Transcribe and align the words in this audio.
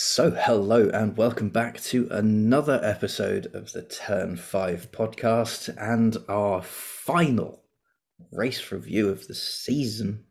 So, 0.00 0.30
hello 0.30 0.88
and 0.94 1.16
welcome 1.16 1.48
back 1.48 1.80
to 1.80 2.06
another 2.12 2.78
episode 2.84 3.46
of 3.52 3.72
the 3.72 3.82
Turn 3.82 4.36
5 4.36 4.92
podcast 4.92 5.74
and 5.76 6.16
our 6.28 6.62
final 6.62 7.64
race 8.30 8.70
review 8.70 9.08
of 9.08 9.26
the 9.26 9.34
season. 9.34 10.24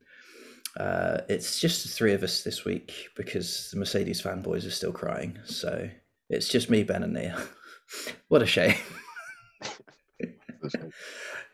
Uh, 0.80 1.18
it's 1.28 1.60
just 1.60 1.84
the 1.84 1.90
three 1.90 2.14
of 2.14 2.24
us 2.24 2.44
this 2.44 2.64
week 2.64 3.10
because 3.18 3.70
the 3.70 3.78
Mercedes 3.78 4.22
fanboys 4.22 4.66
are 4.66 4.72
still 4.72 4.94
crying. 4.94 5.38
So, 5.44 5.90
it's 6.30 6.48
just 6.48 6.70
me, 6.70 6.84
Ben, 6.84 7.04
and 7.04 7.14
Nia. 7.14 7.38
what 8.30 8.42
a 8.42 8.46
shame. 8.46 8.78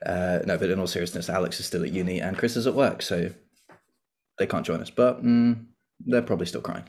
uh, 0.05 0.37
no, 0.45 0.59
but 0.59 0.69
in 0.69 0.79
all 0.79 0.85
seriousness, 0.85 1.29
Alex 1.29 1.59
is 1.59 1.65
still 1.65 1.83
at 1.83 1.91
uni 1.91 2.21
and 2.21 2.37
Chris 2.37 2.57
is 2.57 2.67
at 2.67 2.75
work, 2.75 3.01
so 3.01 3.31
they 4.37 4.45
can't 4.45 4.67
join 4.67 4.81
us, 4.81 4.91
but 4.91 5.23
mm, 5.25 5.65
they're 6.05 6.21
probably 6.21 6.45
still 6.45 6.61
crying. 6.61 6.85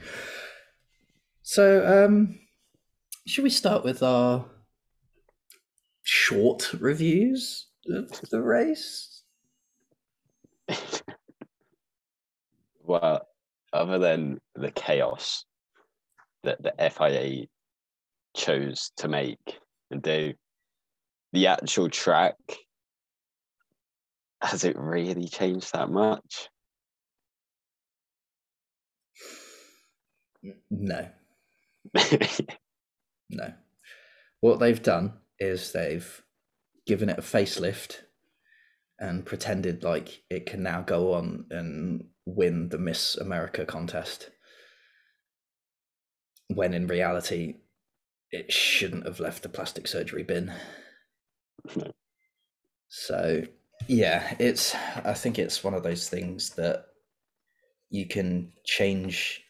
So, 1.47 2.07
um, 2.07 2.39
should 3.27 3.45
we 3.45 3.51
start 3.51 3.85
with 3.85 4.03
our 4.03 4.47
short 6.03 6.73
reviews 6.73 7.67
of 7.87 8.19
the 8.31 8.41
race? 8.41 9.23
well, 12.83 13.29
other 13.75 13.99
than 13.99 14.41
the 14.55 14.71
chaos 14.71 15.45
that 16.45 16.63
the 16.63 16.73
FIA 16.91 17.45
chose 18.35 18.91
to 18.97 19.09
make 19.09 19.59
and 19.91 20.03
do, 20.03 20.33
the 21.35 21.49
actual 21.49 21.91
track 21.91 22.37
has 24.41 24.65
it 24.65 24.79
really 24.79 25.29
changed 25.29 25.75
that 25.75 25.91
much? 25.91 26.49
No. 30.71 31.07
no. 33.31 33.53
What 34.41 34.61
they've 34.61 34.83
done 34.83 35.15
is 35.39 35.73
they've 35.73 36.23
given 36.87 37.09
it 37.09 37.19
a 37.19 37.23
facelift 37.23 38.01
and 38.99 39.25
pretended 39.25 39.83
like 39.83 40.23
it 40.31 40.47
can 40.47 40.63
now 40.63 40.83
go 40.83 41.15
on 41.15 41.47
and 41.51 42.05
win 42.27 42.69
the 42.69 42.79
Miss 42.79 43.17
America 43.17 43.65
contest. 43.65 44.31
When 46.49 46.75
in 46.75 46.87
reality, 46.87 47.57
it 48.31 48.53
shouldn't 48.53 49.07
have 49.07 49.21
left 49.21 49.43
the 49.43 49.49
plastic 49.49 49.89
surgery 49.89 50.23
bin. 50.23 50.53
No. 51.75 51.93
So, 52.89 53.43
yeah, 53.89 54.37
it's, 54.39 54.75
I 55.05 55.15
think 55.15 55.39
it's 55.39 55.65
one 55.65 55.75
of 55.75 55.83
those 55.83 56.09
things 56.09 56.51
that 56.51 56.87
you 57.91 58.07
can 58.07 58.53
change 58.65 59.44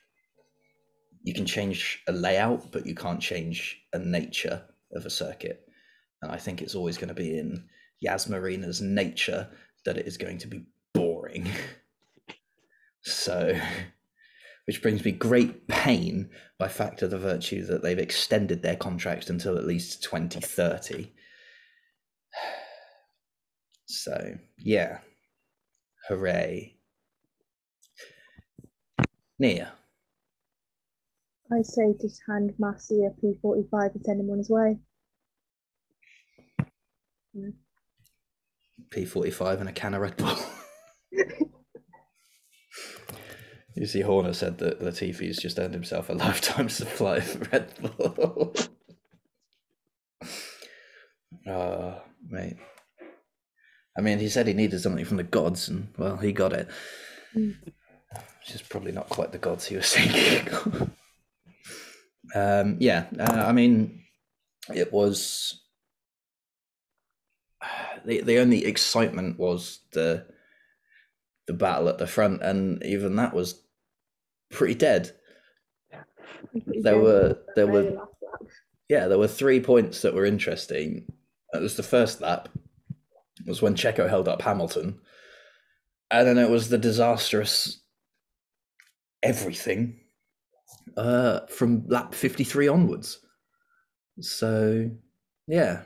you 1.24 1.32
can 1.32 1.46
change 1.46 2.02
a 2.06 2.12
layout, 2.12 2.70
but 2.70 2.86
you 2.86 2.94
can't 2.94 3.20
change 3.20 3.80
a 3.94 3.98
nature 3.98 4.62
of 4.92 5.06
a 5.06 5.10
circuit. 5.10 5.66
And 6.22 6.30
I 6.30 6.36
think 6.36 6.60
it's 6.60 6.74
always 6.74 6.98
going 6.98 7.08
to 7.08 7.14
be 7.14 7.38
in 7.38 7.64
Yas 8.00 8.28
Marina's 8.28 8.82
nature 8.82 9.48
that 9.86 9.96
it 9.96 10.06
is 10.06 10.18
going 10.18 10.36
to 10.38 10.46
be 10.46 10.66
boring. 10.92 11.50
so, 13.02 13.58
which 14.66 14.82
brings 14.82 15.02
me 15.02 15.12
great 15.12 15.66
pain 15.66 16.28
by 16.58 16.68
fact 16.68 17.00
of 17.00 17.10
the 17.10 17.18
virtue 17.18 17.64
that 17.66 17.82
they've 17.82 17.98
extended 17.98 18.62
their 18.62 18.76
contract 18.76 19.30
until 19.30 19.56
at 19.56 19.66
least 19.66 20.04
2030. 20.04 21.10
So, 23.86 24.38
yeah. 24.58 25.00
Hooray. 26.08 26.78
Nia. 29.38 29.74
I 31.54 31.62
say 31.62 31.94
just 32.00 32.20
hand 32.28 32.52
Masi 32.60 33.06
a 33.06 33.10
P45 33.24 33.94
and 33.94 34.04
send 34.04 34.20
him 34.20 34.30
on 34.30 34.38
his 34.38 34.50
way. 34.50 34.78
Yeah. 37.32 37.50
P45 38.90 39.60
and 39.60 39.68
a 39.68 39.72
can 39.72 39.94
of 39.94 40.00
Red 40.02 40.16
Bull. 40.16 40.36
you 43.76 43.86
see, 43.86 44.00
Horner 44.00 44.32
said 44.32 44.58
that 44.58 44.80
Latifi's 44.80 45.40
just 45.40 45.58
earned 45.58 45.74
himself 45.74 46.08
a 46.08 46.14
lifetime 46.14 46.68
supply 46.68 47.18
of 47.18 47.52
Red 47.52 47.72
Bull. 47.80 48.54
oh, 51.46 52.02
mate. 52.28 52.56
I 53.96 54.00
mean, 54.00 54.18
he 54.18 54.28
said 54.28 54.48
he 54.48 54.54
needed 54.54 54.80
something 54.80 55.04
from 55.04 55.18
the 55.18 55.22
gods, 55.22 55.68
and 55.68 55.88
well, 55.96 56.16
he 56.16 56.32
got 56.32 56.52
it. 56.52 56.68
Mm. 57.36 57.54
Which 58.40 58.54
is 58.54 58.62
probably 58.62 58.92
not 58.92 59.08
quite 59.08 59.30
the 59.32 59.38
gods 59.38 59.66
he 59.66 59.76
was 59.76 59.92
thinking. 59.94 60.92
Um, 62.34 62.76
yeah, 62.80 63.06
uh, 63.18 63.44
I 63.46 63.52
mean, 63.52 64.02
it 64.74 64.92
was 64.92 65.62
the 68.04 68.22
the 68.22 68.38
only 68.38 68.64
excitement 68.64 69.38
was 69.38 69.80
the 69.92 70.26
the 71.46 71.52
battle 71.52 71.88
at 71.88 71.98
the 71.98 72.06
front, 72.06 72.42
and 72.42 72.82
even 72.84 73.16
that 73.16 73.34
was 73.34 73.62
pretty 74.50 74.74
dead. 74.74 75.12
There 76.54 76.98
were 76.98 77.38
there 77.56 77.66
were 77.66 77.96
yeah 78.88 79.08
there 79.08 79.18
were 79.18 79.28
three 79.28 79.60
points 79.60 80.02
that 80.02 80.14
were 80.14 80.24
interesting. 80.24 81.06
It 81.52 81.62
was 81.62 81.76
the 81.76 81.82
first 81.82 82.20
lap 82.20 82.48
it 83.40 83.48
was 83.48 83.62
when 83.62 83.74
Checo 83.74 84.08
held 84.08 84.28
up 84.28 84.42
Hamilton, 84.42 85.00
and 86.10 86.26
then 86.26 86.38
it 86.38 86.50
was 86.50 86.68
the 86.68 86.78
disastrous 86.78 87.80
everything 89.22 90.00
uh, 90.96 91.40
from 91.46 91.86
lap 91.88 92.14
53 92.14 92.68
onwards. 92.68 93.18
So, 94.20 94.90
yeah. 95.46 95.82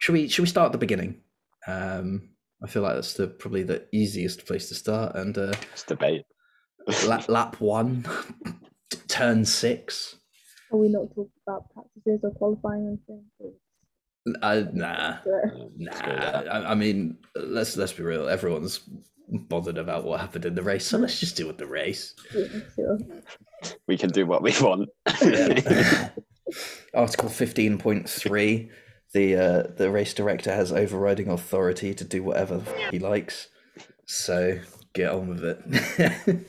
Should 0.00 0.12
we 0.12 0.28
should 0.28 0.42
we 0.42 0.48
start 0.48 0.66
at 0.66 0.72
the 0.72 0.78
beginning? 0.78 1.20
Um, 1.66 2.30
I 2.62 2.66
feel 2.66 2.82
like 2.82 2.94
that's 2.94 3.14
the 3.14 3.26
probably 3.28 3.62
the 3.62 3.86
easiest 3.92 4.46
place 4.46 4.68
to 4.68 4.74
start. 4.74 5.14
And 5.16 5.36
uh, 5.38 5.52
It's 5.72 5.84
debate. 5.84 6.24
lap, 7.06 7.28
lap 7.28 7.60
one, 7.60 8.04
turn 9.08 9.44
six. 9.44 10.16
Are 10.72 10.78
we 10.78 10.88
not 10.88 11.08
talking 11.14 11.30
about 11.46 11.70
practices 11.72 12.20
or 12.22 12.30
qualifying 12.32 12.82
or 12.86 12.88
anything? 12.88 13.54
Uh, 14.42 14.64
nah, 14.72 14.72
nah. 14.72 15.16
Let's 15.78 16.00
go 16.00 16.08
with 16.10 16.20
that. 16.20 16.52
I, 16.52 16.70
I 16.70 16.74
mean, 16.74 17.18
let's 17.36 17.76
let's 17.76 17.92
be 17.92 18.02
real. 18.02 18.28
Everyone's 18.28 18.80
bothered 19.28 19.78
about 19.78 20.04
what 20.04 20.20
happened 20.20 20.44
in 20.44 20.54
the 20.54 20.62
race, 20.62 20.86
so 20.86 20.98
let's 20.98 21.20
just 21.20 21.36
deal 21.36 21.46
with 21.46 21.58
the 21.58 21.66
race. 21.66 22.14
Sure. 22.30 22.98
We 23.86 23.96
can 23.96 24.10
do 24.10 24.26
what 24.26 24.42
we 24.42 24.52
want. 24.60 24.90
Yeah. 25.22 26.10
Article 26.94 27.30
fifteen 27.30 27.78
point 27.78 28.10
three: 28.10 28.68
the 29.14 29.36
uh, 29.36 29.62
the 29.74 29.90
race 29.90 30.12
director 30.12 30.54
has 30.54 30.70
overriding 30.70 31.28
authority 31.28 31.94
to 31.94 32.04
do 32.04 32.22
whatever 32.22 32.62
he 32.90 32.98
likes. 32.98 33.48
So 34.04 34.58
get 34.92 35.12
on 35.12 35.28
with 35.28 35.44
it. 35.44 36.46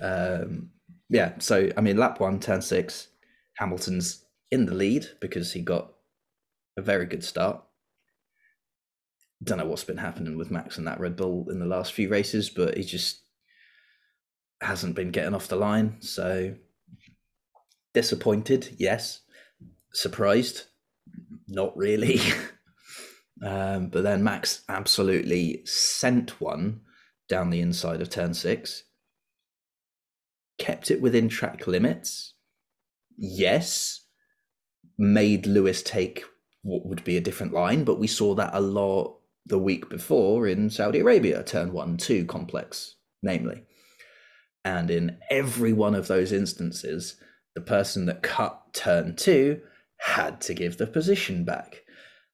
um, 0.00 0.70
yeah. 1.10 1.32
So 1.40 1.70
I 1.76 1.82
mean, 1.82 1.98
lap 1.98 2.20
one, 2.20 2.40
turn 2.40 2.62
six, 2.62 3.08
Hamilton's 3.58 4.24
in 4.50 4.64
the 4.64 4.74
lead 4.74 5.08
because 5.20 5.52
he 5.52 5.60
got 5.60 5.92
a 6.78 6.82
very 6.82 7.04
good 7.04 7.24
start. 7.24 7.62
Don't 9.42 9.58
know 9.58 9.66
what's 9.66 9.84
been 9.84 9.96
happening 9.98 10.36
with 10.36 10.50
Max 10.50 10.78
and 10.78 10.86
that 10.86 11.00
Red 11.00 11.16
Bull 11.16 11.46
in 11.50 11.58
the 11.58 11.66
last 11.66 11.92
few 11.92 12.08
races, 12.08 12.48
but 12.48 12.76
he 12.76 12.84
just 12.84 13.22
hasn't 14.60 14.94
been 14.94 15.10
getting 15.10 15.34
off 15.34 15.48
the 15.48 15.56
line. 15.56 15.96
So 16.00 16.54
disappointed, 17.92 18.76
yes. 18.78 19.20
Surprised, 19.92 20.64
not 21.48 21.76
really. 21.76 22.20
um, 23.44 23.88
but 23.88 24.02
then 24.02 24.24
Max 24.24 24.62
absolutely 24.68 25.62
sent 25.64 26.40
one 26.40 26.80
down 27.28 27.50
the 27.50 27.60
inside 27.60 28.00
of 28.00 28.10
turn 28.10 28.34
six, 28.34 28.84
kept 30.58 30.90
it 30.90 31.00
within 31.00 31.28
track 31.28 31.66
limits, 31.66 32.34
yes. 33.16 34.00
Made 34.98 35.46
Lewis 35.46 35.82
take 35.82 36.24
what 36.62 36.86
would 36.86 37.02
be 37.04 37.16
a 37.16 37.20
different 37.20 37.52
line, 37.52 37.84
but 37.84 37.98
we 37.98 38.06
saw 38.06 38.34
that 38.34 38.50
a 38.52 38.60
lot 38.60 39.18
the 39.46 39.58
week 39.58 39.88
before 39.88 40.46
in 40.46 40.70
Saudi 40.70 41.00
Arabia, 41.00 41.42
turn 41.42 41.72
one, 41.72 41.96
two 41.96 42.24
complex, 42.24 42.96
namely. 43.22 43.62
And 44.64 44.90
in 44.90 45.18
every 45.30 45.72
one 45.72 45.94
of 45.94 46.06
those 46.06 46.32
instances, 46.32 47.16
the 47.54 47.60
person 47.60 48.06
that 48.06 48.22
cut 48.22 48.72
turn 48.72 49.16
two 49.16 49.60
had 49.98 50.40
to 50.42 50.54
give 50.54 50.78
the 50.78 50.86
position 50.86 51.44
back. 51.44 51.82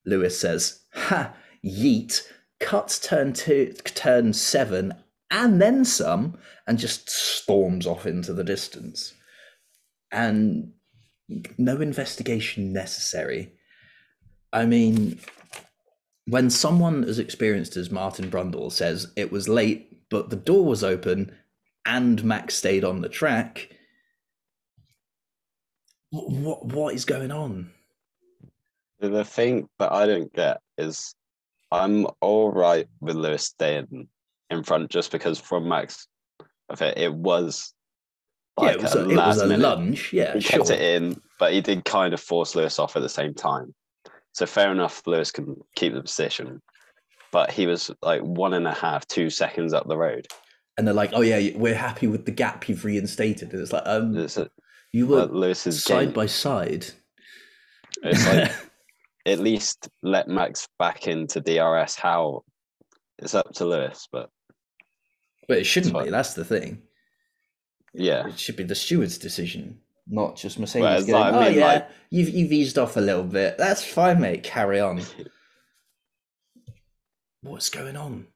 Lewis 0.05 0.39
says, 0.39 0.83
Ha, 0.95 1.35
yeet, 1.65 2.23
cuts 2.61 2.99
turn 2.99 3.33
two, 3.33 3.75
turn 3.85 4.33
seven, 4.33 4.95
and 5.31 5.61
then 5.61 5.85
some, 5.85 6.39
and 6.67 6.79
just 6.79 7.11
storms 7.11 7.87
off 7.87 8.07
into 8.07 8.33
the 8.33 8.45
distance. 8.45 9.15
And 10.11 10.73
no 11.59 11.81
investigation 11.81 12.73
necessary. 12.73 13.53
I 14.53 14.65
mean, 14.65 15.19
when 16.29 16.51
someone 16.51 17.05
as 17.05 17.19
experienced 17.19 17.77
as 17.77 17.91
Martin 17.91 18.31
Brundle 18.31 18.71
says 18.71 19.11
it 19.17 19.33
was 19.33 19.49
late, 19.49 20.09
but 20.11 20.29
the 20.29 20.37
door 20.37 20.65
was 20.65 20.85
open 20.85 21.35
and 21.87 22.23
Max 22.23 22.55
stayed 22.55 22.85
on 22.85 23.01
the 23.01 23.09
track, 23.09 23.71
What 26.11 26.67
what 26.67 26.95
is 26.95 27.05
going 27.05 27.31
on? 27.31 27.71
The 29.01 29.25
thing 29.25 29.69
that 29.79 29.93
I 29.93 30.07
don't 30.07 30.33
get 30.33 30.61
is 30.77 31.15
I'm 31.71 32.07
all 32.21 32.51
right 32.51 32.87
with 33.01 33.17
Lewis 33.17 33.45
staying 33.45 34.09
in 34.51 34.63
front 34.65 34.91
just 34.91 35.13
because 35.13 35.39
from 35.39 35.69
Max, 35.69 36.09
it, 36.81 36.99
it 36.99 37.15
was 37.15 37.73
yeah, 38.61 38.71
it 38.71 38.83
was 38.83 38.95
a, 38.95 39.09
it 39.09 39.17
was 39.17 39.41
a 39.41 39.57
lunge. 39.57 40.13
Yeah, 40.13 40.35
he 40.35 40.41
sure. 40.41 40.59
kept 40.59 40.71
it 40.71 40.81
in, 40.81 41.21
but 41.39 41.53
he 41.53 41.61
did 41.61 41.85
kind 41.85 42.13
of 42.13 42.21
force 42.21 42.55
Lewis 42.55 42.79
off 42.79 42.97
at 42.97 43.03
the 43.03 43.09
same 43.09 43.35
time. 43.35 43.75
So 44.39 44.47
fair 44.47 44.71
enough, 44.71 45.03
Lewis 45.05 45.33
can 45.33 45.57
keep 45.75 45.95
the 45.95 46.01
position, 46.01 46.63
but 47.33 47.51
he 47.51 47.67
was 47.67 47.91
like 48.03 48.21
one 48.21 48.55
and 48.55 48.69
a 48.69 48.73
half, 48.73 49.05
two 49.09 49.31
seconds 49.31 49.73
up 49.73 49.89
the 49.89 49.97
road. 49.97 50.29
And 50.77 50.87
they're 50.87 50.95
like, 50.95 51.11
"Oh 51.13 51.23
yeah, 51.23 51.57
we're 51.57 51.75
happy 51.75 52.07
with 52.07 52.25
the 52.25 52.31
gap 52.31 52.69
you've 52.69 52.85
reinstated." 52.85 53.53
And 53.53 53.61
it's 53.61 53.73
like, 53.73 53.83
um, 53.85 54.17
It's 54.17 54.37
a, 54.37 54.49
you 54.93 55.09
were 55.09 55.23
uh, 55.23 55.27
Lewis's 55.27 55.83
side 55.83 56.05
game. 56.05 56.13
by 56.13 56.27
side. 56.27 56.87
It's 58.05 58.25
like 58.29 58.53
at 59.27 59.41
least 59.41 59.89
let 60.05 60.29
Max 60.29 60.69
back 60.79 61.09
into 61.09 61.41
DRS. 61.41 61.97
How 61.97 62.45
it's 63.19 63.35
up 63.35 63.53
to 63.55 63.65
Lewis, 63.65 64.07
but 64.13 64.31
but 65.49 65.59
it 65.59 65.65
shouldn't 65.65 65.99
be. 65.99 66.11
That's 66.11 66.35
the 66.35 66.45
thing. 66.45 66.83
yeah, 67.93 68.29
It 68.29 68.39
should 68.39 68.55
be 68.55 68.63
the 68.63 68.77
steward's 68.77 69.19
decision, 69.19 69.81
not 70.09 70.37
just 70.37 70.59
Mercedes. 70.59 70.83
Well, 70.83 70.97
it's 70.99 71.07
going, 71.07 71.21
like- 71.21 71.33
I 71.35 71.37
oh 71.37 71.49
mean, 71.51 71.59
yeah, 71.59 71.67
like- 71.67 71.89
you've 72.11 72.29
you've 72.31 72.53
eased 72.53 72.79
off 72.79 72.97
a 72.97 73.01
little 73.01 73.25
bit. 73.25 73.59
That's 73.59 73.85
fine, 73.85 74.21
mate. 74.21 74.43
Carry 74.43 74.81
on. 74.81 75.03
What's 77.43 77.71
going 77.71 77.97
on? 77.97 78.27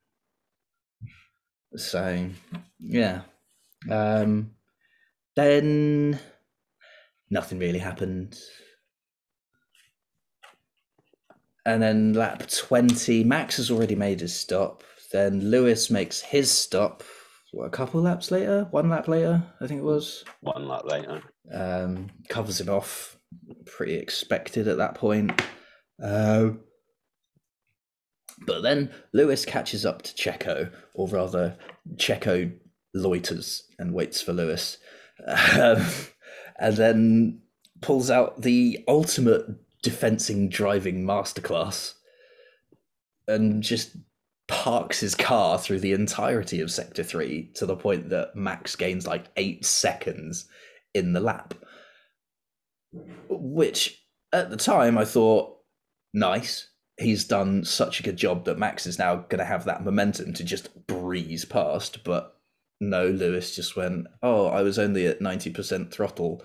So 1.76 2.28
yeah, 2.78 3.22
um, 3.90 4.52
then 5.36 6.18
nothing 7.30 7.58
really 7.58 7.78
happened. 7.78 8.38
And 11.64 11.80
then 11.80 12.12
lap 12.14 12.42
20, 12.48 13.22
Max 13.22 13.56
has 13.58 13.70
already 13.70 13.94
made 13.94 14.20
his 14.20 14.34
stop. 14.34 14.82
Then 15.12 15.48
Lewis 15.50 15.90
makes 15.90 16.20
his 16.20 16.50
stop. 16.50 17.04
What, 17.52 17.66
a 17.66 17.70
couple 17.70 18.00
laps 18.02 18.30
later? 18.32 18.66
One 18.72 18.88
lap 18.90 19.06
later, 19.06 19.42
I 19.60 19.66
think 19.68 19.78
it 19.80 19.84
was. 19.84 20.24
one 20.40 20.66
lap 20.66 20.82
later. 20.86 21.22
Um, 21.50 22.10
covers 22.28 22.60
him 22.60 22.68
off. 22.68 23.16
Pretty 23.66 23.94
expected 23.94 24.68
at 24.68 24.76
that 24.76 24.94
point. 24.94 25.40
Uh, 26.02 26.50
but 28.46 28.62
then 28.62 28.90
Lewis 29.12 29.44
catches 29.44 29.86
up 29.86 30.02
to 30.02 30.14
Checo, 30.14 30.70
or 30.94 31.08
rather, 31.08 31.56
Checo 31.96 32.52
loiters 32.94 33.62
and 33.78 33.94
waits 33.94 34.20
for 34.20 34.32
Lewis. 34.32 34.78
Um, 35.58 35.86
and 36.58 36.76
then 36.76 37.42
pulls 37.80 38.10
out 38.10 38.42
the 38.42 38.82
ultimate 38.88 39.46
defensing 39.82 40.48
driving 40.48 41.04
masterclass 41.04 41.94
and 43.28 43.62
just 43.62 43.96
parks 44.48 45.00
his 45.00 45.14
car 45.14 45.58
through 45.58 45.80
the 45.80 45.92
entirety 45.92 46.60
of 46.60 46.70
sector 46.70 47.02
3 47.02 47.50
to 47.54 47.66
the 47.66 47.76
point 47.76 48.10
that 48.10 48.34
max 48.34 48.76
gains 48.76 49.06
like 49.06 49.26
8 49.36 49.64
seconds 49.64 50.46
in 50.94 51.12
the 51.12 51.20
lap 51.20 51.54
which 53.28 54.04
at 54.32 54.50
the 54.50 54.56
time 54.56 54.98
i 54.98 55.04
thought 55.04 55.56
nice 56.12 56.68
he's 56.98 57.24
done 57.24 57.64
such 57.64 57.98
a 57.98 58.02
good 58.02 58.16
job 58.16 58.44
that 58.44 58.58
max 58.58 58.86
is 58.86 58.98
now 58.98 59.16
going 59.16 59.38
to 59.38 59.44
have 59.44 59.64
that 59.64 59.84
momentum 59.84 60.32
to 60.32 60.44
just 60.44 60.86
breeze 60.86 61.44
past 61.44 62.04
but 62.04 62.36
no 62.80 63.06
lewis 63.06 63.56
just 63.56 63.76
went 63.76 64.06
oh 64.22 64.46
i 64.46 64.60
was 64.62 64.78
only 64.78 65.06
at 65.06 65.20
90% 65.20 65.90
throttle 65.90 66.42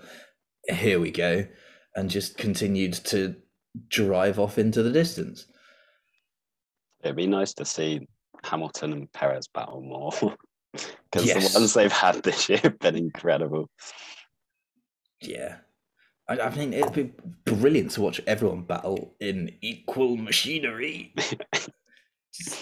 here 0.68 1.00
we 1.00 1.10
go 1.10 1.46
and 1.96 2.10
just 2.10 2.38
continued 2.38 2.92
to 2.92 3.34
drive 3.88 4.38
off 4.38 4.58
into 4.58 4.82
the 4.82 4.92
distance. 4.92 5.46
It'd 7.02 7.16
be 7.16 7.26
nice 7.26 7.54
to 7.54 7.64
see 7.64 8.06
Hamilton 8.44 8.92
and 8.92 9.12
Perez 9.12 9.48
battle 9.48 9.82
more 9.82 10.12
because 10.72 11.26
Yes. 11.26 11.52
the 11.52 11.58
ones 11.58 11.74
they've 11.74 11.92
had 11.92 12.22
this 12.22 12.48
year 12.48 12.58
have 12.62 12.78
been 12.78 12.96
incredible. 12.96 13.68
Yeah. 15.20 15.56
I, 16.28 16.40
I 16.40 16.54
mean, 16.54 16.72
it'd 16.72 16.92
be 16.92 17.12
brilliant 17.44 17.92
to 17.92 18.00
watch 18.02 18.20
everyone 18.26 18.62
battle 18.62 19.14
in 19.20 19.56
equal 19.60 20.16
machinery. 20.16 21.14
Just 22.32 22.58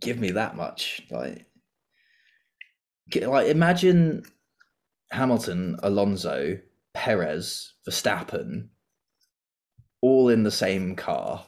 give 0.00 0.18
me 0.18 0.32
that 0.32 0.56
much. 0.56 1.02
Like, 1.10 1.46
get- 3.10 3.28
like 3.28 3.48
imagine 3.48 4.24
Hamilton, 5.10 5.76
Alonso, 5.82 6.58
Perez, 6.92 7.74
Verstappen, 7.88 8.68
all 10.02 10.28
in 10.28 10.42
the 10.42 10.50
same 10.50 10.96
car. 10.96 11.46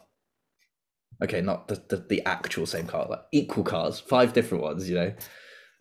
Okay, 1.22 1.40
not 1.40 1.68
the, 1.68 1.82
the, 1.88 1.96
the 1.96 2.22
actual 2.26 2.66
same 2.66 2.86
car, 2.86 3.06
like 3.08 3.22
equal 3.32 3.64
cars, 3.64 3.98
five 3.98 4.32
different 4.34 4.62
ones, 4.62 4.88
you 4.88 4.94
know. 4.96 5.14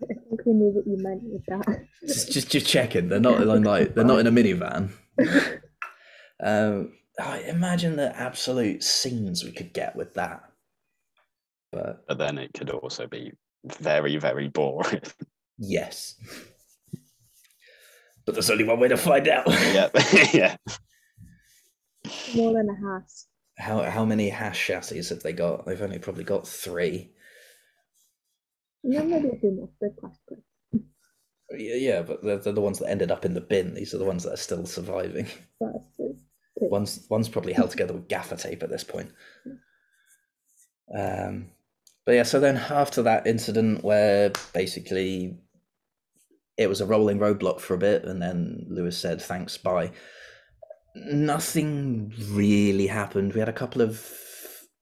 I 0.04 0.08
think 0.14 0.46
we 0.46 0.54
knew 0.54 0.72
what 0.74 0.86
you 0.86 0.98
meant 1.02 1.24
with 1.24 1.46
that. 1.48 1.86
just 2.06 2.32
just 2.32 2.52
just 2.52 2.68
checking 2.68 3.08
they're 3.10 3.20
not 3.20 3.42
in 3.42 3.64
like 3.64 3.96
they're 3.96 4.04
not 4.04 4.20
in 4.20 4.28
a 4.28 4.32
minivan 4.32 4.92
um 6.44 6.94
oh, 7.20 7.40
imagine 7.48 7.96
the 7.96 8.16
absolute 8.20 8.84
scenes 8.84 9.44
we 9.44 9.52
could 9.52 9.74
get 9.74 9.96
with 9.96 10.14
that 10.16 10.44
but 11.72 12.06
But 12.08 12.18
then 12.18 12.38
it 12.38 12.54
could 12.54 12.70
also 12.70 13.08
be 13.08 13.32
very, 13.80 14.18
very 14.18 14.48
boring. 14.50 15.02
yes 15.58 16.16
but 18.26 18.34
there's 18.36 18.50
only 18.50 18.64
one 18.66 18.80
way 18.80 18.90
to 18.90 18.98
find 18.98 19.28
out 19.28 19.46
yeah, 19.50 19.90
yeah. 20.34 20.56
More 22.36 22.54
than 22.54 22.70
a 22.70 22.76
Haas. 22.86 23.28
how 23.58 23.82
how 23.84 24.04
many 24.06 24.30
Haas 24.30 24.58
chassis 24.58 25.08
have 25.10 25.24
they 25.24 25.32
got 25.34 25.66
they've 25.66 25.82
only 25.82 26.00
probably 26.00 26.24
got 26.26 26.46
three 26.48 27.14
And 28.86 28.94
then 28.94 29.10
maybe 29.10 29.30
a 29.36 29.40
few 29.40 29.52
more. 29.52 29.70
They're 29.82 31.60
yeah, 31.60 31.76
yeah 31.76 32.02
but 32.02 32.24
they're, 32.24 32.38
they're 32.38 32.54
the 32.54 32.62
ones 32.62 32.80
that 32.80 32.90
ended 32.90 33.12
up 33.12 33.26
in 33.26 33.34
the 33.34 33.42
bin 33.42 33.76
these 33.76 33.94
are 33.94 34.00
the 34.00 34.06
ones 34.06 34.24
that 34.24 34.34
are 34.34 34.38
still 34.38 34.66
surviving 34.66 35.28
That's 35.62 35.86
true. 35.96 36.16
Two. 36.58 36.70
One's 36.70 37.06
one's 37.10 37.30
probably 37.30 37.54
held 37.54 37.72
together 37.72 37.94
with 37.94 38.08
gaffer 38.08 38.38
tape 38.38 38.64
at 38.64 38.70
this 38.70 38.84
point. 38.84 39.12
Um, 40.98 41.48
but 42.06 42.14
yeah, 42.14 42.24
so 42.24 42.40
then 42.40 42.58
after 42.58 43.02
that 43.02 43.28
incident 43.28 43.84
where 43.84 44.32
basically 44.54 45.38
it 46.58 46.68
was 46.68 46.80
a 46.80 46.86
rolling 46.86 47.20
roadblock 47.20 47.60
for 47.60 47.74
a 47.74 47.80
bit, 47.80 48.06
and 48.06 48.22
then 48.22 48.66
Lewis 48.70 48.98
said 48.98 49.22
thanks, 49.22 49.58
bye. 49.58 49.92
Nothing 50.96 52.14
really 52.30 52.88
happened. 52.88 53.34
We 53.34 53.40
had 53.40 53.50
a 53.50 53.54
couple 53.54 53.82
of 53.82 53.98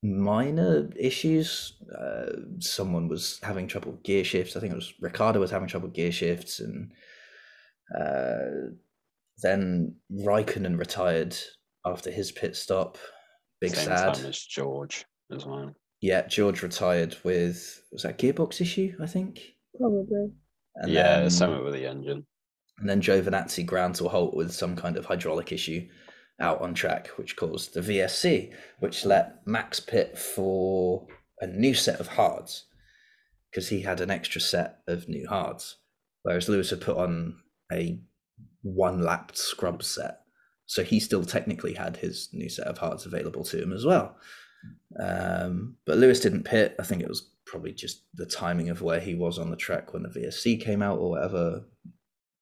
minor 0.03 0.89
issues. 0.99 1.73
Uh, 1.97 2.33
someone 2.59 3.07
was 3.07 3.39
having 3.41 3.67
trouble 3.67 3.93
gear 4.03 4.23
shifts. 4.23 4.55
I 4.55 4.59
think 4.59 4.73
it 4.73 4.75
was 4.75 4.93
Ricciardo 4.99 5.39
was 5.39 5.51
having 5.51 5.67
trouble 5.67 5.89
gear 5.89 6.11
shifts, 6.11 6.59
and 6.59 6.91
uh, 7.97 8.73
then 9.41 9.95
Raikkonen 10.11 10.77
retired 10.77 11.35
after 11.85 12.11
his 12.11 12.31
pit 12.31 12.55
stop. 12.55 12.97
Big 13.61 13.73
Same 13.73 13.85
sad. 13.85 14.15
time 14.15 14.25
as 14.25 14.39
George 14.39 15.05
as 15.31 15.45
well. 15.45 15.73
Yeah, 16.01 16.27
George 16.27 16.61
retired 16.61 17.15
with 17.23 17.81
was 17.91 18.03
that 18.03 18.19
gearbox 18.19 18.59
issue? 18.59 18.95
I 19.01 19.07
think. 19.07 19.39
Probably. 19.79 20.33
And 20.75 20.91
yeah, 20.91 21.21
then, 21.21 21.29
something 21.29 21.63
with 21.63 21.73
the 21.73 21.87
engine. 21.87 22.25
and 22.79 22.89
then 22.89 23.01
Giovinazzi 23.01 23.65
ground 23.65 23.95
to 23.95 24.05
a 24.05 24.09
halt 24.09 24.35
with 24.35 24.51
some 24.51 24.75
kind 24.75 24.97
of 24.97 25.05
hydraulic 25.05 25.51
issue 25.51 25.87
out 26.39 26.61
on 26.61 26.73
track, 26.73 27.07
which 27.17 27.35
caused 27.35 27.73
the 27.73 27.81
VSC, 27.81 28.53
which 28.79 29.05
let 29.05 29.45
Max 29.45 29.79
pit 29.79 30.17
for 30.17 31.07
a 31.39 31.47
new 31.47 31.73
set 31.73 31.99
of 31.99 32.07
hards 32.07 32.65
because 33.49 33.69
he 33.69 33.81
had 33.81 34.01
an 34.01 34.09
extra 34.09 34.41
set 34.41 34.79
of 34.87 35.07
new 35.07 35.27
hards, 35.27 35.77
whereas 36.23 36.49
Lewis 36.49 36.71
had 36.71 36.81
put 36.81 36.97
on 36.97 37.35
a 37.71 37.99
one 38.63 39.01
lapped 39.01 39.37
scrub 39.37 39.83
set. 39.83 40.21
So 40.65 40.83
he 40.83 40.99
still 40.99 41.23
technically 41.23 41.73
had 41.73 41.97
his 41.97 42.29
new 42.33 42.49
set 42.49 42.67
of 42.67 42.77
hards 42.77 43.05
available 43.05 43.43
to 43.45 43.61
him 43.61 43.73
as 43.73 43.85
well. 43.85 44.17
Um, 44.99 45.75
but 45.85 45.97
Lewis 45.97 46.19
didn't 46.19 46.45
pit. 46.45 46.75
I 46.79 46.83
think 46.83 47.01
it 47.01 47.09
was 47.09 47.29
probably 47.45 47.73
just 47.73 48.03
the 48.15 48.25
timing 48.25 48.69
of 48.69 48.81
where 48.81 48.99
he 48.99 49.13
was 49.13 49.37
on 49.37 49.51
the 49.51 49.57
track 49.57 49.93
when 49.93 50.03
the 50.03 50.09
VSC 50.09 50.61
came 50.61 50.81
out 50.81 50.97
or 50.97 51.11
whatever. 51.11 51.65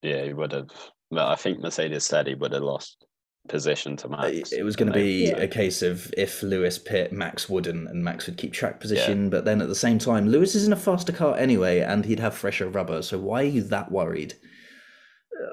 Yeah, 0.02 0.24
he 0.24 0.32
would 0.32 0.52
have. 0.52 0.70
But 1.10 1.28
I 1.28 1.34
think 1.34 1.60
Mercedes 1.60 2.04
said 2.04 2.26
he 2.26 2.34
would 2.34 2.52
have 2.52 2.62
lost 2.62 3.04
position 3.48 3.96
to 3.98 4.06
Uh, 4.06 4.10
Max. 4.32 4.52
It 4.52 4.62
was 4.62 4.76
going 4.76 4.92
to 4.92 4.98
be 4.98 5.28
Yeah. 5.28 5.38
a 5.38 5.48
case 5.48 5.82
of 5.82 6.12
if 6.16 6.42
Lewis 6.42 6.78
pit, 6.78 7.12
Max 7.12 7.48
wouldn't, 7.48 7.88
and 7.88 8.04
Max 8.04 8.26
would 8.26 8.36
keep 8.36 8.52
track 8.52 8.80
position. 8.80 9.30
But 9.30 9.44
then 9.44 9.60
at 9.60 9.68
the 9.68 9.74
same 9.74 9.98
time, 9.98 10.28
Lewis 10.28 10.54
is 10.54 10.66
in 10.66 10.72
a 10.72 10.76
faster 10.76 11.12
car 11.12 11.36
anyway, 11.36 11.80
and 11.80 12.04
he'd 12.04 12.20
have 12.20 12.34
fresher 12.34 12.68
rubber. 12.68 13.02
So 13.02 13.18
why 13.18 13.42
are 13.42 13.46
you 13.46 13.62
that 13.62 13.90
worried? 13.90 14.34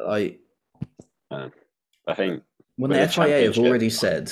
Uh, 0.01 0.09
I 0.09 0.37
I 2.07 2.13
think 2.15 2.43
when 2.77 2.91
the 2.91 2.97
the 2.97 3.07
FIA 3.07 3.43
have 3.45 3.57
already 3.57 3.89
said 3.89 4.27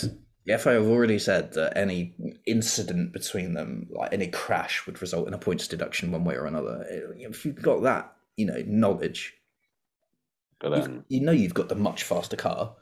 the 0.45 0.57
FIA 0.57 0.73
have 0.75 0.87
already 0.87 1.19
said 1.19 1.53
that 1.53 1.77
any 1.77 2.15
incident 2.45 3.11
between 3.11 3.53
them, 3.53 3.87
like 3.91 4.13
any 4.13 4.27
crash, 4.27 4.85
would 4.85 5.01
result 5.01 5.27
in 5.27 5.33
a 5.33 5.37
points 5.37 5.67
deduction 5.67 6.11
one 6.11 6.23
way 6.23 6.35
or 6.35 6.45
another. 6.45 6.85
If 6.89 7.45
you've 7.45 7.61
got 7.61 7.83
that, 7.83 8.13
you 8.37 8.45
know, 8.45 8.63
knowledge, 8.65 9.33
but 10.59 10.69
then 10.69 11.03
you 11.09 11.21
know 11.21 11.31
you've 11.33 11.53
got 11.53 11.69
the 11.69 11.75
much 11.75 12.03
faster 12.03 12.37
car. 12.37 12.75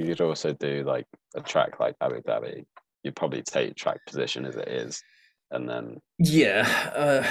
You 0.00 0.06
could 0.06 0.22
also 0.22 0.54
do 0.54 0.82
like 0.82 1.04
a 1.36 1.42
track 1.42 1.78
like 1.78 1.94
Abu 2.00 2.22
Dhabi. 2.22 2.64
You'd 3.02 3.16
probably 3.16 3.42
take 3.42 3.76
track 3.76 3.98
position 4.06 4.46
as 4.46 4.56
it 4.56 4.66
is, 4.66 5.02
and 5.50 5.68
then 5.68 6.00
Yeah, 6.18 6.66
uh, 6.94 7.26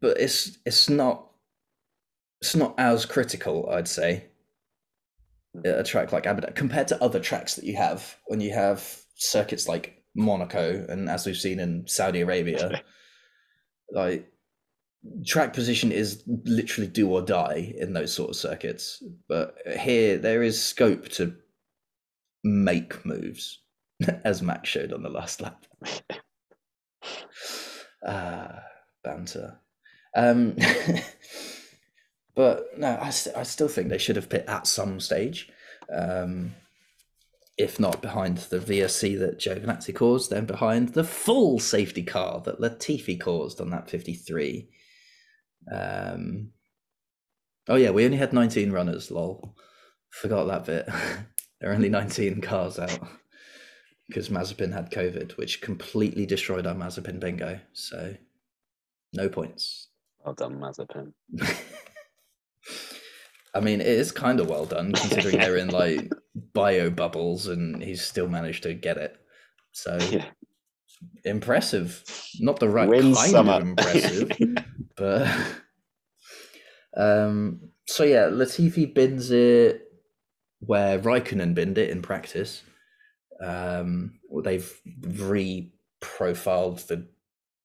but 0.00 0.18
it's 0.18 0.58
it's 0.66 0.88
not 0.88 1.28
it's 2.40 2.56
not 2.56 2.74
as 2.76 3.06
critical, 3.06 3.70
I'd 3.70 3.86
say. 3.86 4.24
A 5.64 5.84
track 5.84 6.10
like 6.10 6.26
Abu 6.26 6.40
Dhabi 6.40 6.56
compared 6.56 6.88
to 6.88 7.00
other 7.00 7.20
tracks 7.20 7.54
that 7.54 7.64
you 7.64 7.76
have 7.76 8.16
when 8.26 8.40
you 8.40 8.52
have 8.52 9.02
circuits 9.14 9.68
like 9.68 10.02
Monaco 10.16 10.84
and 10.88 11.08
as 11.08 11.24
we've 11.24 11.36
seen 11.36 11.60
in 11.60 11.86
Saudi 11.86 12.22
Arabia, 12.22 12.82
like 13.92 14.28
track 15.24 15.52
position 15.52 15.92
is 15.92 16.24
literally 16.44 16.88
do 16.88 17.08
or 17.08 17.22
die 17.22 17.72
in 17.78 17.92
those 17.92 18.12
sort 18.12 18.30
of 18.30 18.36
circuits. 18.36 19.04
But 19.28 19.54
here 19.78 20.18
there 20.18 20.42
is 20.42 20.60
scope 20.60 21.08
to 21.10 21.36
make 22.46 23.04
moves, 23.04 23.60
as 24.24 24.42
Max 24.42 24.68
showed 24.68 24.92
on 24.92 25.02
the 25.02 25.10
last 25.10 25.40
lap. 25.40 25.66
Ah, 28.08 28.62
banter. 29.02 29.58
Um, 30.14 30.56
but 32.36 32.66
no, 32.78 32.98
I, 33.00 33.10
st- 33.10 33.36
I 33.36 33.42
still 33.42 33.66
think 33.66 33.88
they 33.88 33.98
should 33.98 34.14
have 34.14 34.28
pit 34.28 34.44
at 34.46 34.68
some 34.68 35.00
stage. 35.00 35.50
Um, 35.92 36.54
if 37.58 37.80
not 37.80 38.02
behind 38.02 38.38
the 38.38 38.58
VSC 38.58 39.18
that 39.18 39.38
Giovinazzi 39.38 39.94
caused, 39.94 40.30
then 40.30 40.44
behind 40.44 40.90
the 40.90 41.04
full 41.04 41.58
safety 41.58 42.02
car 42.02 42.42
that 42.44 42.60
Latifi 42.60 43.18
caused 43.18 43.60
on 43.60 43.70
that 43.70 43.88
53. 43.88 44.68
Um, 45.72 46.50
oh, 47.68 47.76
yeah, 47.76 47.90
we 47.90 48.04
only 48.04 48.18
had 48.18 48.32
19 48.32 48.70
runners, 48.72 49.10
lol. 49.10 49.56
Forgot 50.10 50.46
that 50.46 50.64
bit. 50.66 50.88
There 51.60 51.70
are 51.70 51.74
only 51.74 51.88
19 51.88 52.40
cars 52.40 52.78
out 52.78 52.98
because 54.08 54.28
Mazepin 54.28 54.72
had 54.72 54.90
COVID, 54.90 55.36
which 55.36 55.60
completely 55.60 56.26
destroyed 56.26 56.66
our 56.66 56.74
Mazepin 56.74 57.18
bingo. 57.20 57.58
So, 57.72 58.14
no 59.12 59.28
points. 59.28 59.88
well 60.24 60.34
done, 60.34 60.54
Mazepin. 60.60 61.12
I 63.54 63.60
mean, 63.60 63.80
it 63.80 63.86
is 63.86 64.12
kind 64.12 64.38
of 64.38 64.48
well 64.50 64.66
done 64.66 64.92
considering 64.92 65.38
they're 65.38 65.56
in 65.56 65.68
like 65.68 66.10
bio 66.52 66.90
bubbles 66.90 67.46
and 67.46 67.82
he's 67.82 68.02
still 68.02 68.28
managed 68.28 68.64
to 68.64 68.74
get 68.74 68.98
it. 68.98 69.16
So 69.72 69.96
Yeah. 70.10 70.26
impressive. 71.24 72.04
Not 72.38 72.60
the 72.60 72.68
right 72.68 72.88
Win 72.88 73.14
kind 73.14 73.30
summer. 73.30 73.52
of 73.54 73.62
impressive, 73.62 74.30
but 74.96 75.26
um. 76.96 77.60
So 77.88 78.02
yeah, 78.04 78.24
Latifi 78.26 78.92
bins 78.92 79.30
it 79.30 79.85
where 80.60 80.98
Raikkonen 80.98 81.54
binned 81.54 81.78
it 81.78 81.90
in 81.90 82.02
practice. 82.02 82.62
Um, 83.44 84.18
they've 84.42 84.72
re-profiled 85.00 86.78
the 86.88 87.06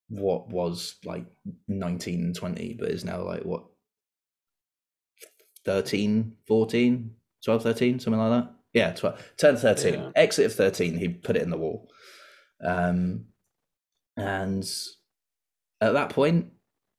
what 0.08 0.48
was 0.50 0.96
like 1.06 1.24
19 1.68 2.22
and 2.22 2.34
20 2.36 2.74
but 2.78 2.90
is 2.90 3.02
now 3.02 3.22
like 3.22 3.44
what 3.44 3.64
13 5.64 6.36
14 6.46 7.10
12 7.44 7.62
13 7.62 7.98
something 7.98 8.20
like 8.20 8.30
that 8.42 8.52
yeah 8.74 8.92
12 8.92 9.32
turn 9.38 9.56
13 9.56 9.94
Yeah. 9.94 10.10
exit 10.14 10.46
of 10.46 10.54
13 10.54 10.98
he 10.98 11.08
put 11.08 11.36
it 11.36 11.42
in 11.42 11.48
the 11.50 11.56
wall 11.56 11.88
um 12.62 13.24
and 14.18 14.70
at 15.80 15.94
that 15.94 16.10
point 16.10 16.48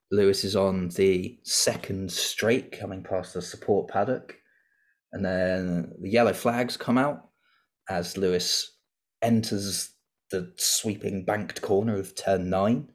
lewis 0.10 0.44
is 0.44 0.56
on 0.56 0.90
the 0.90 1.38
second 1.44 2.12
straight 2.12 2.72
coming 2.72 3.04
past 3.04 3.36
the 3.36 3.42
support 3.44 3.90
paddock 3.90 4.38
and 5.14 5.24
then 5.24 5.94
the 6.02 6.10
yellow 6.10 6.34
flags 6.34 6.76
come 6.76 6.98
out 6.98 7.30
as 7.90 8.18
lewis 8.18 8.78
enters 9.22 9.92
the 10.32 10.52
sweeping 10.58 11.24
banked 11.24 11.62
corner 11.62 11.96
of 11.96 12.16
turn 12.16 12.50
9 12.50 12.90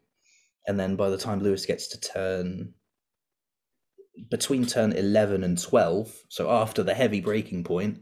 and 0.66 0.78
then 0.78 0.96
by 0.96 1.08
the 1.08 1.16
time 1.16 1.40
lewis 1.40 1.64
gets 1.64 1.88
to 1.88 2.00
turn 2.00 2.74
between 4.30 4.66
turn 4.66 4.92
11 4.92 5.44
and 5.44 5.60
12, 5.60 6.12
so 6.28 6.50
after 6.50 6.82
the 6.82 6.94
heavy 6.94 7.20
braking 7.20 7.64
point, 7.64 8.00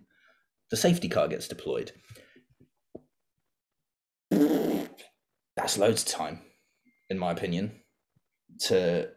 the 0.71 0.77
safety 0.77 1.09
car 1.09 1.29
gets 1.29 1.49
deployed. 1.49 1.93
That's 4.31 5.79
loads 5.79 6.03
of 6.03 6.09
time, 6.09 6.41
in 7.09 7.19
my 7.19 7.33
opinion, 7.33 7.81
to 8.67 9.09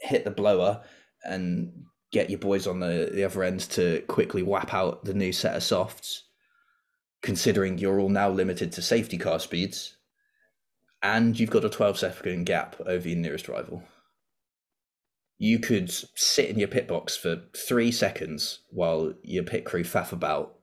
hit 0.00 0.24
the 0.24 0.30
blower 0.30 0.82
and 1.24 1.84
get 2.12 2.30
your 2.30 2.38
boys 2.38 2.66
on 2.66 2.80
the, 2.80 3.10
the 3.12 3.24
other 3.24 3.42
end 3.42 3.60
to 3.60 4.02
quickly 4.08 4.42
whap 4.42 4.72
out 4.72 5.04
the 5.04 5.14
new 5.14 5.32
set 5.32 5.56
of 5.56 5.62
softs, 5.62 6.24
considering 7.22 7.78
you're 7.78 8.00
all 8.00 8.08
now 8.08 8.30
limited 8.30 8.72
to 8.72 8.82
safety 8.82 9.18
car 9.18 9.38
speeds, 9.38 9.96
and 11.02 11.38
you've 11.38 11.50
got 11.50 11.64
a 11.64 11.68
12 11.68 11.98
second 11.98 12.44
gap 12.44 12.76
over 12.86 13.08
your 13.08 13.18
nearest 13.18 13.48
rival 13.48 13.82
you 15.38 15.60
could 15.60 15.90
sit 15.90 16.50
in 16.50 16.58
your 16.58 16.68
pit 16.68 16.88
box 16.88 17.16
for 17.16 17.40
three 17.56 17.92
seconds 17.92 18.60
while 18.70 19.14
your 19.22 19.44
pit 19.44 19.64
crew 19.64 19.84
faff 19.84 20.10
about, 20.12 20.56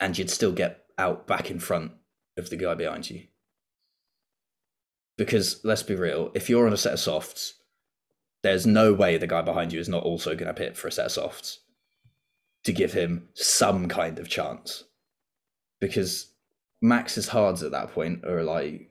and 0.00 0.18
you'd 0.18 0.30
still 0.30 0.52
get 0.52 0.84
out 0.98 1.26
back 1.28 1.50
in 1.50 1.60
front 1.60 1.92
of 2.36 2.50
the 2.50 2.56
guy 2.56 2.74
behind 2.74 3.08
you. 3.08 3.22
Because 5.16 5.60
let's 5.62 5.84
be 5.84 5.94
real, 5.94 6.32
if 6.34 6.50
you're 6.50 6.66
on 6.66 6.72
a 6.72 6.76
set 6.76 6.94
of 6.94 6.98
softs, 6.98 7.54
there's 8.42 8.66
no 8.66 8.92
way 8.92 9.16
the 9.16 9.26
guy 9.26 9.42
behind 9.42 9.72
you 9.72 9.80
is 9.80 9.88
not 9.88 10.02
also 10.02 10.34
going 10.34 10.48
to 10.48 10.54
pit 10.54 10.76
for 10.76 10.88
a 10.88 10.92
set 10.92 11.06
of 11.06 11.12
softs 11.12 11.60
to 12.64 12.72
give 12.72 12.92
him 12.92 13.28
some 13.34 13.88
kind 13.88 14.18
of 14.18 14.28
chance. 14.28 14.84
Because 15.80 16.32
Max's 16.80 17.28
hards 17.28 17.62
at 17.62 17.72
that 17.72 17.92
point 17.92 18.24
are 18.24 18.42
like 18.42 18.90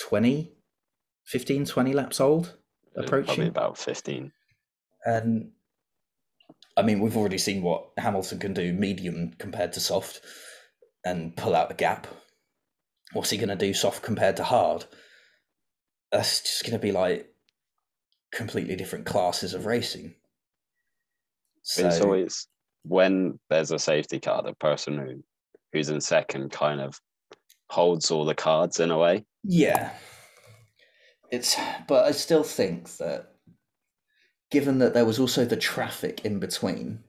20, 0.00 0.52
15, 1.24 1.64
20 1.66 1.92
laps 1.92 2.20
old 2.20 2.56
Probably 2.94 3.06
approaching. 3.06 3.48
about 3.48 3.78
15. 3.78 4.32
And 5.04 5.50
I 6.76 6.82
mean, 6.82 7.00
we've 7.00 7.16
already 7.16 7.38
seen 7.38 7.62
what 7.62 7.90
Hamilton 7.96 8.38
can 8.38 8.52
do 8.52 8.72
medium 8.72 9.32
compared 9.38 9.72
to 9.74 9.80
soft 9.80 10.20
and 11.04 11.36
pull 11.36 11.54
out 11.54 11.70
a 11.70 11.74
gap. 11.74 12.06
What's 13.12 13.30
he 13.30 13.36
going 13.36 13.48
to 13.48 13.56
do 13.56 13.74
soft 13.74 14.02
compared 14.02 14.36
to 14.38 14.44
hard? 14.44 14.84
That's 16.10 16.40
just 16.40 16.64
going 16.64 16.72
to 16.72 16.78
be 16.78 16.92
like 16.92 17.33
completely 18.34 18.76
different 18.76 19.06
classes 19.06 19.54
of 19.54 19.64
racing. 19.66 20.14
So, 21.62 21.86
It's 21.86 22.00
always 22.00 22.48
when 22.82 23.38
there's 23.48 23.70
a 23.70 23.78
safety 23.78 24.20
car, 24.20 24.42
the 24.42 24.54
person 24.54 24.98
who 24.98 25.24
who's 25.72 25.88
in 25.88 26.00
second 26.00 26.50
kind 26.50 26.80
of 26.80 27.00
holds 27.70 28.10
all 28.10 28.24
the 28.24 28.34
cards 28.34 28.78
in 28.80 28.90
a 28.90 28.98
way. 28.98 29.24
Yeah. 29.42 29.92
It's 31.30 31.56
but 31.88 32.04
I 32.04 32.12
still 32.12 32.44
think 32.44 32.88
that 32.98 33.32
given 34.50 34.78
that 34.78 34.94
there 34.94 35.06
was 35.06 35.18
also 35.18 35.44
the 35.44 35.56
traffic 35.56 36.24
in 36.24 36.38
between, 36.38 37.02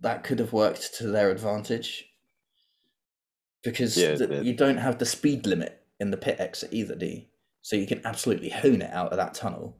that 0.00 0.24
could 0.24 0.38
have 0.40 0.52
worked 0.52 0.94
to 0.96 1.06
their 1.06 1.30
advantage. 1.30 2.06
Because 3.62 3.96
Yeah, 3.96 4.16
the- 4.16 4.44
you 4.44 4.54
don't 4.54 4.78
have 4.78 4.98
the 4.98 5.06
speed 5.06 5.46
limit 5.46 5.82
in 6.00 6.10
the 6.10 6.16
pit 6.16 6.36
exit 6.40 6.72
either, 6.72 6.96
do 6.96 7.06
you? 7.06 7.22
So 7.62 7.76
you 7.76 7.86
can 7.86 8.04
absolutely 8.04 8.50
hone 8.50 8.82
it 8.82 8.92
out 8.92 9.12
of 9.12 9.18
that 9.18 9.34
tunnel 9.34 9.78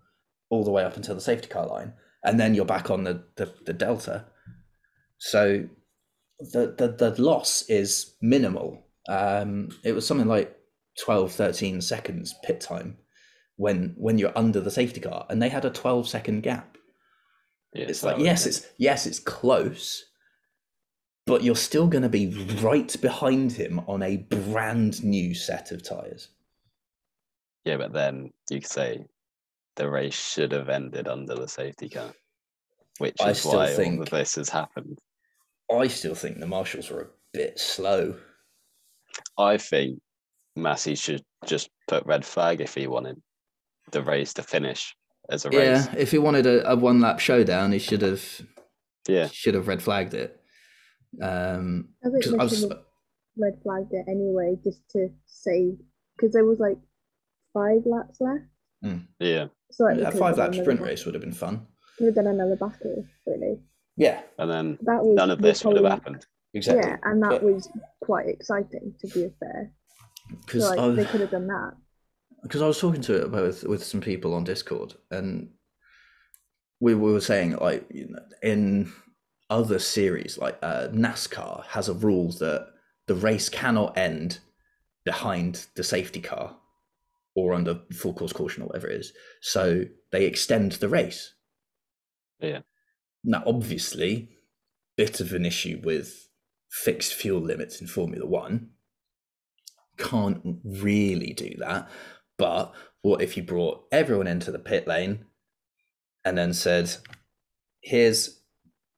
all 0.50 0.64
the 0.64 0.70
way 0.70 0.84
up 0.84 0.96
until 0.96 1.14
the 1.14 1.20
safety 1.20 1.48
car 1.48 1.66
line. 1.66 1.92
And 2.24 2.38
then 2.38 2.54
you're 2.54 2.64
back 2.66 2.90
on 2.90 3.04
the, 3.04 3.24
the, 3.36 3.52
the 3.64 3.72
delta. 3.72 4.26
So 5.18 5.68
the, 6.40 6.74
the 6.76 7.12
the 7.12 7.22
loss 7.22 7.62
is 7.68 8.14
minimal. 8.20 8.82
Um, 9.08 9.70
it 9.84 9.92
was 9.92 10.06
something 10.06 10.28
like 10.28 10.56
12, 11.04 11.32
13 11.32 11.80
seconds 11.80 12.34
pit 12.44 12.60
time 12.60 12.96
when 13.56 13.94
when 13.96 14.18
you're 14.18 14.36
under 14.36 14.60
the 14.60 14.70
safety 14.70 15.00
car, 15.00 15.26
and 15.28 15.40
they 15.40 15.48
had 15.48 15.64
a 15.64 15.70
12 15.70 16.08
second 16.08 16.42
gap. 16.42 16.76
Yeah, 17.74 17.86
It's 17.86 18.02
like 18.02 18.18
yes, 18.18 18.46
it's 18.46 18.66
yes, 18.78 19.06
it's 19.06 19.20
close, 19.20 20.04
but 21.26 21.42
you're 21.44 21.54
still 21.54 21.86
going 21.86 22.02
to 22.02 22.08
be 22.08 22.58
right 22.62 22.94
behind 23.00 23.52
him 23.52 23.80
on 23.86 24.02
a 24.02 24.16
brand 24.16 25.04
new 25.04 25.34
set 25.34 25.70
of 25.70 25.82
tires. 25.82 26.28
Yeah, 27.64 27.76
but 27.76 27.92
then 27.92 28.30
you 28.50 28.60
could 28.60 28.70
say 28.70 29.04
the 29.76 29.88
race 29.90 30.14
should 30.14 30.52
have 30.52 30.68
ended 30.68 31.08
under 31.08 31.34
the 31.34 31.48
safety 31.48 31.88
car, 31.88 32.12
which 32.98 33.16
I 33.20 33.30
is 33.30 33.40
still 33.40 33.52
why 33.56 33.70
all 33.70 33.76
think- 33.76 34.00
of 34.02 34.10
this 34.10 34.34
has 34.36 34.48
happened. 34.48 34.98
I 35.72 35.86
still 35.86 36.14
think 36.16 36.38
the 36.40 36.46
marshals 36.46 36.90
were 36.90 37.02
a 37.02 37.10
bit 37.32 37.58
slow. 37.60 38.16
I 39.38 39.56
think 39.56 40.00
Masi 40.58 41.00
should 41.00 41.22
just 41.46 41.70
put 41.86 42.04
red 42.06 42.24
flag 42.24 42.60
if 42.60 42.74
he 42.74 42.86
wanted 42.88 43.20
the 43.92 44.02
race 44.02 44.34
to 44.34 44.42
finish 44.42 44.94
as 45.30 45.44
a 45.44 45.50
race. 45.50 45.86
Yeah, 45.86 45.94
if 45.96 46.10
he 46.10 46.18
wanted 46.18 46.46
a, 46.46 46.72
a 46.72 46.74
one 46.76 47.00
lap 47.00 47.20
showdown, 47.20 47.70
he 47.72 47.78
should 47.78 48.02
have 48.02 48.24
Yeah. 49.06 49.28
should 49.28 49.54
have 49.54 49.68
red 49.68 49.80
flagged 49.82 50.14
it. 50.14 50.40
Um, 51.22 51.94
I 52.04 52.10
think 52.10 52.24
'cause 52.24 52.32
they 52.32 52.38
I 52.38 52.42
was- 52.44 52.58
should 52.60 52.70
have 52.72 52.84
red 53.36 53.60
flagged 53.62 53.92
it 53.92 54.04
anyway, 54.08 54.56
just 54.64 54.88
to 54.90 55.08
save, 55.26 55.78
because 56.16 56.32
there 56.32 56.44
was 56.44 56.58
like 56.58 56.78
five 57.52 57.82
laps 57.86 58.20
left. 58.20 58.44
Yeah. 59.18 59.46
So 59.70 59.84
like, 59.84 59.96
we 59.96 60.02
a 60.02 60.10
five 60.12 60.38
lap 60.38 60.54
sprint 60.54 60.80
race 60.80 61.04
would 61.04 61.14
have 61.14 61.22
been 61.22 61.32
fun. 61.32 61.66
Could 61.98 62.06
have 62.06 62.14
done 62.14 62.26
another 62.28 62.56
battle, 62.56 63.04
really. 63.26 63.60
Yeah, 63.96 64.22
and 64.38 64.50
then 64.50 64.78
That 64.82 65.04
was 65.04 65.14
none 65.16 65.30
of 65.30 65.42
this 65.42 65.64
would 65.64 65.76
have 65.76 65.84
whole- 65.84 65.90
happened. 65.90 66.24
exactly. 66.54 66.88
Yeah, 66.90 66.96
and 67.04 67.22
that 67.22 67.30
But- 67.30 67.42
was 67.42 67.68
quite 68.02 68.28
exciting 68.28 68.94
to 69.00 69.06
be 69.08 69.32
fair. 69.38 69.72
because 70.46 70.62
So, 70.64 70.70
like, 70.70 70.78
I 70.78 70.86
was- 70.86 70.96
they 70.96 71.04
could 71.04 71.20
have 71.20 71.30
done 71.30 71.46
that. 71.48 71.74
because 72.42 72.62
I 72.62 72.66
was 72.66 72.80
talking 72.80 73.02
to 73.02 73.16
it 73.16 73.24
about 73.24 73.42
with, 73.42 73.64
with 73.64 73.84
some 73.84 74.00
people 74.00 74.32
on 74.32 74.44
Discord, 74.44 74.94
and 75.10 75.50
we, 76.80 76.94
we 76.94 77.12
were 77.12 77.20
saying 77.20 77.56
like 77.56 77.84
you 77.90 78.08
know, 78.08 78.20
in 78.42 78.90
other 79.50 79.78
series, 79.78 80.38
like 80.38 80.56
uh, 80.62 80.88
NASCAR 80.92 81.64
has 81.66 81.88
a 81.88 81.94
rule 81.94 82.30
that 82.32 82.68
the 83.08 83.14
race 83.14 83.48
cannot 83.50 83.98
end 83.98 84.38
behind 85.04 85.66
the 85.74 85.82
safety 85.84 86.20
car 86.20 86.56
or 87.40 87.54
under 87.54 87.80
full 87.92 88.14
course 88.14 88.32
caution 88.32 88.62
or 88.62 88.66
whatever 88.66 88.88
it 88.88 89.00
is. 89.00 89.12
So 89.40 89.84
they 90.12 90.26
extend 90.26 90.72
the 90.72 90.88
race. 90.88 91.34
Yeah. 92.40 92.60
Now, 93.24 93.42
obviously, 93.46 94.30
bit 94.96 95.20
of 95.20 95.32
an 95.32 95.44
issue 95.44 95.80
with 95.82 96.28
fixed 96.70 97.14
fuel 97.14 97.40
limits 97.40 97.80
in 97.80 97.86
Formula 97.86 98.26
One. 98.26 98.70
Can't 99.98 100.58
really 100.64 101.32
do 101.32 101.54
that. 101.58 101.88
But 102.38 102.72
what 103.02 103.20
if 103.20 103.36
you 103.36 103.42
brought 103.42 103.84
everyone 103.92 104.26
into 104.26 104.50
the 104.50 104.58
pit 104.58 104.86
lane 104.86 105.26
and 106.24 106.38
then 106.38 106.54
said, 106.54 106.94
here's 107.82 108.40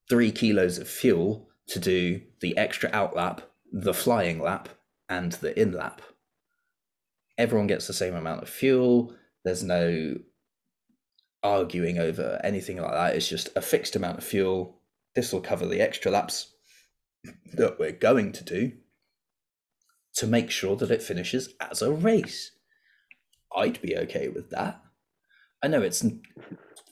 three 0.08 0.30
kilos 0.30 0.78
of 0.78 0.88
fuel 0.88 1.48
to 1.68 1.78
do 1.78 2.20
the 2.40 2.56
extra 2.56 2.90
out 2.92 3.16
lap, 3.16 3.42
the 3.72 3.94
flying 3.94 4.40
lap, 4.40 4.68
and 5.08 5.32
the 5.32 5.58
in 5.60 5.72
lap? 5.72 6.02
Everyone 7.38 7.66
gets 7.66 7.86
the 7.86 7.92
same 7.92 8.14
amount 8.14 8.42
of 8.42 8.48
fuel. 8.48 9.14
There's 9.44 9.62
no 9.62 10.16
arguing 11.42 11.98
over 11.98 12.40
anything 12.44 12.80
like 12.80 12.92
that. 12.92 13.16
It's 13.16 13.28
just 13.28 13.48
a 13.56 13.62
fixed 13.62 13.96
amount 13.96 14.18
of 14.18 14.24
fuel. 14.24 14.78
This 15.14 15.32
will 15.32 15.40
cover 15.40 15.66
the 15.66 15.80
extra 15.80 16.10
laps 16.10 16.52
that 17.54 17.78
we're 17.78 17.92
going 17.92 18.32
to 18.32 18.44
do 18.44 18.72
to 20.14 20.26
make 20.26 20.50
sure 20.50 20.76
that 20.76 20.90
it 20.90 21.02
finishes 21.02 21.54
as 21.60 21.82
a 21.82 21.92
race. 21.92 22.52
I'd 23.54 23.80
be 23.82 23.96
okay 23.96 24.28
with 24.28 24.50
that. 24.50 24.80
I 25.62 25.68
know 25.68 25.82
it's 25.82 26.04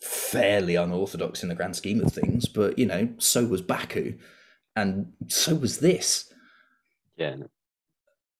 fairly 0.02 0.76
unorthodox 0.76 1.42
in 1.42 1.48
the 1.48 1.54
grand 1.54 1.76
scheme 1.76 2.00
of 2.00 2.12
things, 2.12 2.48
but 2.48 2.78
you 2.78 2.86
know, 2.86 3.10
so 3.18 3.44
was 3.44 3.62
Baku, 3.62 4.14
and 4.76 5.12
so 5.28 5.54
was 5.54 5.78
this. 5.78 6.32
Yeah. 7.16 7.36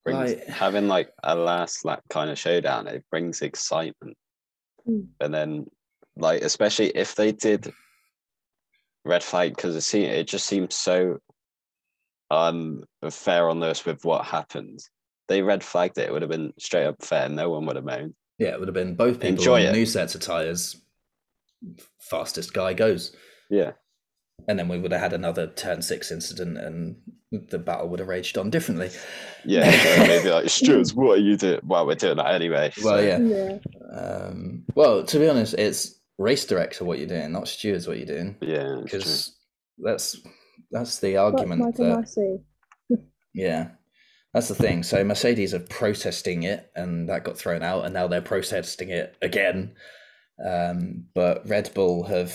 Brings, 0.04 0.35
Like- 0.35 0.47
having 0.49 0.88
like 0.88 1.11
a 1.23 1.35
last 1.35 1.85
lap 1.85 2.02
kind 2.11 2.30
of 2.30 2.38
showdown, 2.38 2.87
it 2.87 3.04
brings 3.11 3.42
excitement. 3.42 4.16
Mm. 4.88 5.09
And 5.21 5.35
then, 5.35 5.66
like, 6.16 6.42
especially 6.42 6.88
if 6.88 7.14
they 7.14 7.33
did 7.33 7.73
red 9.04 9.23
flag, 9.23 9.54
because 9.54 9.76
it, 9.76 9.83
seem, 9.83 10.04
it 10.04 10.26
just 10.26 10.47
seems 10.47 10.75
so 10.75 11.19
unfair 12.30 13.49
on 13.49 13.61
this 13.61 13.85
with 13.85 14.04
what 14.04 14.25
happened. 14.25 14.80
They 15.28 15.42
red 15.42 15.62
flagged 15.62 15.99
it, 15.99 16.09
it 16.09 16.12
would 16.12 16.23
have 16.23 16.30
been 16.30 16.52
straight 16.59 16.87
up 16.87 17.02
fair. 17.02 17.28
No 17.28 17.50
one 17.50 17.66
would 17.66 17.76
have 17.76 17.85
moaned. 17.85 18.14
Yeah, 18.38 18.49
it 18.49 18.59
would 18.59 18.69
have 18.69 18.75
been 18.75 18.95
both 18.97 19.21
people 19.21 19.28
Enjoy 19.38 19.61
on 19.61 19.66
it. 19.66 19.73
new 19.73 19.87
sets 19.87 20.14
of 20.14 20.21
tires. 20.23 20.80
Fastest 22.00 22.52
guy 22.52 22.73
goes. 22.73 23.14
Yeah. 23.50 23.73
And 24.49 24.59
then 24.59 24.68
we 24.68 24.78
would 24.78 24.92
have 24.92 25.00
had 25.00 25.12
another 25.12 25.47
turn 25.49 25.82
six 25.82 26.11
incident 26.11 26.59
and 26.59 26.97
the 27.50 27.59
battle 27.59 27.88
would 27.88 28.00
have 28.00 28.09
raged 28.09 28.37
on 28.38 28.50
differently 28.50 28.90
Yeah. 29.44 29.70
so 29.70 29.99
maybe 30.06 30.30
like, 30.30 30.49
stewards, 30.50 30.92
what 30.94 31.18
are 31.18 31.23
you 31.23 31.37
doing? 31.37 31.61
Well, 31.64 31.87
we're 31.87 31.94
doing 31.94 32.16
that 32.16 32.35
anyway. 32.35 32.73
well 32.82 33.00
yeah 33.02 33.18
Yeah. 33.18 33.59
um, 33.97 34.64
well 34.75 35.04
to 35.04 35.18
be 35.18 35.28
honest 35.28 35.54
it's 35.54 36.00
race 36.18 36.44
director 36.44 36.85
what 36.85 36.99
you're 36.99 37.06
doing 37.06 37.30
not 37.32 37.47
stewards 37.47 37.87
what 37.87 37.99
you're 37.99 38.06
doing 38.06 38.37
Yeah. 38.40 38.80
because 38.82 39.37
that's 39.78 40.20
that's 40.73 40.99
the 40.99 41.16
argument 41.18 41.76
that 41.76 42.40
yeah 43.35 43.69
that's 44.34 44.49
the 44.49 44.54
thing 44.56 44.82
so 44.82 45.02
mercedes 45.04 45.54
are 45.54 45.60
protesting 45.60 46.43
it 46.43 46.71
and 46.75 47.08
that 47.08 47.23
got 47.25 47.38
thrown 47.38 47.62
out 47.62 47.84
and 47.84 47.95
now 47.95 48.08
they're 48.08 48.21
protesting 48.21 48.91
it 48.91 49.17
again 49.23 49.75
um, 50.45 51.04
but 51.15 51.49
red 51.49 51.71
bull 51.75 52.04
have 52.04 52.34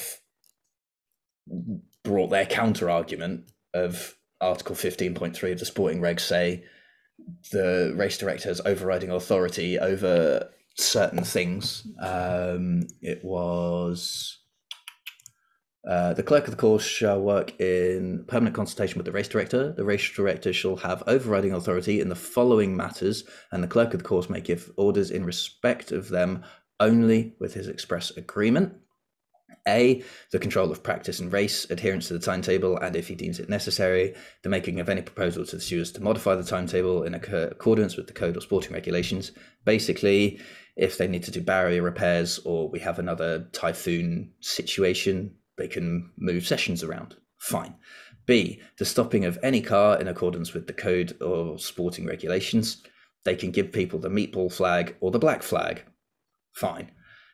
brought 2.05 2.29
their 2.29 2.45
counter 2.45 2.89
argument 2.89 3.51
of 3.73 4.15
article 4.39 4.75
15.3 4.75 5.51
of 5.51 5.59
the 5.59 5.65
sporting 5.65 5.99
regs 5.99 6.21
say 6.21 6.63
the 7.51 7.93
race 7.97 8.17
director 8.17 8.47
has 8.47 8.61
overriding 8.65 9.11
authority 9.11 9.77
over 9.79 10.49
certain 10.77 11.23
things 11.23 11.87
um, 12.01 12.87
it 13.01 13.23
was 13.23 14.39
uh, 15.87 16.13
the 16.13 16.23
clerk 16.23 16.45
of 16.45 16.51
the 16.51 16.57
course 16.57 16.83
shall 16.83 17.21
work 17.21 17.59
in 17.59 18.25
permanent 18.27 18.55
consultation 18.55 18.97
with 18.97 19.05
the 19.05 19.11
race 19.11 19.27
director. 19.27 19.71
The 19.71 19.85
race 19.85 20.09
director 20.09 20.51
shall 20.51 20.77
have 20.77 21.03
overriding 21.05 21.53
authority 21.53 22.01
in 22.01 22.09
the 22.09 22.15
following 22.15 22.75
matters, 22.75 23.23
and 23.51 23.63
the 23.63 23.67
clerk 23.67 23.93
of 23.93 23.99
the 24.01 24.07
course 24.07 24.27
may 24.27 24.41
give 24.41 24.71
orders 24.77 25.11
in 25.11 25.25
respect 25.25 25.91
of 25.91 26.09
them 26.09 26.43
only 26.79 27.35
with 27.39 27.53
his 27.53 27.67
express 27.67 28.09
agreement. 28.17 28.73
A. 29.67 30.03
The 30.31 30.39
control 30.39 30.71
of 30.71 30.83
practice 30.83 31.19
and 31.19 31.33
race, 31.33 31.69
adherence 31.69 32.07
to 32.07 32.13
the 32.13 32.19
timetable, 32.19 32.77
and 32.77 32.95
if 32.95 33.07
he 33.07 33.15
deems 33.15 33.39
it 33.39 33.49
necessary, 33.49 34.13
the 34.43 34.49
making 34.49 34.79
of 34.79 34.89
any 34.89 35.01
proposal 35.01 35.45
to 35.45 35.55
the 35.55 35.61
stewards 35.61 35.91
to 35.93 36.03
modify 36.03 36.35
the 36.35 36.43
timetable 36.43 37.03
in 37.03 37.15
accordance 37.15 37.97
with 37.97 38.07
the 38.07 38.13
code 38.13 38.37
or 38.37 38.41
sporting 38.41 38.73
regulations. 38.73 39.31
Basically, 39.63 40.39
if 40.75 40.97
they 40.97 41.07
need 41.07 41.23
to 41.23 41.31
do 41.31 41.41
barrier 41.41 41.81
repairs 41.81 42.39
or 42.45 42.69
we 42.69 42.79
have 42.79 42.99
another 42.99 43.47
typhoon 43.53 44.33
situation, 44.39 45.35
they 45.57 45.67
can 45.67 46.11
move 46.17 46.45
sessions 46.45 46.83
around. 46.83 47.15
Fine. 47.37 47.75
B. 48.25 48.61
The 48.77 48.85
stopping 48.85 49.25
of 49.25 49.39
any 49.41 49.61
car 49.61 49.99
in 49.99 50.07
accordance 50.07 50.53
with 50.53 50.67
the 50.67 50.73
code 50.73 51.19
or 51.21 51.57
sporting 51.59 52.05
regulations. 52.05 52.83
They 53.23 53.35
can 53.35 53.51
give 53.51 53.71
people 53.71 53.99
the 53.99 54.09
meatball 54.09 54.51
flag 54.51 54.95
or 54.99 55.11
the 55.11 55.19
black 55.19 55.43
flag. 55.43 55.83
Fine. 56.53 56.91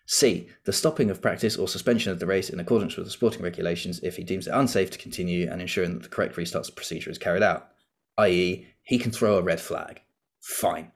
C. 0.08 0.50
The 0.66 0.74
stopping 0.74 1.10
of 1.10 1.22
practice 1.22 1.58
or 1.58 1.68
suspension 1.68 2.12
of 2.12 2.20
the 2.20 2.26
race 2.26 2.50
in 2.50 2.60
accordance 2.60 2.96
with 2.98 3.06
the 3.06 3.12
sporting 3.12 3.42
regulations 3.42 4.00
if 4.04 4.18
he 4.18 4.24
deems 4.24 4.48
it 4.48 4.54
unsafe 4.54 4.92
to 4.92 4.98
continue 4.98 5.50
and 5.50 5.62
ensuring 5.62 5.94
that 5.94 6.04
the 6.04 6.10
correct 6.10 6.38
restart 6.38 6.70
procedure 6.76 7.10
is 7.10 7.18
carried 7.18 7.44
out. 7.44 7.70
I.e., 8.18 8.68
he 8.84 8.98
can 8.98 9.12
throw 9.12 9.38
a 9.38 9.42
red 9.42 9.62
flag. 9.62 10.02
Fine. 10.42 10.92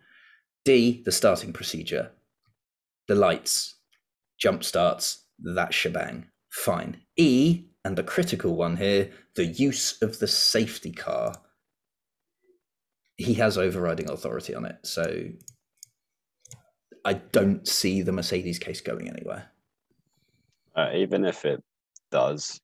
D. 0.65 1.01
The 1.05 1.11
starting 1.11 1.53
procedure. 1.53 2.11
The 3.07 3.15
lights, 3.15 3.75
jump 4.37 4.63
starts, 4.63 5.23
that 5.39 5.73
shebang. 5.73 6.25
Fine. 6.49 7.01
E, 7.17 7.65
and 7.83 7.95
the 7.95 8.03
critical 8.03 8.55
one 8.55 8.77
here, 8.77 9.11
the 9.35 9.45
use 9.45 10.01
of 10.01 10.19
the 10.19 10.27
safety 10.27 10.91
car. 10.91 11.35
He 13.17 13.35
has 13.35 13.57
overriding 13.57 14.09
authority 14.09 14.55
on 14.55 14.65
it, 14.65 14.77
so 14.83 15.27
I 17.05 17.13
don't 17.13 17.67
see 17.67 18.01
the 18.01 18.11
Mercedes 18.11 18.59
case 18.59 18.81
going 18.81 19.07
anywhere. 19.09 19.51
Uh, 20.75 20.89
even 20.95 21.23
if 21.23 21.45
it 21.45 21.63
does, 22.11 22.59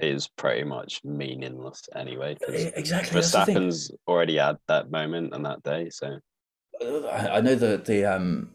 it 0.00 0.08
is 0.08 0.28
pretty 0.28 0.64
much 0.64 1.00
meaningless 1.04 1.88
anyway. 1.94 2.36
Because 2.38 2.66
Exactly. 2.74 3.20
Verstappen's 3.20 3.90
already 4.06 4.36
had 4.36 4.58
that 4.66 4.90
moment 4.90 5.32
and 5.32 5.46
that 5.46 5.62
day. 5.62 5.90
So 5.90 6.18
I 6.82 7.28
I 7.34 7.40
know 7.40 7.54
that 7.54 7.84
the 7.84 8.04
um 8.04 8.50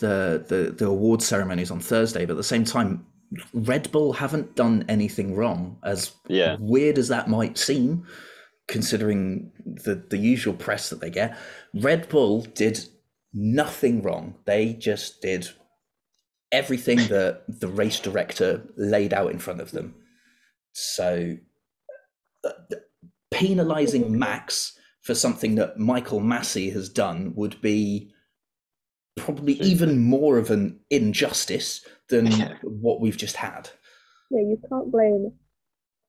the 0.00 0.44
the 0.46 0.74
the 0.76 0.86
award 0.86 1.22
ceremony 1.22 1.62
is 1.62 1.70
on 1.70 1.80
Thursday, 1.80 2.24
but 2.24 2.32
at 2.32 2.36
the 2.36 2.44
same 2.44 2.64
time, 2.64 3.06
Red 3.52 3.90
Bull 3.92 4.12
haven't 4.12 4.54
done 4.54 4.84
anything 4.88 5.34
wrong. 5.34 5.76
As 5.82 6.12
yeah, 6.28 6.56
weird 6.60 6.98
as 6.98 7.08
that 7.08 7.28
might 7.28 7.58
seem, 7.58 8.06
considering 8.68 9.50
the 9.64 9.96
the 10.08 10.18
usual 10.18 10.54
press 10.54 10.90
that 10.90 11.00
they 11.00 11.10
get, 11.10 11.36
Red 11.74 12.08
Bull 12.08 12.42
did 12.42 12.88
nothing 13.32 14.02
wrong. 14.02 14.34
They 14.46 14.72
just 14.74 15.20
did 15.20 15.48
everything 16.50 16.98
that 17.08 17.42
the 17.48 17.68
race 17.68 18.00
director 18.00 18.66
laid 18.76 19.12
out 19.12 19.30
in 19.30 19.38
front 19.38 19.60
of 19.60 19.70
them. 19.70 19.94
So, 20.72 21.36
uh, 22.44 22.50
penalizing 23.30 24.18
Max 24.18 24.78
for 25.02 25.14
something 25.14 25.56
that 25.56 25.78
Michael 25.78 26.20
Masi 26.20 26.72
has 26.72 26.88
done 26.88 27.32
would 27.34 27.60
be 27.60 28.12
probably 29.16 29.54
even 29.54 29.98
more 30.02 30.38
of 30.38 30.50
an 30.50 30.78
injustice 30.90 31.84
than 32.08 32.30
what 32.62 33.00
we've 33.00 33.16
just 33.16 33.36
had. 33.36 33.68
Yeah, 34.30 34.40
you 34.40 34.58
can't 34.68 34.90
blame 34.92 35.32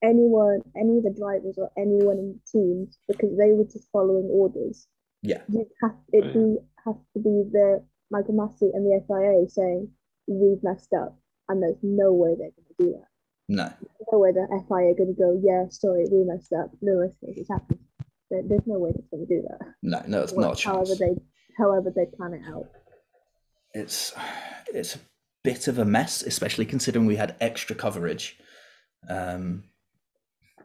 anyone, 0.04 0.62
any 0.78 0.98
of 0.98 1.04
the 1.04 1.16
drivers 1.18 1.56
or 1.58 1.70
anyone 1.78 2.18
in 2.18 2.34
the 2.34 2.60
teams 2.60 2.98
because 3.08 3.38
they 3.38 3.52
were 3.52 3.66
just 3.66 3.88
following 3.92 4.30
orders. 4.32 4.88
Yeah. 5.22 5.42
You 5.50 5.68
have 5.82 5.96
it 6.14 6.26
Right. 6.26 6.34
be 6.34 6.58
has 6.94 7.02
to 7.14 7.20
be 7.20 7.50
the 7.52 7.84
Michael 8.12 8.36
Masi 8.36 8.70
and 8.74 8.86
the 8.86 9.02
FIA 9.08 9.50
saying 9.50 9.90
we've 10.28 10.64
messed 10.64 10.94
up, 10.94 11.18
and 11.48 11.62
there's 11.62 11.78
no 11.82 12.14
way 12.14 12.36
they're 12.38 12.52
going 12.52 12.76
to 12.78 12.84
do 12.84 12.92
that. 12.94 13.08
No. 13.48 13.74
No 14.12 14.20
way 14.20 14.32
the 14.32 14.48
FIA 14.68 14.92
are 14.92 14.96
going 14.96 15.14
to 15.16 15.20
go, 15.20 15.40
yeah, 15.44 15.66
sorry, 15.70 16.06
we 16.12 16.24
messed 16.24 16.54
up. 16.54 16.72
No 16.82 17.12
it's 17.22 17.50
happened. 17.50 17.80
There, 18.30 18.44
there's 18.48 18.68
no 18.68 18.78
way 18.78 18.92
they're 18.92 19.18
going 19.18 19.28
to 19.28 19.36
do 19.36 19.48
that. 19.50 19.74
No, 19.82 20.04
no, 20.08 20.22
it's 20.22 20.34
not 20.34 20.62
however 20.62 20.96
they, 21.00 21.16
however 21.58 21.92
they 21.96 22.06
plan 22.06 22.34
it 22.34 22.42
out. 22.48 22.68
It's 23.74 24.14
it's 24.74 24.96
a 24.96 25.00
bit 25.44 25.68
of 25.68 25.80
a 25.80 25.86
mess, 25.86 26.22
especially 26.22 26.66
considering 26.66 27.06
we 27.06 27.16
had 27.16 27.36
extra 27.40 27.76
coverage. 27.76 28.38
Um, 29.10 29.64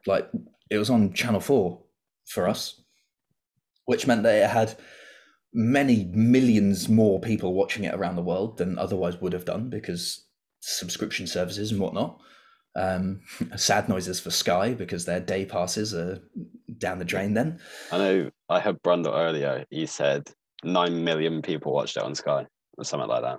like 0.07 0.29
it 0.71 0.79
was 0.79 0.91
on 0.91 1.13
Channel 1.13 1.41
Four 1.41 1.83
for 2.27 2.49
us, 2.49 2.83
which 3.87 4.07
meant 4.07 4.23
that 4.25 4.45
it 4.45 4.51
had 4.51 4.77
many 5.55 6.11
millions 6.13 6.89
more 6.89 7.21
people 7.21 7.55
watching 7.55 7.85
it 7.85 7.95
around 7.95 8.17
the 8.17 8.23
world 8.23 8.59
than 8.59 8.77
otherwise 8.79 9.21
would 9.21 9.33
have 9.33 9.45
done 9.45 9.71
because 9.71 10.27
subscription 10.61 11.27
services 11.27 11.71
and 11.71 11.81
whatnot. 11.81 12.19
Um, 12.77 13.21
sad 13.57 13.89
noises 13.89 14.19
for 14.19 14.31
Sky 14.31 14.75
because 14.75 15.05
their 15.05 15.21
day 15.21 15.45
passes 15.47 15.95
are 15.95 16.19
down 16.79 16.99
the 16.99 17.05
drain. 17.05 17.35
Then 17.35 17.61
I 17.93 17.99
know 17.99 18.31
I 18.49 18.59
heard 18.61 18.83
Brundle 18.83 19.17
earlier. 19.17 19.65
He 19.71 19.87
said 19.87 20.29
nine 20.65 21.05
million 21.05 21.41
people 21.41 21.73
watched 21.73 21.97
it 21.97 22.03
on 22.03 22.15
Sky 22.17 22.47
or 22.77 22.85
something 22.85 23.09
like 23.09 23.23
that. 23.23 23.39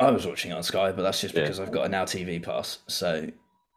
I 0.00 0.12
was 0.12 0.24
watching 0.26 0.52
it 0.52 0.54
on 0.54 0.62
Sky, 0.62 0.92
but 0.92 1.02
that's 1.02 1.20
just 1.20 1.34
Yeah. 1.34 1.40
because 1.42 1.58
I've 1.58 1.72
got 1.72 1.86
a 1.86 1.88
Now 1.88 2.04
TV 2.04 2.40
pass. 2.40 2.78
So 2.86 3.26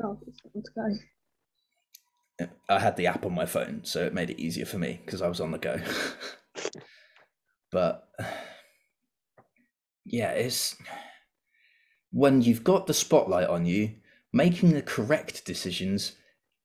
Oh, 0.03 0.19
it's 0.27 0.39
on 0.55 0.63
Sky. 0.63 2.47
I 2.69 2.79
had 2.79 2.95
the 2.95 3.07
app 3.07 3.25
on 3.25 3.33
my 3.33 3.45
phone, 3.45 3.81
so 3.83 4.03
it 4.03 4.13
made 4.13 4.29
it 4.29 4.39
easier 4.39 4.65
for 4.65 4.77
me 4.77 4.99
because 5.05 5.21
I 5.21 5.27
was 5.27 5.39
on 5.41 5.51
the 5.51 5.57
go. 5.57 5.79
but 7.71 8.07
yeah, 10.05 10.31
it's 10.31 10.75
when 12.11 12.41
you've 12.41 12.63
got 12.63 12.87
the 12.87 12.93
spotlight 12.93 13.47
on 13.47 13.65
you, 13.65 13.95
making 14.33 14.73
the 14.73 14.81
correct 14.81 15.45
decisions 15.45 16.13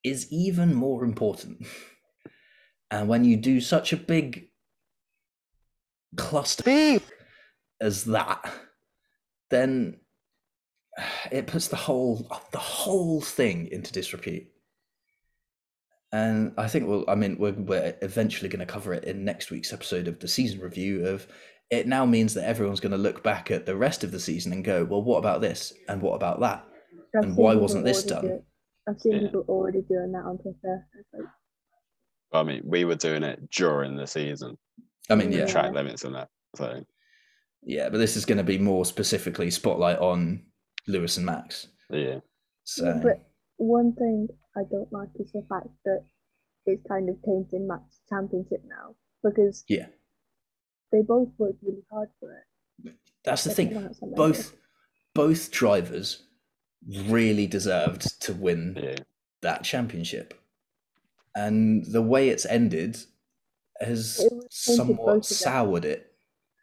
is 0.05 0.31
even 0.31 0.75
more 0.75 1.05
important. 1.05 1.67
And 2.89 3.09
when 3.09 3.25
you 3.25 3.37
do 3.37 3.61
such 3.61 3.93
a 3.93 3.97
big 3.97 4.49
cluster 6.17 7.01
as 7.81 8.05
that, 8.05 8.53
then 9.51 9.99
it 11.31 11.47
puts 11.47 11.69
the 11.69 11.77
whole 11.77 12.29
the 12.53 12.59
whole 12.59 13.21
thing 13.21 13.67
into 13.73 13.93
disrepute. 13.93 14.47
And 16.13 16.53
I 16.57 16.69
think 16.69 16.87
we'll, 16.87 17.05
I 17.09 17.15
mean, 17.15 17.37
we're, 17.39 17.53
we're 17.53 17.95
eventually 18.03 18.49
going 18.49 18.61
to 18.67 18.73
cover 18.73 18.93
it 18.95 19.05
in 19.05 19.25
next 19.25 19.51
week's 19.51 19.73
episode 19.73 20.09
of 20.09 20.21
the 20.21 20.29
season 20.29 20.61
review. 20.61 21.07
Of 21.07 21.27
it 21.71 21.87
now 21.89 22.07
means 22.07 22.35
that 22.35 22.45
everyone's 22.49 22.81
going 22.81 22.93
to 22.93 22.99
look 22.99 23.23
back 23.23 23.51
at 23.51 23.67
the 23.67 23.77
rest 23.77 24.05
of 24.05 24.13
the 24.13 24.21
season 24.21 24.53
and 24.53 24.65
go, 24.65 24.85
well, 24.85 25.03
what 25.03 25.19
about 25.19 25.41
this 25.41 25.73
and 25.89 26.01
what 26.01 26.15
about 26.15 26.41
that? 26.41 26.65
I've 27.17 27.25
And 27.25 27.37
why 27.37 27.55
wasn't 27.55 27.85
this 27.85 28.05
already 28.11 28.27
do 28.29 28.29
done? 28.35 28.43
I've 28.89 29.01
seen 29.01 29.15
Yeah. 29.15 29.21
people 29.23 29.45
already 29.49 29.83
doing 29.83 30.13
that 30.13 30.25
on 30.25 30.39
Twitter. 30.39 30.87
It's 30.99 31.09
like, 31.13 31.25
I 32.33 32.43
mean, 32.45 32.63
we 32.65 32.85
were 32.85 32.95
doing 32.95 33.23
it 33.25 33.51
during 33.51 33.97
the 33.97 34.07
season, 34.07 34.57
I 35.11 35.17
mean, 35.17 35.33
yeah, 35.33 35.41
Yeah. 35.41 35.47
track 35.47 35.73
limits 35.73 36.05
and 36.05 36.15
that. 36.15 36.29
So 36.55 36.85
yeah, 37.63 37.89
but 37.89 37.99
this 37.99 38.17
is 38.17 38.25
going 38.25 38.39
to 38.39 38.45
be 38.45 38.59
more 38.59 38.85
specifically 38.85 39.51
spotlight 39.51 39.99
on 39.99 40.45
Lewis 40.87 41.17
and 41.17 41.27
Max. 41.27 41.67
yeah, 41.91 42.21
So 42.65 43.01
But 43.03 43.27
one 43.57 43.93
thing 43.95 44.29
I 44.57 44.63
don't 44.71 44.93
like 44.93 45.09
is 45.19 45.33
the 45.33 45.43
fact 45.49 45.69
that 45.85 46.05
it's 46.65 46.83
kind 46.89 47.09
of 47.09 47.17
tainting 47.23 47.67
Max 47.67 48.01
championship 48.09 48.63
now 48.67 48.95
because 49.23 49.65
yeah, 49.69 49.87
they 50.93 51.03
both 51.03 51.29
worked 51.39 51.63
really 51.63 51.85
hard 51.91 52.09
for 52.21 52.33
it. 52.33 52.95
that's 53.25 53.45
the 53.45 53.51
They 53.51 53.55
thing. 53.55 53.71
came 53.71 54.15
Both 54.15 54.55
both 55.15 55.51
drivers 55.51 56.23
really 56.87 57.47
deserved 57.47 58.21
to 58.23 58.33
win 58.35 58.79
yeah. 58.83 58.97
that 59.43 59.65
championship. 59.65 60.35
And 61.35 61.85
the 61.85 62.03
way 62.03 62.29
it's 62.31 62.47
ended 62.47 62.99
has 63.81 64.21
It 64.21 64.33
was 64.33 64.65
tainted 64.65 64.97
both 64.97 65.25
somewhat 65.25 65.25
soured 65.27 65.85
it. 65.85 66.13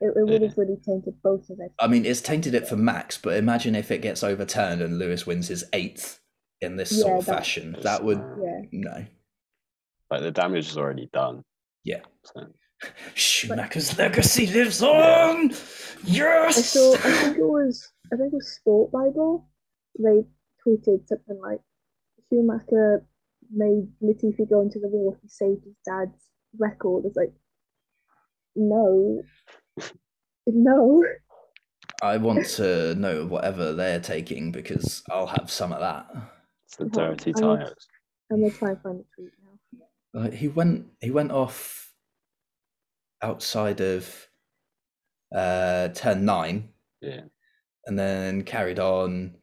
It, 0.02 0.14
it 0.18 0.28
would 0.28 0.42
Yeah. 0.42 0.48
have 0.50 0.58
really 0.58 0.78
tainted 0.86 1.22
both 1.22 1.50
of 1.50 1.60
it. 1.60 1.72
I 1.80 1.88
mean, 1.88 2.06
it's 2.06 2.22
tainted 2.22 2.54
it 2.56 2.68
for 2.68 2.76
Max, 2.76 3.18
but 3.18 3.38
imagine 3.38 3.76
if 3.76 3.92
it 3.92 4.02
gets 4.02 4.24
overturned 4.24 4.82
and 4.82 4.98
Lewis 4.98 5.26
wins 5.28 5.48
his 5.48 5.64
eighth 5.74 6.20
in 6.64 6.76
this 6.78 7.00
sort 7.02 7.20
of 7.20 7.26
that- 7.26 7.36
fashion. 7.38 7.76
That 7.84 8.04
would 8.04 8.18
Yeah. 8.20 8.62
no. 8.72 9.06
Like 10.10 10.22
the 10.22 10.32
damage 10.32 10.70
is 10.70 10.78
already 10.78 11.10
done. 11.14 11.44
Yeah. 11.84 12.02
So, 12.24 12.48
Schumacher's 13.14 13.98
legacy 13.98 14.48
lives 14.48 14.82
on. 14.84 15.52
I 15.54 15.58
Yes. 16.06 16.66
saw. 16.72 16.94
I 16.96 16.98
think 16.98 17.38
it 17.38 17.44
was. 17.48 17.92
I 18.12 18.16
think 18.18 18.34
it 18.34 18.36
was 18.36 18.56
Sport 18.56 18.92
Bible. 18.92 19.50
They 19.98 20.26
tweeted 20.66 21.08
something 21.08 21.40
like, 21.42 21.60
"Schumacher 22.30 23.06
made 23.52 23.88
Latifi 24.02 24.50
go 24.50 24.62
into 24.62 24.80
the 24.80 24.88
wall. 24.90 25.18
He 25.22 25.28
saved 25.30 25.64
his 25.64 25.76
dad's 25.86 26.20
record." 26.60 27.06
It's 27.06 27.16
like, 27.16 27.34
no, 28.56 29.22
no. 30.48 31.04
I 32.02 32.18
want 32.18 32.46
to 32.58 32.96
know 32.96 33.26
whatever 33.26 33.74
they're 33.74 34.00
taking 34.02 34.52
because 34.52 35.04
I'll 35.10 35.28
have 35.28 35.50
some 35.50 35.72
of 35.72 35.80
that. 35.80 36.06
It's 36.80 36.94
the 36.94 37.02
Oh, 37.02 37.10
dirty 37.10 37.32
I 37.36 37.46
was- 37.46 37.60
tires. 37.60 37.88
I'm 38.32 38.40
gonna 38.42 38.52
try 38.52 38.70
and 38.72 38.82
find 38.82 39.00
the 39.00 39.06
tweet 39.16 39.32
now. 39.44 40.22
Like 40.22 40.34
he 40.34 40.48
went 40.48 40.88
he 41.02 41.12
went 41.12 41.32
off 41.32 41.94
outside 43.22 43.80
of 43.82 44.28
uh 45.36 45.90
turn 45.90 46.26
nine 46.26 46.74
Yeah. 47.02 47.22
and 47.86 47.98
then 47.98 48.44
carried 48.44 48.80
on 48.80 49.36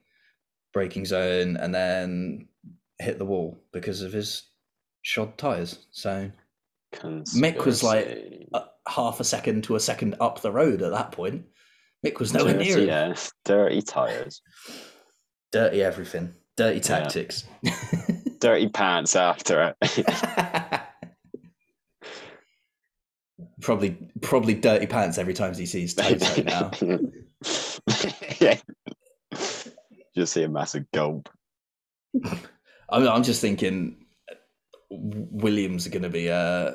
braking 0.73 1.05
zone 1.07 1.57
and 1.57 1.75
then 1.75 2.49
hit 2.99 3.19
the 3.19 3.25
wall 3.25 3.63
because 3.73 4.03
of 4.03 4.13
his 4.13 4.51
shod 5.03 5.37
tires. 5.39 5.87
So 5.91 6.31
Mick 6.93 7.65
was 7.65 7.83
like, 7.83 8.07
Conspiracy. 8.07 8.49
uh, 8.53 8.65
half 8.89 9.21
a 9.21 9.25
second 9.25 9.65
to 9.65 9.77
a 9.77 9.81
second 9.81 10.17
up 10.21 10.41
the 10.41 10.51
road 10.53 10.83
at 10.83 10.91
that 10.91 11.13
point. 11.13 11.47
Mick 12.05 12.19
was 12.19 12.33
nowhere 12.33 12.55
dirty, 12.55 12.65
near 12.65 12.79
him. 12.79 12.87
yeah, 12.89 13.15
dirty 13.45 13.83
tires, 13.83 14.43
Dirty 15.53 15.83
everything. 15.83 16.35
Dirty 16.61 16.77
Yeah. 16.77 16.83
tactics. 16.83 17.45
dirty 18.39 18.69
pants 18.69 19.17
after 19.17 19.75
it. 19.81 20.07
probably 23.63 23.97
probably 24.21 24.53
dirty 24.53 24.87
pants 24.87 25.17
every 25.17 25.33
time 25.33 25.55
he 25.55 25.65
sees 25.65 25.95
Toto 25.95 26.43
now. 26.43 26.71
yeah. 28.41 28.59
Just 30.15 30.35
see 30.35 30.43
a 30.43 30.51
massive 30.51 30.85
gulp. 30.93 31.31
I'm, 32.91 33.09
I'm 33.09 33.23
just 33.23 33.41
thinking 33.41 34.05
Williams 34.91 35.87
are 35.87 35.91
going 35.91 36.03
to 36.03 36.11
be 36.11 36.29
uh, 36.29 36.73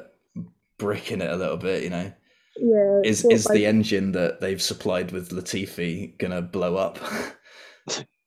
bricking 0.79 1.21
it 1.21 1.29
a 1.29 1.35
little 1.35 1.57
bit, 1.57 1.83
you 1.83 1.91
know. 1.91 2.11
Yeah. 2.57 3.01
Is 3.03 3.19
Sport 3.19 3.33
is 3.35 3.45
the 3.45 3.67
engine 3.67 4.13
that 4.13 4.41
they've 4.41 4.59
supplied 4.59 5.11
with 5.11 5.29
Latifi 5.29 6.17
going 6.17 6.31
to 6.31 6.41
blow 6.41 6.75
up 6.75 6.97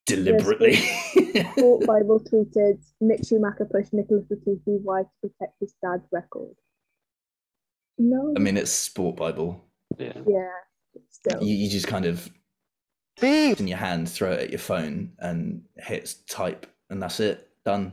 deliberately? 0.09 0.75
Sport 0.77 1.87
Bible 1.87 2.21
tweeted 2.21 2.83
Mick 3.03 3.29
Schumacher 3.29 3.69
pushed 3.71 3.93
Nicholas 3.93 4.25
Latifi 4.31 4.81
wide 4.83 5.05
to 5.05 5.29
protect 5.29 5.55
his 5.61 5.75
dad's 5.83 6.09
record. 6.11 6.55
No. 7.99 8.35
I 8.37 8.41
mean, 8.41 8.57
it's 8.57 8.71
Sport 8.71 9.17
Bible. 9.17 9.65
Yeah. 9.99 10.13
yeah. 10.27 10.49
Still. 11.11 11.43
You, 11.43 11.55
you 11.55 11.69
just 11.69 11.87
kind 11.87 12.07
of 12.07 12.29
in 13.21 13.67
your 13.67 13.79
hand, 13.79 14.09
throw 14.09 14.33
it 14.33 14.41
at 14.41 14.51
your 14.51 14.59
phone, 14.59 15.13
and 15.19 15.63
hit 15.77 16.15
type, 16.29 16.67
and 16.91 17.03
that's 17.03 17.21
it. 17.21 17.49
Done. 17.65 17.93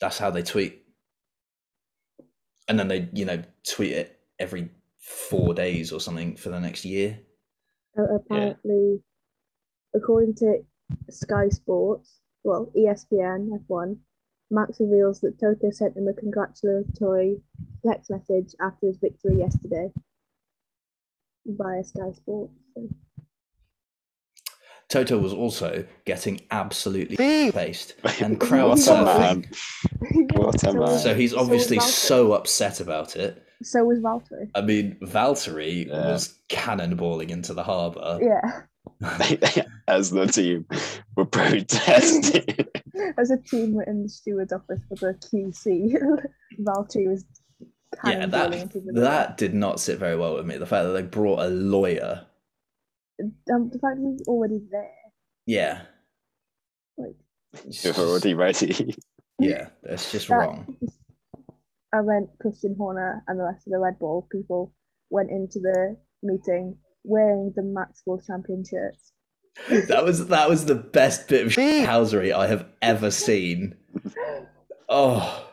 That's 0.00 0.18
how 0.18 0.30
they 0.30 0.42
tweet. 0.42 0.82
And 2.68 2.78
then 2.78 2.88
they, 2.88 3.08
you 3.12 3.24
know, 3.24 3.42
tweet 3.66 3.92
it 3.92 4.18
every 4.38 4.68
four 4.98 5.54
days 5.54 5.92
or 5.92 6.00
something 6.00 6.36
for 6.36 6.48
the 6.48 6.60
next 6.60 6.84
year. 6.84 7.18
Uh, 7.96 8.16
apparently, 8.16 9.00
according 9.94 10.34
to 10.36 10.58
Sky 11.10 11.48
Sports, 11.48 12.20
well, 12.44 12.70
ESPN 12.76 13.48
F1, 13.68 13.96
Max 14.50 14.78
reveals 14.80 15.20
that 15.20 15.38
Toto 15.40 15.70
sent 15.70 15.96
him 15.96 16.08
a 16.08 16.12
congratulatory 16.12 17.40
text 17.86 18.10
message 18.10 18.54
after 18.60 18.86
his 18.88 18.98
victory 18.98 19.38
yesterday 19.38 19.90
via 21.46 21.82
Sky 21.84 22.12
Sports. 22.12 22.52
So, 22.76 22.88
Toto 24.88 25.18
was 25.18 25.32
also 25.32 25.86
getting 26.04 26.42
absolutely 26.50 27.16
faced 27.16 27.94
and 28.20 28.38
What 28.38 28.48
crowd 28.48 28.76
surfing. 28.78 29.46
What 30.36 30.54
a 30.56 30.58
So- 30.58 30.72
man. 30.74 30.98
So 30.98 31.14
he's 31.14 31.32
obviously 31.32 31.78
Valtteri. 31.78 31.82
so 31.88 32.32
upset 32.32 32.80
about 32.80 33.16
it. 33.16 33.42
so 33.62 33.84
was 33.84 34.00
Valtteri. 34.00 34.50
I 34.54 34.60
mean, 34.60 34.98
Valtteri 35.02 35.86
Yeah. 35.86 36.08
was 36.12 36.38
cannonballing 36.50 37.30
into 37.30 37.54
the 37.54 37.62
harbour. 37.62 38.18
Yeah, 38.20 38.62
As 39.88 40.10
the 40.10 40.26
team 40.26 40.66
were 41.16 41.24
protesting. 41.26 42.44
as 43.18 43.30
a 43.30 43.36
team 43.38 43.74
were 43.74 43.82
in 43.84 44.02
the 44.04 44.08
steward's 44.08 44.52
office 44.52 44.80
for 44.88 44.94
the 44.96 45.14
QC, 45.14 45.94
Valtteri 46.60 47.08
was 47.08 47.24
yeah, 48.06 48.24
that 48.26 48.70
that 48.94 49.36
did 49.36 49.52
not 49.54 49.78
sit 49.78 49.98
very 49.98 50.16
well 50.16 50.34
with 50.36 50.46
me. 50.46 50.56
The 50.56 50.64
fact 50.66 50.84
that 50.86 50.92
they 50.92 51.02
brought 51.02 51.40
a 51.40 51.48
lawyer. 51.48 52.24
um, 53.20 53.68
the 53.70 53.78
fact 53.78 53.96
that 53.96 54.00
he 54.00 54.06
was 54.06 54.22
already 54.26 54.60
there, 54.70 54.88
Yeah. 55.46 55.82
like 56.96 57.16
It's 57.66 57.84
You're 57.84 57.92
just- 57.92 58.06
already 58.06 58.34
ready. 58.34 58.94
yeah, 59.38 59.68
that's 59.82 60.10
just 60.10 60.28
that- 60.28 60.36
wrong. 60.36 60.76
And 61.92 62.08
then 62.08 62.28
Christian 62.40 62.74
Horner 62.78 63.22
and 63.28 63.38
the 63.38 63.44
rest 63.44 63.66
of 63.66 63.72
the 63.72 63.78
Red 63.78 63.98
Bull 63.98 64.26
people 64.32 64.72
went 65.10 65.30
into 65.30 65.58
the 65.60 65.94
meeting 66.22 66.78
wearing 67.04 67.52
the 67.54 67.62
Max 67.62 68.02
World 68.06 68.22
Champion 68.26 68.64
shirts. 68.64 69.12
That 69.88 70.04
was 70.04 70.28
that 70.28 70.48
was 70.48 70.64
the 70.64 70.74
best 70.74 71.28
bit 71.28 71.46
of 71.46 71.52
housery 71.52 72.32
I 72.32 72.46
have 72.46 72.66
ever 72.80 73.10
seen. 73.10 73.76
Oh, 74.88 75.48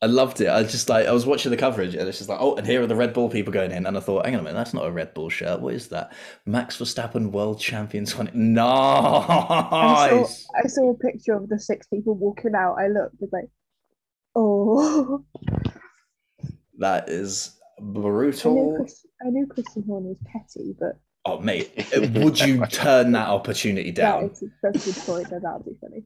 I 0.00 0.06
loved 0.06 0.40
it. 0.40 0.48
I 0.48 0.62
just 0.64 0.88
like 0.88 1.06
I 1.06 1.12
was 1.12 1.24
watching 1.24 1.50
the 1.50 1.56
coverage 1.56 1.94
and 1.94 2.06
it's 2.08 2.18
just 2.18 2.28
like, 2.28 2.40
oh, 2.40 2.56
and 2.56 2.66
here 2.66 2.82
are 2.82 2.86
the 2.86 2.94
Red 2.94 3.14
Bull 3.14 3.28
people 3.28 3.52
going 3.52 3.72
in, 3.72 3.86
and 3.86 3.96
I 3.96 4.00
thought, 4.00 4.24
hang 4.24 4.34
on 4.34 4.40
a 4.40 4.42
minute, 4.42 4.56
that's 4.56 4.74
not 4.74 4.86
a 4.86 4.90
Red 4.90 5.14
Bull 5.14 5.30
shirt. 5.30 5.60
What 5.60 5.74
is 5.74 5.88
that? 5.88 6.12
Max 6.46 6.76
Verstappen, 6.78 7.30
World 7.30 7.60
Champion 7.60 8.04
20. 8.04 8.30
I 8.58 10.08
saw, 10.08 10.16
Nice. 10.20 10.46
I 10.62 10.66
saw 10.68 10.90
a 10.90 10.98
picture 10.98 11.34
of 11.34 11.48
the 11.48 11.58
six 11.58 11.86
people 11.86 12.14
walking 12.14 12.54
out. 12.54 12.76
I 12.78 12.88
looked, 12.88 13.20
was 13.20 13.30
like, 13.32 13.48
oh. 14.34 15.24
That 16.78 17.08
is 17.08 17.53
I 17.78 17.82
knew, 17.82 17.92
brutal. 17.92 18.76
Chris, 18.76 19.06
I 19.24 19.30
knew 19.30 19.46
Christian 19.46 19.84
Horner 19.86 20.08
was 20.08 20.18
petty, 20.26 20.74
but 20.78 20.98
Oh, 21.26 21.38
mate, 21.40 21.72
uh, 21.96 22.06
would 22.20 22.38
you 22.38 22.64
turn 22.66 23.12
that 23.12 23.28
opportunity 23.28 23.90
down? 23.92 24.24
is 24.30 24.44
that's 24.62 24.86
a 24.86 24.92
good 24.92 25.02
point. 25.04 25.30
That 25.30 25.42
would 25.42 25.64
be 25.64 25.78
funny. 25.80 26.04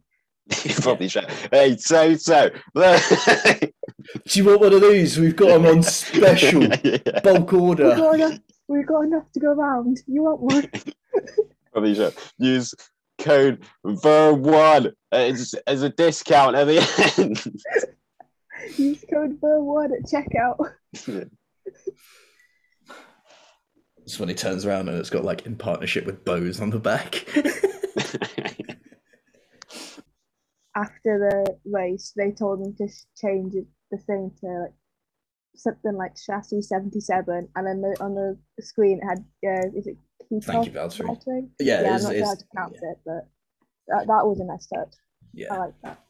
you 0.64 0.74
probably 0.82 1.08
should. 1.08 1.28
Hey, 1.52 1.76
so 1.76 2.14
so. 2.16 2.50
Do 2.74 4.38
you 4.38 4.44
want 4.44 4.60
one 4.60 4.72
of 4.72 4.80
these? 4.80 5.18
We've 5.18 5.36
got 5.36 5.48
them 5.48 5.66
on 5.66 5.82
special 5.82 6.62
Yeah, 6.64 6.98
bulk 7.22 7.52
We've 7.52 7.60
order. 7.62 7.94
got, 7.96 8.14
enough, 8.14 8.38
we've 8.68 8.86
got 8.86 9.00
enough 9.02 9.30
to 9.32 9.40
go 9.40 9.48
around. 9.52 9.98
You 10.06 10.22
want 10.22 10.40
one? 10.40 10.70
probably 11.72 11.94
should 11.94 12.14
use 12.38 12.74
code 13.18 13.64
VER1 13.84 14.92
as, 15.12 15.54
as 15.66 15.82
a 15.82 15.88
discount 15.90 16.54
at 16.56 16.64
the 16.64 16.78
end. 17.18 17.42
Use 18.78 19.04
code 19.12 19.38
VER1 19.40 19.90
at 19.98 20.04
checkout. 20.10 21.28
It's 24.04 24.18
when 24.18 24.28
he 24.28 24.34
turns 24.34 24.64
around 24.64 24.88
and 24.88 24.98
it's 24.98 25.10
got 25.10 25.24
like 25.24 25.44
in 25.44 25.54
partnership 25.56 26.06
with 26.06 26.24
Bose 26.24 26.60
on 26.60 26.70
the 26.70 26.78
back. 26.78 27.26
After 30.74 31.18
the 31.18 31.56
race, 31.66 32.12
they 32.16 32.30
told 32.30 32.60
him 32.60 32.74
to 32.76 32.88
change 33.20 33.52
the 33.90 33.98
thing 33.98 34.32
to 34.40 34.46
like 34.46 34.72
something 35.56 35.94
like 35.94 36.14
chassis 36.16 36.62
77, 36.62 37.48
and 37.54 37.66
then 37.66 37.80
the, 37.80 37.96
on 38.00 38.14
the 38.14 38.38
screen 38.62 39.00
it 39.02 39.06
had, 39.06 39.18
uh, 39.44 39.68
is 39.76 39.86
it 39.86 39.96
Keith 40.28 40.44
Thank 40.44 40.66
you, 40.66 40.72
Valtteri. 40.72 41.48
Yeah, 41.60 41.82
Yeah, 41.82 41.88
I'm 41.88 41.94
it's, 41.96 42.04
not 42.04 42.12
sure 42.12 42.26
how 42.26 42.34
to 42.34 42.44
pronounce 42.52 42.78
it, 42.80 42.98
but 43.04 43.28
that, 43.88 44.06
that 44.06 44.26
was 44.26 44.40
a 44.40 44.44
nice 44.44 44.66
touch. 44.66 44.94
I 44.94 45.28
yeah. 45.34 45.56
like 45.56 45.74
that. 45.82 46.00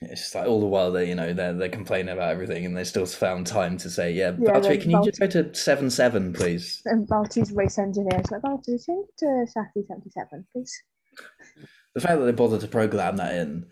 It's 0.00 0.20
just 0.22 0.34
like 0.34 0.46
all 0.46 0.60
the 0.60 0.66
while 0.66 0.92
they, 0.92 1.08
you 1.08 1.14
know, 1.16 1.32
they're 1.32 1.52
they're 1.54 1.68
complaining 1.68 2.12
about 2.12 2.30
everything, 2.30 2.64
and 2.64 2.76
they 2.76 2.84
still 2.84 3.04
found 3.06 3.46
time 3.48 3.76
to 3.78 3.90
say, 3.90 4.12
"Yeah, 4.12 4.30
Yeah, 4.38 4.50
Valtteri, 4.52 4.80
can 4.80 4.90
you 4.92 5.02
just 5.04 5.18
go 5.18 5.26
to 5.26 5.52
seven 5.54 5.90
seven, 5.90 6.32
please?" 6.32 6.82
And 6.84 7.08
Valtteri's 7.08 7.52
race 7.52 7.78
engineer 7.78 8.20
is 8.20 8.30
like, 8.30 8.42
Valtteri, 8.42 8.84
change 8.86 9.08
to 9.18 9.46
chassis 9.52 9.86
77, 9.88 10.46
please. 10.52 10.72
The 11.94 12.00
fact 12.00 12.18
that 12.20 12.26
they 12.26 12.32
bothered 12.32 12.60
to 12.60 12.68
program 12.68 13.16
that 13.16 13.34
in, 13.34 13.66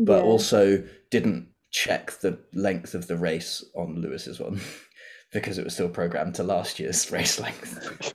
but 0.00 0.18
Yeah. 0.18 0.24
also 0.30 0.82
didn't 1.10 1.50
check 1.70 2.10
the 2.22 2.38
length 2.54 2.94
of 2.94 3.06
the 3.06 3.16
race 3.16 3.64
on 3.76 4.00
Lewis's 4.00 4.40
one 4.40 4.60
because 5.32 5.58
it 5.58 5.64
was 5.64 5.74
still 5.74 5.88
programmed 5.88 6.34
to 6.36 6.42
last 6.42 6.80
year's 6.80 7.08
race 7.12 7.38
length. 7.38 8.12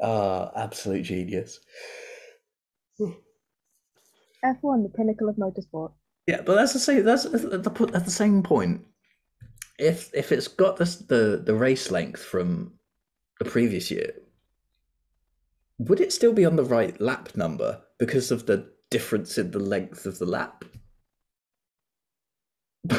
Ah, 0.00 0.52
absolute 0.54 1.02
genius. 1.02 1.58
F1, 4.44 4.82
the 4.82 4.88
pinnacle 4.94 5.28
of 5.28 5.36
motorsport. 5.36 5.92
Yeah, 6.26 6.42
but 6.42 6.54
that's 6.54 6.72
the 6.72 6.78
same. 6.78 7.04
That's 7.04 7.24
at 7.24 7.32
the 7.32 7.90
at 7.94 8.04
the 8.04 8.10
same 8.10 8.42
point. 8.42 8.82
If 9.78 10.10
if 10.14 10.32
it's 10.32 10.48
got 10.48 10.76
this 10.76 10.96
the 10.96 11.42
the 11.44 11.54
race 11.54 11.90
length 11.90 12.22
from 12.22 12.74
the 13.38 13.44
previous 13.44 13.90
year, 13.90 14.12
would 15.78 16.00
it 16.00 16.12
still 16.12 16.32
be 16.32 16.44
on 16.44 16.56
the 16.56 16.64
right 16.64 17.00
lap 17.00 17.30
number 17.34 17.80
because 17.98 18.30
of 18.30 18.46
the 18.46 18.70
difference 18.90 19.38
in 19.38 19.52
the 19.52 19.58
length 19.58 20.06
of 20.06 20.18
the 20.18 20.26
lap? 20.26 20.64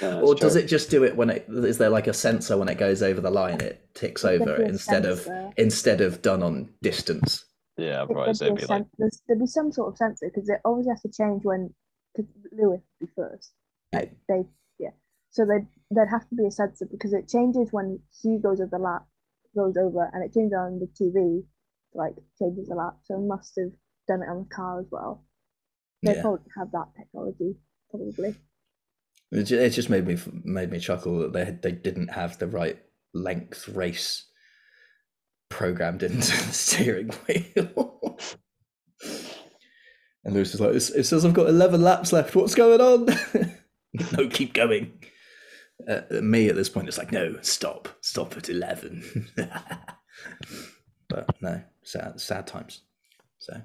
Yeah, 0.00 0.20
or 0.20 0.28
that's 0.28 0.40
does 0.40 0.52
true. 0.52 0.62
it 0.62 0.66
just 0.66 0.90
do 0.90 1.02
it 1.04 1.16
when 1.16 1.30
it 1.30 1.46
is 1.48 1.78
there 1.78 1.90
like 1.90 2.06
a 2.06 2.12
sensor 2.12 2.56
when 2.56 2.68
it 2.68 2.78
goes 2.78 3.02
over 3.02 3.20
the 3.20 3.30
line 3.30 3.60
it 3.60 3.88
ticks 3.94 4.24
over 4.24 4.56
be 4.56 4.62
a 4.62 4.66
instead 4.66 5.04
of 5.04 5.28
instead 5.56 6.00
of 6.00 6.22
done 6.22 6.42
on 6.42 6.72
distance 6.82 7.44
Yeah, 7.78 8.04
There'd 8.04 8.10
otherwise 8.10 8.40
be 8.40 8.46
it'd 8.46 8.58
a 8.58 8.60
be 8.60 8.66
like 8.66 8.82
sen- 8.82 8.90
there's- 8.98 9.22
there'd 9.26 9.38
be 9.40 9.46
some 9.46 9.72
sort 9.72 9.92
of 9.92 9.96
sensor 9.96 10.26
because 10.28 10.48
it 10.48 10.60
always 10.64 10.86
has 10.88 11.00
to 11.02 11.08
change 11.08 11.44
when 11.44 11.72
because 12.14 12.30
Lewis 12.52 12.80
would 13.00 13.06
be 13.08 13.12
first. 13.14 13.52
Like 13.92 14.12
they, 14.28 14.44
yeah. 14.78 14.90
So 15.30 15.46
they 15.46 15.66
there'd 15.90 16.08
have 16.10 16.28
to 16.28 16.34
be 16.34 16.46
a 16.46 16.50
sensor 16.50 16.86
because 16.90 17.12
it 17.12 17.28
changes 17.28 17.72
when 17.72 18.00
he 18.22 18.38
goes 18.38 18.60
over 18.60 18.70
the 18.70 18.78
lap, 18.78 19.06
goes 19.56 19.76
over, 19.76 20.10
and 20.12 20.24
it 20.24 20.34
changes 20.34 20.56
on 20.58 20.80
the 20.80 20.86
TV, 20.88 21.44
like 21.94 22.16
changes 22.38 22.68
the 22.68 22.74
lap. 22.74 22.96
So 23.04 23.14
it 23.14 23.26
must 23.26 23.54
have 23.56 23.72
done 24.08 24.22
it 24.22 24.28
on 24.28 24.40
the 24.48 24.54
car 24.54 24.80
as 24.80 24.86
well. 24.90 25.24
They 26.02 26.14
Yeah. 26.16 26.22
probably 26.22 26.50
have 26.56 26.70
that 26.72 26.88
technology, 26.96 27.56
probably. 27.90 28.34
It 29.30 29.44
just 29.44 29.90
made 29.90 30.06
me 30.06 30.16
made 30.44 30.70
me 30.70 30.78
chuckle 30.80 31.18
that 31.20 31.32
they 31.32 31.50
they 31.62 31.72
didn't 31.72 32.08
have 32.08 32.38
the 32.38 32.46
right 32.48 32.78
length 33.14 33.68
race 33.68 34.27
programmed 35.48 36.02
into 36.02 36.18
the 36.18 36.52
steering 36.52 37.08
wheel. 37.26 38.18
and 40.24 40.34
Lewis 40.34 40.54
is 40.54 40.60
like, 40.60 40.74
"It 40.74 41.04
says 41.04 41.24
I've 41.24 41.34
got 41.34 41.48
eleven 41.48 41.82
laps 41.82 42.12
left. 42.12 42.34
What's 42.34 42.54
going 42.54 42.80
on?" 42.80 43.08
no, 44.12 44.28
keep 44.28 44.54
going. 44.54 44.92
Uh, 45.86 46.00
me 46.10 46.48
at 46.48 46.56
this 46.56 46.68
point, 46.68 46.88
it's 46.88 46.98
like, 46.98 47.12
no, 47.12 47.36
stop, 47.40 47.88
stop 48.00 48.36
at 48.36 48.48
eleven. 48.48 49.28
but 51.08 51.40
no, 51.40 51.62
sad, 51.82 52.20
sad 52.20 52.46
times. 52.46 52.82
So, 53.38 53.60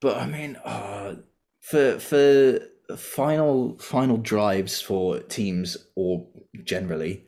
but 0.00 0.16
I 0.16 0.26
mean, 0.26 0.56
uh, 0.64 1.16
for 1.60 1.98
for 1.98 2.60
final 2.96 3.78
final 3.78 4.16
drives 4.16 4.80
for 4.80 5.20
teams 5.20 5.76
or 5.96 6.26
generally 6.64 7.24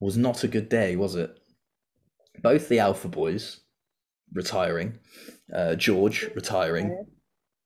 was 0.00 0.16
not 0.16 0.44
a 0.44 0.48
good 0.48 0.68
day, 0.68 0.96
was 0.96 1.14
it? 1.14 1.38
Both 2.44 2.68
the 2.68 2.78
Alpha 2.78 3.08
Boys 3.08 3.60
retiring, 4.34 4.98
uh, 5.52 5.74
George 5.76 6.24
retiring, 6.34 7.06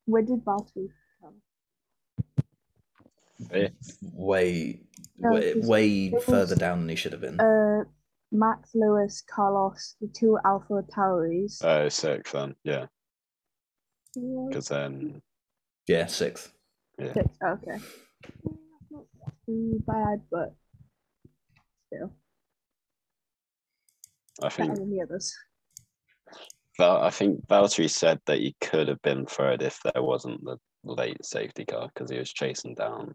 Where 0.07 0.23
did 0.23 0.45
Valtteri 0.45 0.87
come? 1.21 1.35
way 4.03 4.81
No, 5.19 5.33
way, 5.33 5.41
it 5.49 5.57
was- 5.57 5.67
way 5.67 6.11
further 6.21 6.55
down 6.55 6.79
than 6.79 6.89
he 6.91 6.95
should 6.95 7.11
have 7.13 7.21
been. 7.21 7.41
Uh, 7.41 7.85
Max 8.31 8.71
Lewis, 8.73 9.21
Carlos, 9.29 9.97
the 10.01 10.07
two 10.07 10.39
Alpha 10.45 10.85
Tauris. 10.97 11.59
oh 11.65 11.89
six 11.89 12.31
then, 12.31 12.55
yeah. 12.63 12.87
Yeah, 14.15 14.47
Because 14.49 14.69
then 14.69 15.21
yeah, 15.89 16.07
sixth. 16.07 16.55
six, 17.01 17.37
okay. 17.43 17.79
That's 18.45 18.91
not 18.93 19.07
too 19.45 19.83
bad, 19.87 20.23
but 20.31 20.55
still 21.89 22.13
I 24.43 24.49
think 24.49 24.75
than 24.75 24.91
the 24.91 25.03
others. 25.03 25.35
Val, 26.79 27.03
I 27.03 27.11
think 27.11 27.47
Valtteri 27.49 27.91
said 27.91 28.21
that 28.27 28.39
he 28.39 28.55
could 28.61 28.89
have 28.89 29.03
been 29.03 29.27
third 29.27 29.63
if 29.63 29.81
there 29.83 30.03
wasn't 30.03 30.45
the 30.45 30.59
late 30.85 31.25
safety 31.25 31.65
car 31.65 31.89
because 31.93 32.11
he 32.11 32.19
was 32.19 32.33
chasing 32.33 32.75
down 32.75 33.15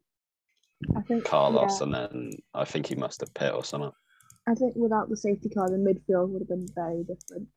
I 0.95 1.01
think 1.01 1.23
Carlos 1.23 1.79
yeah, 1.79 1.83
and 1.83 1.93
then 1.93 2.31
I 2.53 2.65
think 2.65 2.87
he 2.87 2.95
must 2.95 3.21
have 3.21 3.33
pit 3.33 3.53
or 3.53 3.63
something. 3.63 3.91
I 4.47 4.55
think 4.55 4.75
without 4.75 5.09
the 5.09 5.17
safety 5.17 5.49
car, 5.49 5.69
the 5.69 5.77
midfield 5.77 6.29
would 6.29 6.41
have 6.41 6.49
been 6.49 6.67
very 6.75 7.03
different. 7.03 7.47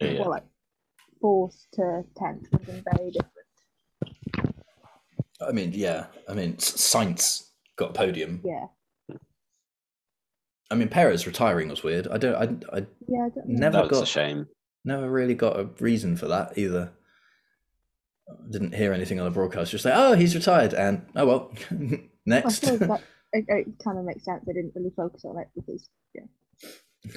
Yeah. 0.00 0.20
Well, 0.20 0.30
like 0.30 0.44
fourth 1.20 1.66
to 1.74 2.02
tenth 2.16 2.46
would 2.50 2.62
have 2.62 2.66
been 2.66 2.84
very 2.96 3.10
different. 3.10 4.54
I 5.40 5.52
mean, 5.52 5.72
yeah. 5.72 6.06
I 6.28 6.34
mean, 6.34 6.54
S- 6.56 6.72
Sainz 6.72 7.50
got 7.76 7.90
a 7.90 7.92
podium. 7.92 8.40
Yeah, 8.44 8.66
I 10.70 10.74
mean, 10.76 10.88
Perez 10.88 11.26
retiring 11.26 11.68
was 11.68 11.82
weird. 11.82 12.08
I 12.08 12.18
don't. 12.18 12.34
I, 12.34 12.76
I 12.76 12.86
yeah. 13.08 13.26
I 13.26 13.28
don't 13.28 13.36
know. 13.48 13.58
Never 13.58 13.76
That 13.78 13.90
was 13.90 13.98
got- 13.98 14.02
a 14.04 14.06
shame. 14.06 14.46
never 14.84 15.10
really 15.10 15.34
got 15.34 15.58
a 15.58 15.64
reason 15.80 16.16
for 16.16 16.26
that 16.28 16.56
either. 16.58 16.92
Didn't 18.50 18.74
hear 18.74 18.92
anything 18.92 19.20
on 19.20 19.26
the 19.26 19.30
broadcast. 19.30 19.70
Just 19.70 19.84
like, 19.84 19.94
oh, 19.96 20.14
he's 20.14 20.34
retired, 20.34 20.72
and 20.72 21.06
oh 21.14 21.26
well, 21.26 21.52
next. 22.26 22.60
suppose 22.62 22.78
that 22.80 23.02
it, 23.34 23.44
it 23.48 23.66
kind 23.84 23.98
of 23.98 24.04
makes 24.06 24.24
sense. 24.24 24.42
They 24.46 24.54
didn't 24.54 24.72
really 24.74 24.92
focus 24.96 25.24
on 25.26 25.38
it 25.38 25.48
because 25.54 25.88
yeah, 26.14 26.22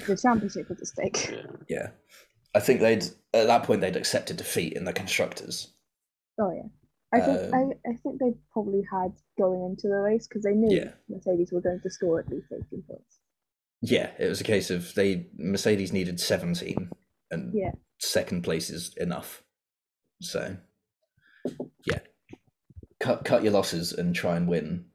the 0.06 0.16
championship 0.16 0.68
was 0.68 0.80
at 0.80 0.86
stake. 0.86 1.30
Yeah. 1.30 1.46
yeah, 1.68 1.88
I 2.54 2.60
think 2.60 2.80
they'd 2.80 3.04
at 3.32 3.46
that 3.46 3.62
point 3.64 3.80
they'd 3.80 3.96
accepted 3.96 4.36
defeat 4.36 4.74
in 4.74 4.84
the 4.84 4.92
constructors. 4.92 5.72
Oh 6.38 6.52
yeah. 6.54 6.68
I 7.10 7.20
think 7.24 7.54
Um, 7.54 7.72
I, 7.86 7.88
I 7.90 7.94
think 8.02 8.20
they 8.20 8.34
probably 8.52 8.82
had 8.92 9.12
going 9.38 9.64
into 9.64 9.88
the 9.88 9.94
race 9.96 10.26
because 10.28 10.42
they 10.42 10.52
knew 10.52 10.76
Yeah. 10.76 10.90
Mercedes 11.08 11.50
were 11.52 11.62
going 11.62 11.80
to 11.82 11.90
score 11.90 12.20
at 12.20 12.28
least 12.28 12.48
18 12.52 12.82
points. 12.82 13.18
Yeah, 13.80 14.10
it 14.18 14.28
was 14.28 14.40
a 14.40 14.44
case 14.44 14.70
of 14.70 14.94
they 14.94 15.28
Mercedes 15.36 15.92
needed 15.92 16.18
seventeen, 16.20 16.90
and 17.30 17.52
Yeah. 17.54 17.72
second 17.98 18.42
place 18.42 18.70
is 18.70 18.94
enough. 18.96 19.42
So, 20.20 20.56
yeah, 21.86 22.00
cut 22.98 23.24
cut 23.24 23.42
your 23.44 23.52
losses 23.52 23.92
and 23.92 24.14
try 24.14 24.36
and 24.36 24.48
win 24.48 24.86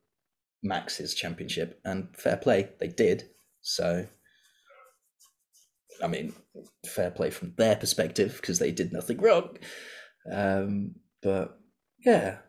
Max's 0.62 1.13
championship. 1.15 1.80
And 1.86 2.15
fair 2.17 2.38
play, 2.38 2.69
they 2.80 2.89
did. 2.89 3.30
So, 3.62 4.08
I 6.04 6.08
mean, 6.08 6.34
fair 6.86 7.12
play 7.12 7.30
from 7.30 7.54
their 7.58 7.78
perspective 7.78 8.38
because 8.41 8.60
they 8.60 8.72
did 8.72 8.91
nothing 8.91 9.17
wrong. 9.19 9.58
Um, 10.30 10.96
but 11.22 11.58
yeah, 12.06 12.39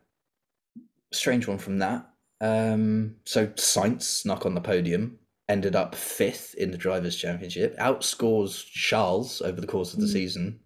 strange 1.12 1.46
one 1.46 1.58
from 1.58 1.78
that. 1.78 2.10
Um, 2.40 3.16
so 3.24 3.46
Sainz 3.48 4.02
snuck 4.02 4.44
on 4.44 4.54
the 4.54 4.60
podium, 4.60 5.18
ended 5.48 5.76
up 5.76 5.94
fifth 5.94 6.54
in 6.54 6.70
the 6.70 6.78
drivers' 6.78 7.16
championship, 7.16 7.76
outscores 7.78 8.64
Charles 8.64 9.42
over 9.42 9.60
the 9.60 9.66
course 9.66 9.92
of 9.94 10.00
the 10.00 10.06
Mm. 10.06 10.12
season. 10.12 10.60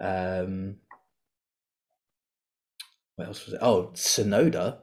Um, 0.00 0.76
what 3.16 3.28
else 3.28 3.44
was 3.46 3.54
it? 3.54 3.60
Oh, 3.62 3.88
Tsunoda, 3.94 4.80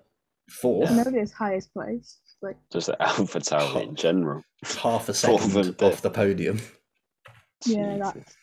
fourth, 0.50 0.92
Notice 0.92 1.32
highest 1.32 1.74
place. 1.74 2.20
Like 2.42 2.58
Just 2.72 2.88
the 2.88 2.98
AlphaTauri 3.02 3.90
in 3.90 3.96
general. 3.96 4.44
half 4.82 5.10
a 5.10 5.14
second 5.14 5.56
and 5.56 5.82
off 5.82 6.02
the 6.02 6.10
podium. 6.10 6.60
yeah, 7.66 7.98
that 7.98 8.14
Jesus. 8.16 8.36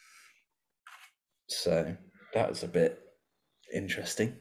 So 1.49 1.97
that 2.35 2.49
was 2.49 2.63
a 2.63 2.69
bit 2.69 3.01
interesting. 3.73 4.37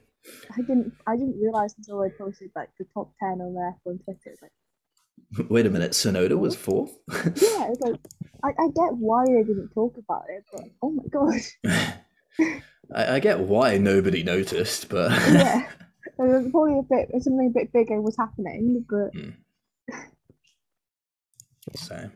I 0.52 0.58
didn't 0.62 0.92
I 1.08 1.16
didn't 1.16 1.40
realise 1.40 1.76
until 1.78 2.02
I 2.02 2.10
posted 2.10 2.50
like 2.56 2.70
the 2.80 2.86
top 2.94 3.14
ten 3.20 3.40
on 3.42 3.54
their 3.54 3.76
F1 3.86 4.04
Twitter. 4.04 4.36
Like 4.42 4.52
Wait 5.50 5.66
a 5.66 5.70
minute, 5.70 5.92
Tsunoda 5.92 6.38
was 6.38 6.56
fourth. 6.56 6.98
yeah, 7.12 7.24
it's 7.70 7.82
like 7.82 8.00
I, 8.44 8.50
I 8.50 8.68
get 8.70 8.94
why 8.94 9.26
they 9.26 9.44
didn't 9.44 9.70
talk 9.74 9.98
about 9.98 10.24
it, 10.30 10.44
but 10.52 10.64
oh 10.82 10.92
my 10.92 11.04
god. 11.12 11.42
I, 12.94 13.16
I 13.16 13.20
get 13.20 13.40
why 13.40 13.78
nobody 13.78 14.24
noticed, 14.24 14.90
but 14.90 15.12
yeah. 15.12 15.68
There 16.18 16.28
was 16.28 16.50
probably 16.52 16.80
a 16.80 16.84
bit 16.84 17.10
something 17.24 17.48
a 17.48 17.60
bit 17.60 17.74
bigger 17.74 18.00
was 18.00 18.16
happening, 18.18 18.86
but 18.90 19.12
so 21.76 22.10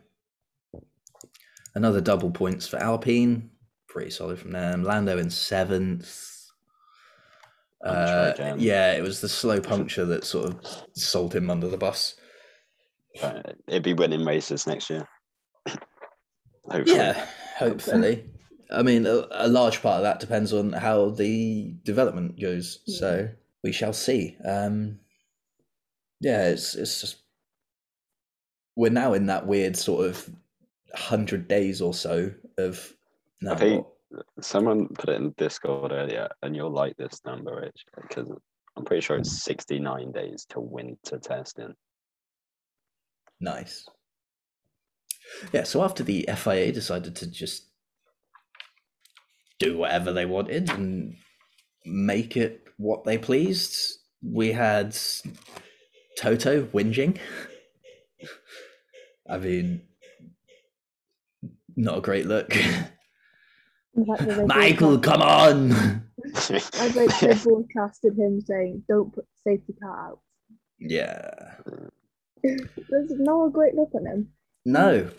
another 1.75 2.01
double 2.01 2.31
points 2.31 2.67
for 2.67 2.77
Alpine. 2.77 3.49
Pretty 3.87 4.11
solid 4.11 4.39
from 4.39 4.51
them. 4.51 4.83
Lando 4.83 5.17
in 5.17 5.29
seventh. 5.29 6.35
Uh, 7.83 8.33
yeah, 8.57 8.93
it 8.93 9.01
was 9.01 9.21
the 9.21 9.29
slow 9.29 9.59
puncture 9.59 10.05
that 10.05 10.23
sort 10.23 10.49
of 10.49 10.85
sold 10.93 11.33
him 11.33 11.49
under 11.49 11.67
the 11.67 11.77
bus. 11.77 12.15
It'd 13.67 13.83
be 13.83 13.93
winning 13.93 14.25
races 14.25 14.67
next 14.67 14.89
year. 14.89 15.07
Hopefully. 16.69 16.97
Yeah, 16.97 17.25
hopefully. 17.57 18.25
I 18.71 18.83
mean, 18.83 19.07
a, 19.07 19.25
a 19.31 19.47
large 19.47 19.81
part 19.81 19.97
of 19.97 20.03
that 20.03 20.19
depends 20.19 20.53
on 20.53 20.71
how 20.71 21.09
the 21.09 21.73
development 21.83 22.39
goes. 22.39 22.79
So 22.85 23.27
we 23.63 23.71
shall 23.71 23.93
see. 23.93 24.37
Um, 24.45 24.99
yeah, 26.19 26.49
it's 26.49 26.75
it's 26.75 27.01
just 27.01 27.17
we're 28.75 28.91
now 28.91 29.13
in 29.13 29.25
that 29.27 29.47
weird 29.47 29.75
sort 29.75 30.05
of 30.05 30.29
hundred 30.93 31.47
days 31.47 31.81
or 31.81 31.93
so 31.93 32.31
of. 32.57 32.93
No, 33.41 33.53
I 33.53 33.55
think 33.55 33.87
someone 34.41 34.87
put 34.89 35.09
it 35.09 35.15
in 35.15 35.33
Discord 35.37 35.91
earlier, 35.91 36.27
and 36.43 36.55
you'll 36.55 36.71
like 36.71 36.97
this 36.97 37.21
number, 37.25 37.61
Rich, 37.61 37.85
because 37.95 38.29
I'm 38.75 38.85
pretty 38.85 39.01
sure 39.01 39.17
it's 39.17 39.43
69 39.43 40.11
days 40.11 40.45
to 40.49 40.59
winter 40.59 41.17
testing. 41.19 41.73
Nice. 43.39 43.85
Yeah, 45.53 45.63
so 45.63 45.83
after 45.83 46.03
the 46.03 46.27
FIA 46.35 46.71
decided 46.71 47.15
to 47.17 47.27
just 47.27 47.65
do 49.59 49.77
whatever 49.77 50.11
they 50.11 50.25
wanted 50.25 50.69
and 50.69 51.15
make 51.85 52.35
it 52.35 52.63
what 52.77 53.03
they 53.03 53.17
pleased, 53.17 53.99
we 54.21 54.51
had 54.51 54.97
Toto 56.17 56.63
whinging. 56.65 57.17
I 59.29 59.37
mean, 59.37 59.81
not 61.75 61.99
a 61.99 62.01
great 62.01 62.25
look. 62.25 62.49
the 62.49 64.05
fact 64.05 64.27
that 64.27 64.37
they 64.37 64.45
Michael, 64.45 64.97
come 64.97 65.21
on! 65.21 65.71
I 65.71 66.87
like 66.95 67.19
they 67.19 67.33
broadcasted 67.43 68.17
him 68.17 68.41
saying, 68.41 68.83
"Don't 68.87 69.13
put 69.13 69.25
the 69.25 69.51
safety 69.51 69.73
car 69.81 70.09
out." 70.09 70.19
Yeah. 70.79 71.55
There's 72.43 73.11
not 73.11 73.45
a 73.45 73.51
great 73.51 73.75
look 73.75 73.89
on 73.93 74.05
him. 74.05 74.29
No, 74.65 75.09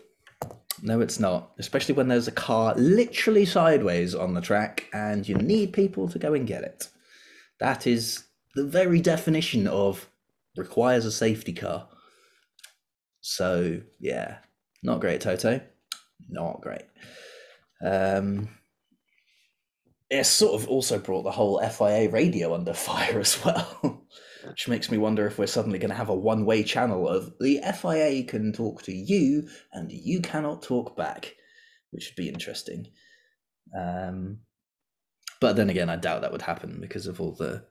no, 0.83 1.00
it's 1.00 1.20
not. 1.20 1.52
Especially 1.59 1.94
when 1.94 2.09
there's 2.09 2.28
a 2.28 2.33
car 2.33 2.74
literally 2.76 3.44
sideways 3.44 4.14
on 4.14 4.35
the 4.35 4.40
track 4.40 4.87
and 4.92 5.28
you 5.28 5.35
need 5.37 5.72
people 5.72 6.09
to 6.09 6.18
go 6.18 6.35
and 6.35 6.46
get 6.46 6.64
it. 6.64 6.88
That 7.59 7.87
is 7.87 8.24
the 8.54 8.64
very 8.64 9.00
definition 9.00 9.66
of 9.66 10.09
requires 10.56 11.04
a 11.04 11.12
safety 11.12 11.52
car. 11.52 11.88
So, 13.20 13.80
yeah, 13.98 14.38
not 14.83 15.00
great, 15.00 15.20
Toto. 15.20 15.61
Not 16.28 16.61
great. 16.62 16.83
Um, 17.85 18.48
it 20.11 20.24
sort 20.24 20.61
of 20.61 20.68
also 20.68 20.98
brought 20.98 21.22
the 21.22 21.30
whole 21.30 21.61
FIA 21.61 22.09
radio 22.11 22.54
under 22.54 22.72
fire 22.74 23.20
as 23.20 23.42
well, 23.44 24.04
which 24.46 24.68
makes 24.68 24.90
me 24.90 24.98
wonder 24.98 25.26
if 25.26 25.38
we're 25.38 25.46
suddenly 25.46 25.79
going 25.79 25.90
to 25.90 25.96
have 25.96 26.09
a 26.09 26.14
one 26.14 26.44
way 26.44 26.62
channel 26.62 27.09
of 27.09 27.33
the 27.40 27.61
FIA 27.81 28.24
can 28.24 28.53
talk 28.53 28.83
to 28.83 28.92
you 28.92 29.48
and 29.72 29.90
you 29.90 30.20
cannot 30.20 30.62
talk 30.62 30.96
back, 30.96 31.35
which 31.90 32.09
would 32.09 32.20
be 32.22 32.29
interesting. 32.29 32.88
Um, 33.79 34.38
but 35.40 35.57
then 35.57 35.70
again, 35.70 35.88
I 35.88 35.96
doubt 35.96 36.22
that 36.22 36.33
would 36.33 36.42
happen 36.42 36.79
because 36.81 37.07
of 37.07 37.20
all 37.20 37.33
the. 37.33 37.64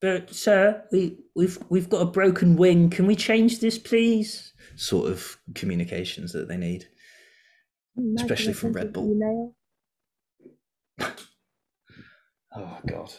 But 0.00 0.34
sir, 0.34 0.84
we 0.92 1.18
we've 1.34 1.58
we've 1.70 1.88
got 1.88 2.02
a 2.02 2.06
broken 2.10 2.56
wing. 2.56 2.90
Can 2.90 3.06
we 3.06 3.16
change 3.16 3.60
this, 3.60 3.78
please? 3.78 4.52
Sort 4.76 5.10
of 5.10 5.38
communications 5.54 6.32
that 6.32 6.48
they 6.48 6.58
need. 6.58 6.86
Imagine 7.96 8.24
Especially 8.24 8.52
from 8.52 8.72
Red 8.72 8.86
an 8.86 8.92
Bull. 8.92 9.12
Email. 9.12 9.56
Oh 12.56 12.78
god. 12.86 13.12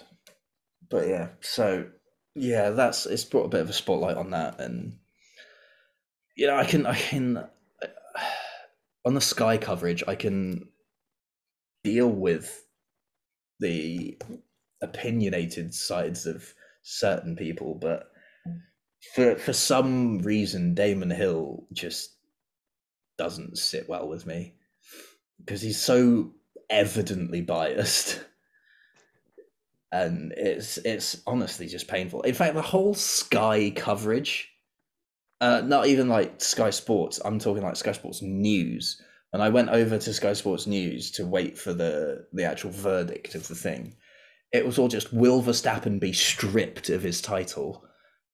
But 0.90 1.10
yeah, 1.10 1.30
so 1.42 1.88
yeah, 2.36 2.72
that's 2.72 3.06
it's 3.06 3.24
brought 3.24 3.46
a 3.46 3.50
bit 3.50 3.62
of 3.62 3.70
a 3.70 3.74
spotlight 3.74 4.18
on 4.18 4.32
that, 4.32 4.60
and 4.60 4.98
you 6.36 6.48
know, 6.48 6.58
I 6.58 6.66
can 6.66 6.86
I 6.86 6.96
can 6.96 7.38
uh, 7.38 7.88
on 9.06 9.14
the 9.14 9.22
Sky 9.22 9.58
coverage, 9.58 10.04
I 10.08 10.16
can 10.16 10.68
deal 11.84 12.10
with 12.10 12.64
the 13.60 14.18
opinionated 14.82 15.74
sides 15.74 16.26
of 16.26 16.54
certain 16.84 17.36
people, 17.36 17.76
but 17.76 18.12
for 19.14 19.36
for 19.36 19.54
some 19.54 20.20
reason, 20.20 20.74
Damon 20.74 21.12
Hill 21.12 21.68
just 21.72 22.16
doesn't 23.18 23.58
sit 23.58 23.88
well 23.88 24.10
with 24.10 24.26
me 24.26 24.56
because 25.40 25.62
he's 25.62 25.80
so 25.80 26.34
evidently 26.70 27.42
biased 27.42 28.20
and 30.04 30.34
it's 30.36 30.78
it's 30.80 31.22
honestly 31.26 31.68
just 31.68 31.88
painful. 31.88 32.22
In 32.24 32.34
fact 32.34 32.54
the 32.54 32.62
whole 32.62 32.94
sky 32.94 33.72
coverage 33.76 34.50
uh 35.42 35.62
not 35.66 35.88
even 35.88 36.08
like 36.08 36.42
sky 36.42 36.70
sports 36.70 37.20
i'm 37.26 37.40
talking 37.40 37.64
like 37.64 37.76
sky 37.76 37.94
sports 37.94 38.22
news. 38.22 39.02
And 39.34 39.44
i 39.44 39.50
went 39.50 39.70
over 39.70 39.98
to 39.98 40.14
sky 40.14 40.34
sports 40.34 40.68
news 40.68 41.12
to 41.12 41.26
wait 41.26 41.58
for 41.58 41.74
the 41.74 42.26
the 42.34 42.44
actual 42.44 42.72
verdict 42.72 43.36
of 43.36 43.48
the 43.48 43.56
thing. 43.56 43.96
It 44.52 44.66
was 44.66 44.78
all 44.78 44.88
just 44.88 45.14
will 45.14 45.42
verstappen 45.42 46.00
be 46.00 46.14
stripped 46.14 46.90
of 46.90 47.02
his 47.02 47.22
title? 47.22 47.84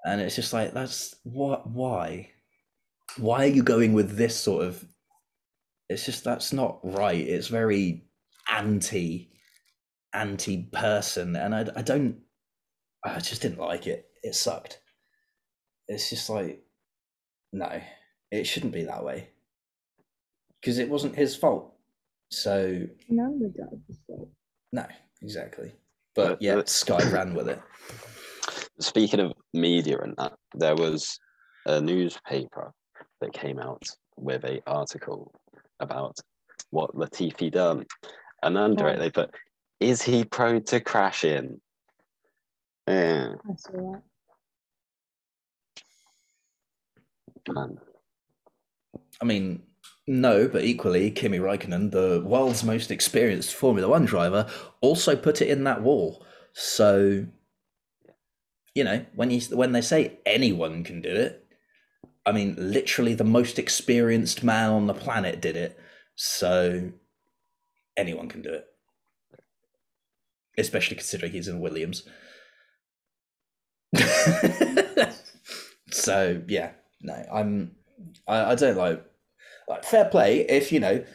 And 0.04 0.20
it's 0.20 0.36
just 0.36 0.54
like 0.54 0.74
that's 0.74 1.16
what 1.24 1.70
why? 1.70 2.32
Why 3.18 3.44
are 3.44 3.56
you 3.58 3.64
going 3.64 3.94
with 3.94 4.18
this 4.18 4.36
sort 4.36 4.66
of 4.66 4.84
it's 5.90 6.06
just 6.06 6.24
that's 6.24 6.54
not 6.54 6.80
right. 6.84 7.28
It's 7.28 7.48
very 7.48 8.06
anti 8.50 9.31
anti 10.14 10.64
person 10.72 11.36
and 11.36 11.56
I, 11.56 11.66
I 11.76 11.82
don't 11.82 12.18
i 13.04 13.18
just 13.20 13.42
didn't 13.42 13.60
like 13.60 13.88
it. 13.88 14.08
It 14.24 14.36
sucked. 14.36 14.80
It's 15.88 16.10
just 16.10 16.30
like 16.30 16.64
no 17.54 17.82
it 18.32 18.46
shouldn't 18.46 18.74
be 18.74 18.84
that 18.84 19.04
way. 19.04 19.30
Because 20.62 20.78
it 20.78 20.90
wasn't 20.90 21.16
his 21.16 21.36
fault. 21.36 21.74
So 22.32 22.86
No, 23.10 23.38
the 23.40 23.50
driver's 23.50 24.00
fault. 24.08 24.30
no 24.72 24.86
exactly. 25.22 25.74
But 26.16 26.28
But 26.30 26.42
yeah 26.42 26.56
the- 26.56 26.68
sky 26.68 27.10
ran 27.10 27.34
with 27.34 27.50
it. 27.50 27.62
Speaking 28.80 29.20
of 29.20 29.34
media 29.54 29.98
and 30.00 30.16
that, 30.18 30.34
there 30.56 30.76
was 30.76 31.20
a 31.66 31.80
newspaper 31.80 32.72
that 33.22 33.34
came 33.34 33.60
out 33.60 33.84
with 34.18 34.44
a 34.44 34.62
article 34.68 35.32
about 35.80 36.16
what 36.72 36.96
Latifi 36.96 37.52
done, 37.52 37.86
and 38.44 38.58
under 38.58 38.88
it 38.88 38.98
Oh. 38.98 39.02
they 39.02 39.12
put, 39.12 39.30
"Is 39.82 40.02
he 40.02 40.24
prone 40.24 40.64
to 40.66 40.80
crashing?" 40.80 41.60
Yeah, 42.88 43.36
I 43.50 43.56
saw 43.56 43.72
that. 43.92 44.04
and 47.56 47.80
I 49.22 49.26
mean, 49.26 49.64
no, 50.08 50.48
but 50.48 50.64
equally, 50.64 51.12
Kimi 51.12 51.40
Raikkonen, 51.40 51.92
the 51.92 52.24
world's 52.26 52.64
most 52.64 52.92
experienced 52.92 53.54
Formula 53.54 53.88
One 53.88 54.06
driver, 54.06 54.50
also 54.82 55.16
put 55.16 55.42
it 55.42 55.50
in 55.50 55.64
that 55.66 55.82
wall. 55.82 56.26
So, 56.54 57.26
you 58.76 58.84
know, 58.84 59.06
when 59.16 59.32
you 59.32 59.42
when 59.56 59.72
they 59.72 59.82
say 59.82 60.20
anyone 60.26 60.84
can 60.84 61.02
do 61.02 61.10
it, 61.10 61.46
I 62.26 62.32
mean, 62.32 62.56
literally 62.58 63.14
the 63.14 63.24
most 63.24 63.60
experienced 63.60 64.44
man 64.44 64.72
on 64.72 64.88
the 64.88 64.94
planet 64.94 65.42
did 65.42 65.56
it. 65.56 65.80
So, 66.16 66.92
anyone 67.98 68.30
can 68.30 68.42
do 68.42 68.54
it, 68.54 68.66
especially 70.62 70.96
considering 70.96 71.32
he's 71.32 71.48
in 71.48 71.60
Williams. 71.60 72.04
so 75.92 76.42
yeah, 76.48 76.72
no, 77.02 77.26
I'm. 77.32 77.76
I, 78.28 78.52
I 78.52 78.56
don't 78.56 78.78
like. 78.78 79.04
Like 79.68 79.84
fair 79.86 80.06
play 80.06 80.42
if 80.42 80.72
you 80.72 80.80
know 80.80 81.06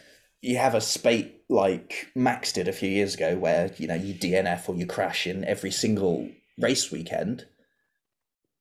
you 0.41 0.57
have 0.57 0.75
a 0.75 0.81
spate 0.81 1.43
like 1.49 2.07
Max 2.15 2.53
did 2.53 2.69
a 2.69 2.73
few 2.73 2.89
years 2.89 3.15
ago, 3.15 3.37
where 3.37 3.73
you 3.79 3.87
know 3.87 3.95
you 3.95 4.15
DNF 4.15 4.69
or 4.69 4.77
you 4.77 4.87
crash 4.87 5.27
in 5.27 5.45
every 5.45 5.71
single 5.71 6.29
race 6.59 6.91
weekend. 6.91 7.47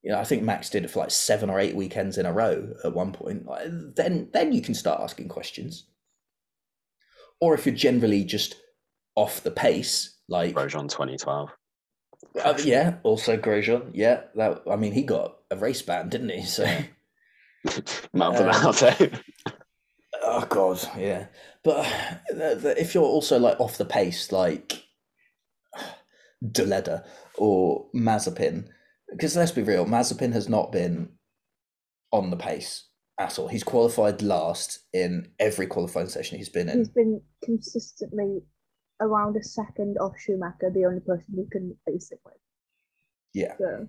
You 0.04 0.12
know, 0.12 0.20
I 0.20 0.24
think 0.24 0.44
Max 0.44 0.70
did 0.70 0.84
it 0.84 0.92
for 0.92 1.00
like 1.00 1.12
seven 1.12 1.50
or 1.50 1.60
eight 1.60 1.76
weekends 1.76 2.18
in 2.18 2.26
a 2.26 2.34
row 2.34 2.74
at 2.84 2.94
one 2.94 3.12
point. 3.12 3.46
Like, 3.48 3.66
then, 3.96 4.30
then 4.34 4.54
you 4.54 4.62
can 4.62 4.76
start 4.76 5.02
asking 5.02 5.30
questions. 5.30 5.88
Or 7.42 7.56
if 7.56 7.66
you're 7.66 7.74
generally 7.74 8.24
just 8.24 8.56
off 9.16 9.42
the 9.42 9.50
pace, 9.50 10.15
like 10.28 10.56
Grosjean 10.56 10.90
2012. 10.90 11.50
uh, 12.44 12.54
yeah, 12.64 12.96
also 13.04 13.38
Grosjean. 13.38 13.92
Yeah, 13.94 14.22
that 14.36 14.64
I 14.70 14.76
mean, 14.76 14.94
he 14.94 15.04
got 15.04 15.38
a 15.52 15.56
race 15.56 15.82
ban, 15.82 16.10
didn't 16.10 16.30
he? 16.30 16.44
So, 16.44 16.66
Maldonado. 18.14 18.88
Um, 18.88 18.96
eh? 19.00 19.10
oh 20.24 20.46
god, 20.50 20.80
yeah. 20.98 21.28
But 21.64 21.86
uh, 21.86 22.16
the, 22.30 22.56
the, 22.56 22.82
if 22.82 22.94
you're 22.94 23.04
also 23.04 23.40
like 23.40 23.60
off 23.60 23.78
the 23.78 23.86
pace, 23.86 24.32
like 24.32 24.84
Deleda 26.44 27.06
or 27.38 27.88
Mazepin, 27.96 28.68
because 29.12 29.36
let's 29.36 29.52
be 29.52 29.64
real, 29.64 29.86
Mazepin 29.86 30.34
has 30.34 30.50
not 30.50 30.72
been 30.72 31.10
on 32.12 32.30
the 32.30 32.38
pace 32.38 32.88
at 33.20 33.40
all. 33.40 33.48
He's 33.48 33.64
qualified 33.64 34.22
last 34.22 34.80
in 34.94 35.32
every 35.40 35.68
qualifying 35.68 36.10
session 36.10 36.38
he's 36.38 36.50
been 36.50 36.70
in. 36.70 36.80
He's 36.80 36.90
been 36.90 37.22
consistently 37.44 38.42
around 39.02 39.36
a 39.36 39.44
second 39.44 39.98
off 39.98 40.14
Schumacher, 40.18 40.72
the 40.74 40.86
only 40.86 41.02
person 41.02 41.34
who 41.36 41.48
can 41.52 41.76
basically. 41.86 42.34
Yeah. 43.34 43.56
So 43.58 43.88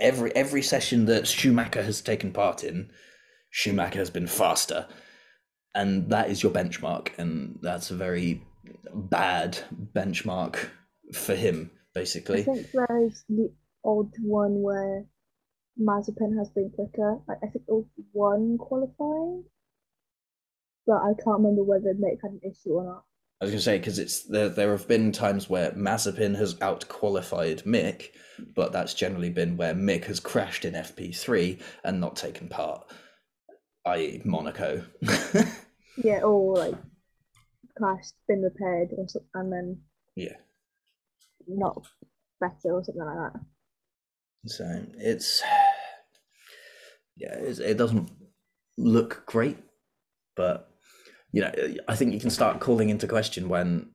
every 0.00 0.34
every 0.34 0.62
session 0.62 1.06
that 1.06 1.26
Schumacher 1.26 1.82
has 1.82 2.00
taken 2.00 2.32
part 2.32 2.64
in, 2.64 2.90
Schumacher 3.50 3.98
has 3.98 4.10
been 4.10 4.26
faster, 4.26 4.86
and 5.74 6.10
that 6.10 6.30
is 6.30 6.42
your 6.42 6.52
benchmark, 6.52 7.10
and 7.18 7.58
that's 7.62 7.90
a 7.90 7.96
very 7.96 8.42
bad 8.92 9.58
benchmark 9.94 10.58
for 11.14 11.34
him, 11.34 11.70
basically. 11.94 12.40
I 12.40 12.44
think 12.44 12.66
there's 12.72 13.24
the 13.28 13.52
odd 13.84 14.10
one 14.22 14.62
where 14.62 15.04
Mazepin 15.80 16.36
has 16.38 16.50
been 16.50 16.70
quicker. 16.74 17.18
I, 17.28 17.34
I 17.34 17.48
think 17.50 17.66
there 17.66 17.76
was 17.76 17.86
one 18.12 18.58
qualifying, 18.58 19.44
but 20.86 20.96
I 20.96 21.12
can't 21.22 21.38
remember 21.38 21.62
whether 21.62 21.94
Mick 21.94 22.18
had 22.22 22.32
an 22.32 22.40
issue 22.42 22.70
or 22.70 22.84
not. 22.84 23.04
I 23.40 23.44
was 23.44 23.50
going 23.50 23.58
to 23.58 23.64
say 23.64 23.78
because 23.78 23.98
it's 23.98 24.22
there. 24.24 24.48
There 24.48 24.70
have 24.70 24.88
been 24.88 25.12
times 25.12 25.48
where 25.48 25.72
Mazepin 25.72 26.36
has 26.36 26.60
out 26.62 26.88
qualified 26.88 27.64
Mick, 27.64 28.10
but 28.54 28.72
that's 28.72 28.94
generally 28.94 29.30
been 29.30 29.56
where 29.56 29.74
Mick 29.74 30.04
has 30.04 30.20
crashed 30.20 30.64
in 30.64 30.74
FP 30.74 31.14
three 31.14 31.58
and 31.84 32.00
not 32.00 32.16
taken 32.16 32.48
part, 32.48 32.90
i.e. 33.84 34.22
Monaco. 34.24 34.84
Yeah, 35.96 36.20
or 36.22 36.56
like 36.56 36.74
crashed, 37.76 38.14
been 38.28 38.42
repaired, 38.42 38.90
or 38.96 39.08
something, 39.08 39.28
and 39.34 39.52
then 39.52 39.80
yeah. 40.14 40.36
not 41.48 41.86
better 42.40 42.74
or 42.74 42.84
something 42.84 43.04
like 43.04 43.32
that. 43.32 43.40
So 44.46 44.86
it's 44.98 45.42
yeah, 47.16 47.34
it's, 47.34 47.58
it 47.58 47.78
doesn't 47.78 48.10
look 48.76 49.24
great, 49.26 49.56
but 50.36 50.70
you 51.32 51.42
know, 51.42 51.52
I 51.88 51.96
think 51.96 52.12
you 52.14 52.20
can 52.20 52.30
start 52.30 52.60
calling 52.60 52.88
into 52.88 53.06
question 53.08 53.48
when 53.48 53.90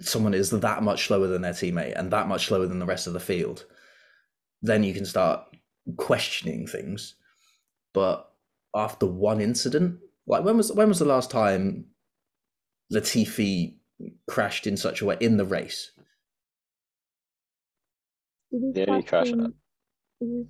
someone 0.00 0.34
is 0.34 0.50
that 0.50 0.82
much 0.82 1.06
slower 1.06 1.26
than 1.26 1.42
their 1.42 1.52
teammate 1.52 1.98
and 1.98 2.10
that 2.10 2.26
much 2.28 2.46
slower 2.46 2.66
than 2.66 2.78
the 2.78 2.86
rest 2.86 3.06
of 3.06 3.12
the 3.12 3.20
field. 3.20 3.64
Then 4.62 4.82
you 4.82 4.94
can 4.94 5.04
start 5.04 5.42
questioning 5.96 6.66
things. 6.66 7.14
But 7.92 8.28
after 8.74 9.06
one 9.06 9.40
incident, 9.40 10.00
like 10.26 10.42
when 10.44 10.56
was 10.56 10.72
when 10.72 10.88
was 10.88 10.98
the 10.98 11.04
last 11.04 11.30
time 11.30 11.86
Latifi 12.92 13.76
crashed 14.26 14.66
in 14.66 14.76
such 14.76 15.00
a 15.00 15.04
way 15.04 15.16
in 15.20 15.36
the 15.36 15.44
race? 15.44 15.92
Did 18.50 18.62
he 18.74 18.80
Yeah, 18.80 18.86
he 18.96 19.02
crash 19.02 19.08
crashed 19.08 19.32
in- 19.32 19.54
was- 20.20 20.46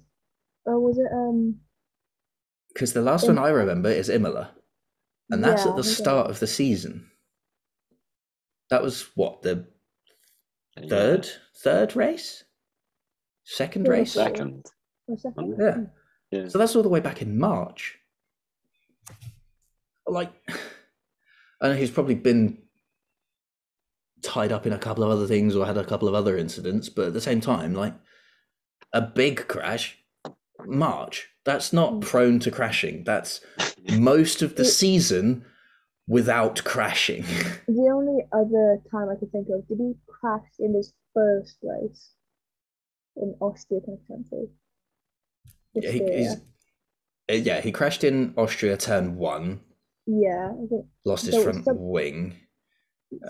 Or 0.66 0.80
was 0.80 0.98
it 0.98 1.10
um? 1.12 1.60
Because 2.72 2.92
the 2.92 3.02
last 3.02 3.26
one 3.26 3.38
I 3.38 3.48
remember 3.50 3.88
is 3.90 4.08
Imola, 4.08 4.50
and 5.30 5.42
that's 5.42 5.64
yeah, 5.64 5.70
at 5.70 5.76
the 5.76 5.82
I 5.82 5.86
start 5.86 6.30
of 6.30 6.40
the 6.40 6.46
season. 6.46 7.10
That 8.70 8.82
was 8.82 9.08
what 9.14 9.42
the 9.42 9.66
Yeah. 10.76 10.88
third 10.88 11.28
third 11.56 11.96
race, 11.96 12.44
second 13.44 13.86
Yeah, 13.86 13.92
race. 13.92 14.12
Second. 14.12 14.66
Second? 15.16 15.56
Yeah. 15.58 15.76
Yeah. 16.30 16.48
So 16.48 16.58
that's 16.58 16.74
all 16.74 16.82
the 16.82 16.88
way 16.88 17.00
back 17.00 17.22
in 17.22 17.38
March. 17.38 17.98
Like, 20.06 20.32
I 21.60 21.68
know 21.68 21.74
he's 21.74 21.90
probably 21.90 22.14
been 22.16 22.58
tied 24.22 24.52
up 24.52 24.66
in 24.66 24.72
a 24.72 24.78
couple 24.78 25.04
of 25.04 25.10
other 25.10 25.26
things 25.26 25.54
or 25.54 25.66
had 25.66 25.76
a 25.76 25.84
couple 25.84 26.08
of 26.08 26.14
other 26.14 26.36
incidents, 26.36 26.88
but 26.88 27.08
at 27.08 27.12
the 27.12 27.20
same 27.20 27.40
time, 27.40 27.74
like 27.74 27.94
a 28.92 29.00
big 29.02 29.46
crash, 29.48 29.98
March. 30.64 31.28
That's 31.44 31.72
not 31.72 31.92
Mm. 31.94 32.00
prone 32.02 32.38
to 32.40 32.50
crashing. 32.50 33.04
That's 33.04 33.40
most 33.98 34.42
of 34.42 34.56
the 34.56 34.64
season 34.64 35.44
without 36.08 36.64
crashing. 36.64 37.24
The 37.68 37.88
only 37.92 38.24
other 38.32 38.80
time 38.90 39.08
I 39.08 39.16
could 39.16 39.30
think 39.32 39.48
of, 39.50 39.66
did 39.68 39.78
he 39.78 39.94
crash 40.06 40.48
in 40.58 40.74
his 40.74 40.92
first 41.12 41.58
race 41.62 42.10
in 43.16 43.34
Austria 43.40 43.80
2020? 43.80 44.50
yeah, 45.74 45.90
he, 45.90 45.98
he's, 46.18 46.34
uh, 47.30 47.34
yeah, 47.34 47.60
he 47.60 47.72
crashed 47.72 48.04
in 48.04 48.32
Austria 48.36 48.76
turn 48.76 49.16
one, 49.16 49.60
Yeah, 50.06 50.52
I 50.52 50.66
think 50.66 50.86
lost 51.04 51.26
his 51.26 51.42
front 51.42 51.64
some- 51.64 51.88
wing. 51.90 52.36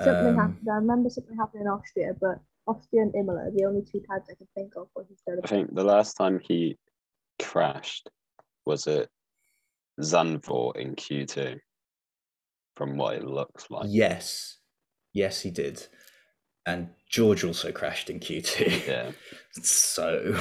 something 0.02 0.28
Um, 0.28 0.36
happened. 0.36 0.68
I 0.70 0.74
remember 0.76 1.10
something 1.10 1.36
happened 1.36 1.62
in 1.62 1.68
Austria, 1.68 2.14
but 2.20 2.38
Austria 2.66 3.02
and 3.02 3.14
Imola 3.14 3.46
are 3.48 3.50
the 3.50 3.64
only 3.64 3.82
two 3.82 4.00
times 4.00 4.24
I 4.30 4.34
can 4.34 4.46
think 4.54 4.74
of 4.76 4.88
where 4.94 5.04
he's 5.08 5.20
done 5.26 5.38
I 5.42 5.46
think 5.46 5.74
the 5.74 5.84
last 5.84 6.16
time 6.16 6.38
he 6.40 6.78
crashed 7.42 8.08
was 8.66 8.86
it 8.86 9.08
Zandvoort 10.00 10.76
in 10.76 10.94
Q2, 10.94 11.58
from 12.76 12.96
what 12.96 13.14
it 13.16 13.24
looks 13.24 13.70
like. 13.70 13.86
Yes, 13.88 14.58
yes, 15.12 15.40
he 15.40 15.50
did. 15.50 15.86
And 16.66 16.88
George 17.10 17.44
also 17.44 17.70
crashed 17.72 18.10
in 18.10 18.20
Q2. 18.20 18.86
Yeah. 18.86 19.12
So, 19.62 20.36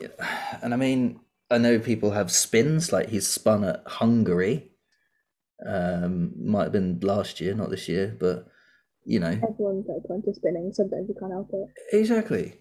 yeah. 0.00 0.08
and 0.62 0.74
I 0.74 0.76
mean, 0.76 1.20
I 1.48 1.58
know 1.58 1.78
people 1.78 2.10
have 2.10 2.30
spins, 2.32 2.92
like 2.92 3.08
he's 3.08 3.28
spun 3.28 3.62
at 3.62 3.82
Hungary. 3.86 4.72
Um, 5.64 6.32
might 6.36 6.64
have 6.64 6.72
been 6.72 6.98
last 7.00 7.40
year, 7.40 7.54
not 7.54 7.70
this 7.70 7.88
year, 7.88 8.16
but 8.18 8.48
you 9.04 9.20
know, 9.20 9.28
Everyone's 9.28 9.86
like 9.88 10.04
prone 10.06 10.22
to 10.22 10.34
spinning. 10.34 10.72
Sometimes 10.72 11.08
you 11.08 11.14
can't 11.18 11.32
help 11.32 11.50
it. 11.52 11.68
exactly. 11.96 12.54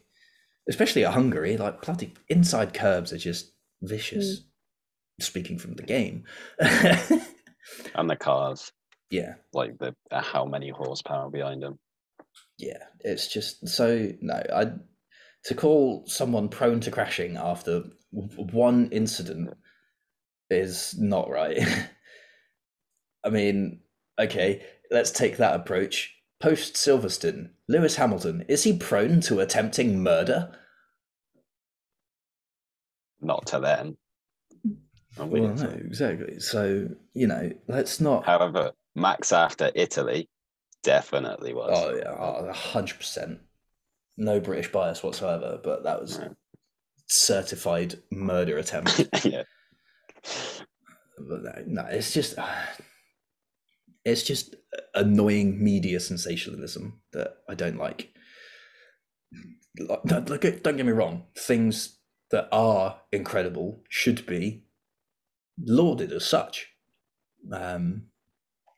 Especially 0.70 1.06
at 1.06 1.14
Hungary, 1.14 1.58
like 1.58 1.82
bloody 1.82 2.14
inside 2.28 2.74
curbs 2.74 3.14
are 3.14 3.18
just 3.18 3.54
vicious. 3.82 4.42
Speaking 5.20 5.58
from 5.58 5.74
the 5.74 5.84
game, 5.84 6.26
And 7.96 8.10
the 8.10 8.16
cars, 8.16 8.72
yeah, 9.10 9.36
like 9.54 9.78
the 9.78 9.96
uh, 10.12 10.22
how 10.22 10.46
many 10.46 10.70
horsepower 10.70 11.30
behind 11.30 11.64
them. 11.64 11.80
yeah, 12.58 12.84
it's 13.02 13.28
just 13.28 13.68
so 13.68 14.12
no. 14.22 14.42
I 14.54 14.72
to 15.46 15.56
call 15.56 16.04
someone 16.08 16.50
prone 16.50 16.80
to 16.82 16.92
crashing 16.92 17.38
after 17.38 17.84
one 18.12 18.90
incident 18.92 19.54
is 20.50 20.96
not 20.98 21.30
right. 21.30 21.60
I 23.24 23.30
mean, 23.30 23.82
okay, 24.20 24.64
let's 24.92 25.12
take 25.12 25.38
that 25.38 25.56
approach. 25.56 26.14
Post 26.40 26.76
Silverstone, 26.76 27.50
Lewis 27.68 27.96
Hamilton 27.96 28.46
is 28.48 28.64
he 28.64 28.78
prone 28.78 29.22
to 29.22 29.40
attempting 29.40 30.04
murder? 30.04 30.52
Not 33.20 33.48
to 33.48 33.60
then. 33.60 33.98
Well, 35.18 35.54
no, 35.54 35.70
exactly. 35.70 36.40
So 36.40 36.90
you 37.14 37.28
know, 37.28 37.52
let's 37.68 38.00
not. 38.00 38.26
However, 38.26 38.74
Max 38.96 39.32
after 39.32 39.72
Italy 39.74 40.30
definitely 40.84 41.54
was. 41.54 41.72
Oh 41.74 41.96
yeah, 41.96 42.50
a 42.50 42.54
hundred 42.54 42.98
percent. 42.98 43.40
No 44.16 44.40
British 44.40 44.72
bias 44.72 45.02
whatsoever, 45.02 45.60
but 45.64 45.84
that 45.84 46.00
was 46.02 46.20
certified 47.08 47.96
murder 48.12 48.58
attempt. 48.58 49.08
yeah. 49.24 49.44
but 51.18 51.42
no, 51.42 51.64
no, 51.66 51.86
it's 51.90 52.14
just 52.14 52.36
it's 54.06 54.24
just 54.24 54.56
annoying 54.96 55.64
media 55.64 56.00
sensationalism 56.00 57.02
that 57.14 57.38
I 57.50 57.56
don't 57.56 57.78
like. 57.78 58.14
Don't 60.06 60.26
get 60.64 60.86
me 60.86 60.92
wrong. 60.92 61.26
Things 61.38 62.00
that 62.32 62.48
are 62.52 63.00
incredible 63.12 63.84
should 63.90 64.26
be 64.26 64.64
lauded 65.64 66.12
as 66.12 66.26
such. 66.26 66.68
Um, 67.52 68.08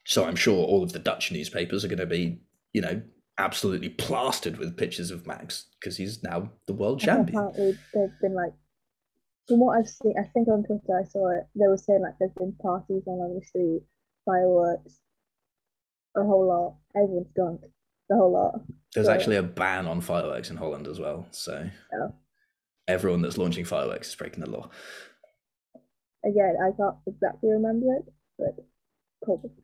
so 0.06 0.26
I'm 0.26 0.36
sure 0.36 0.66
all 0.66 0.84
of 0.84 0.92
the 0.94 1.00
Dutch 1.00 1.32
newspapers 1.32 1.86
are 1.86 1.88
going 1.88 2.00
to 2.00 2.06
be, 2.06 2.42
you 2.74 2.82
know, 2.82 3.02
absolutely 3.38 3.90
plastered 3.90 4.58
with 4.58 4.76
pictures 4.76 5.12
of 5.12 5.26
Max 5.26 5.68
because 5.80 5.96
he's 5.98 6.22
now 6.24 6.52
the 6.68 6.74
world 6.74 7.00
champion. 7.00 7.38
Apparently, 7.38 7.78
they've 7.94 8.20
been 8.22 8.36
like, 8.36 8.54
from 9.48 9.60
what 9.62 9.80
I've 9.80 9.88
seen, 9.88 10.16
I 10.20 10.24
think 10.34 10.48
on 10.48 10.64
Twitter 10.64 11.00
I 11.00 11.08
saw 11.08 11.30
it. 11.32 11.48
They 11.56 11.68
were 11.68 11.78
saying 11.78 12.02
like 12.02 12.16
there's 12.20 12.34
been 12.38 12.54
parties 12.62 13.04
on 13.08 13.40
the 13.40 13.46
street, 13.46 13.82
fireworks, 14.26 15.00
a 16.16 16.24
whole 16.24 16.48
lot. 16.48 16.76
Everyone's 17.02 17.28
drunk, 17.36 17.62
the 18.10 18.16
whole 18.16 18.32
lot. 18.34 18.62
There's 18.94 19.08
So- 19.08 19.14
actually 19.14 19.36
a 19.38 19.44
ban 19.44 19.86
on 19.88 20.02
fireworks 20.02 20.50
in 20.50 20.58
Holland 20.58 20.88
as 20.88 21.00
well. 21.00 21.28
So 21.32 21.70
Oh. 21.94 22.14
everyone 22.88 23.22
that's 23.22 23.38
launching 23.38 23.66
fireworks 23.66 24.10
is 24.10 24.16
breaking 24.16 24.42
the 24.44 24.50
law. 24.50 24.70
Again, 26.26 26.56
I 26.62 26.72
can't 26.76 26.98
exactly 27.08 27.50
remember 27.52 27.86
it, 27.96 28.14
but 28.38 28.66
cool. 29.24 29.56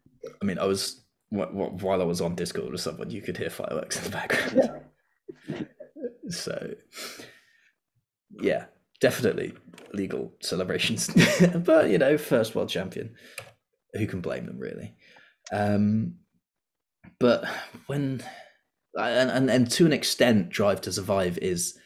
I 0.42 0.46
mean, 0.46 0.58
I 0.60 0.66
was 0.66 1.04
wh- 1.32 1.50
wh- 1.52 1.84
while 1.84 2.02
I 2.02 2.06
was 2.06 2.22
on 2.22 2.36
Discord 2.36 2.72
with 2.72 2.82
someone, 2.82 3.10
you 3.10 3.22
could 3.22 3.36
hear 3.38 3.50
fireworks 3.50 3.98
in 3.98 4.04
the 4.06 4.10
background. 4.12 5.68
so, 6.30 6.74
yeah, 8.42 8.66
definitely 9.02 9.54
legal 9.94 10.34
celebrations. 10.42 11.10
but 11.66 11.90
you 11.90 11.98
know, 11.98 12.18
first 12.18 12.56
world 12.56 12.70
champion, 12.70 13.16
who 13.94 14.08
can 14.08 14.22
blame 14.22 14.46
them 14.46 14.58
really? 14.60 14.96
Um, 15.52 16.16
but 17.20 17.46
when 17.88 18.24
and, 18.96 19.30
and 19.30 19.50
and 19.50 19.72
to 19.72 19.86
an 19.86 19.94
extent, 19.94 20.50
Drive 20.50 20.82
to 20.82 20.92
Survive 20.92 21.38
is 21.40 21.78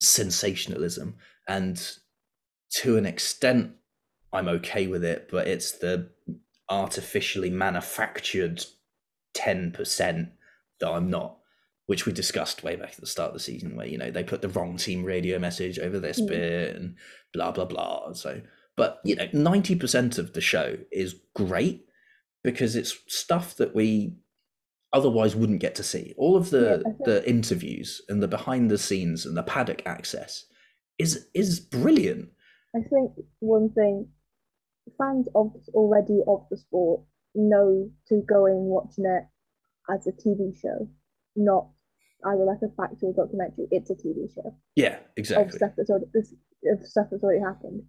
sensationalism, 0.00 1.16
and 1.48 1.80
to 2.82 2.96
an 2.96 3.06
extent, 3.06 3.72
I'm 4.32 4.48
okay 4.48 4.86
with 4.86 5.04
it. 5.04 5.28
But 5.30 5.48
it's 5.48 5.72
the 5.72 6.10
artificially 6.68 7.50
manufactured 7.50 8.64
10% 9.36 10.30
that 10.80 10.88
I'm 10.88 11.10
not, 11.10 11.38
which 11.86 12.06
we 12.06 12.12
discussed 12.12 12.64
way 12.64 12.76
back 12.76 12.92
at 12.92 13.00
the 13.00 13.06
start 13.06 13.28
of 13.28 13.34
the 13.34 13.40
season, 13.40 13.76
where, 13.76 13.86
you 13.86 13.98
know, 13.98 14.10
they 14.10 14.24
put 14.24 14.42
the 14.42 14.48
wrong 14.48 14.76
team 14.76 15.04
radio 15.04 15.38
message 15.38 15.78
over 15.78 16.00
this 16.00 16.20
Mm. 16.20 16.28
bit 16.28 16.76
and 16.76 16.96
blah, 17.32 17.52
blah, 17.52 17.66
blah. 17.66 18.12
So, 18.14 18.42
but, 18.76 19.00
you 19.04 19.14
know, 19.14 19.28
90% 19.28 20.18
of 20.18 20.32
the 20.32 20.40
show 20.40 20.76
is 20.90 21.14
great 21.34 21.86
because 22.42 22.76
it's 22.76 22.98
stuff 23.08 23.56
that 23.56 23.74
we 23.74 24.16
otherwise 24.96 25.36
wouldn't 25.36 25.60
get 25.66 25.74
to 25.76 25.82
see. 25.92 26.14
All 26.16 26.34
of 26.36 26.50
the, 26.50 26.82
Yeah, 26.84 26.92
the 27.04 27.28
interviews 27.34 28.00
and 28.08 28.22
the 28.22 28.28
behind 28.28 28.70
the 28.70 28.78
scenes 28.78 29.26
and 29.26 29.36
the 29.36 29.42
paddock 29.54 29.82
access 29.86 30.44
is 30.98 31.28
is 31.34 31.60
brilliant. 31.60 32.30
I 32.74 32.80
think 32.92 33.12
one 33.40 33.68
thing 33.78 34.08
fans 34.98 35.26
of 35.34 35.52
already 35.74 36.20
of 36.26 36.40
the 36.50 36.56
sport 36.56 37.00
know 37.34 37.90
to 38.08 38.22
go 38.34 38.46
in 38.46 38.60
watching 38.76 39.04
it 39.16 39.24
as 39.94 40.06
a 40.06 40.12
TV 40.12 40.42
show, 40.62 40.88
not 41.36 41.64
either 42.30 42.44
like 42.44 42.62
a 42.62 42.74
factual 42.80 43.12
documentary. 43.12 43.66
It's 43.70 43.90
a 43.90 43.94
TV 43.94 44.32
show 44.34 44.56
Yeah, 44.74 44.96
of 44.96 45.02
exactly. 45.16 45.56
stuff 45.58 45.72
that's 45.76 45.90
already 45.90 46.06
of 46.72 46.86
stuff 46.86 47.08
that's 47.10 47.22
already 47.22 47.40
happened. 47.50 47.82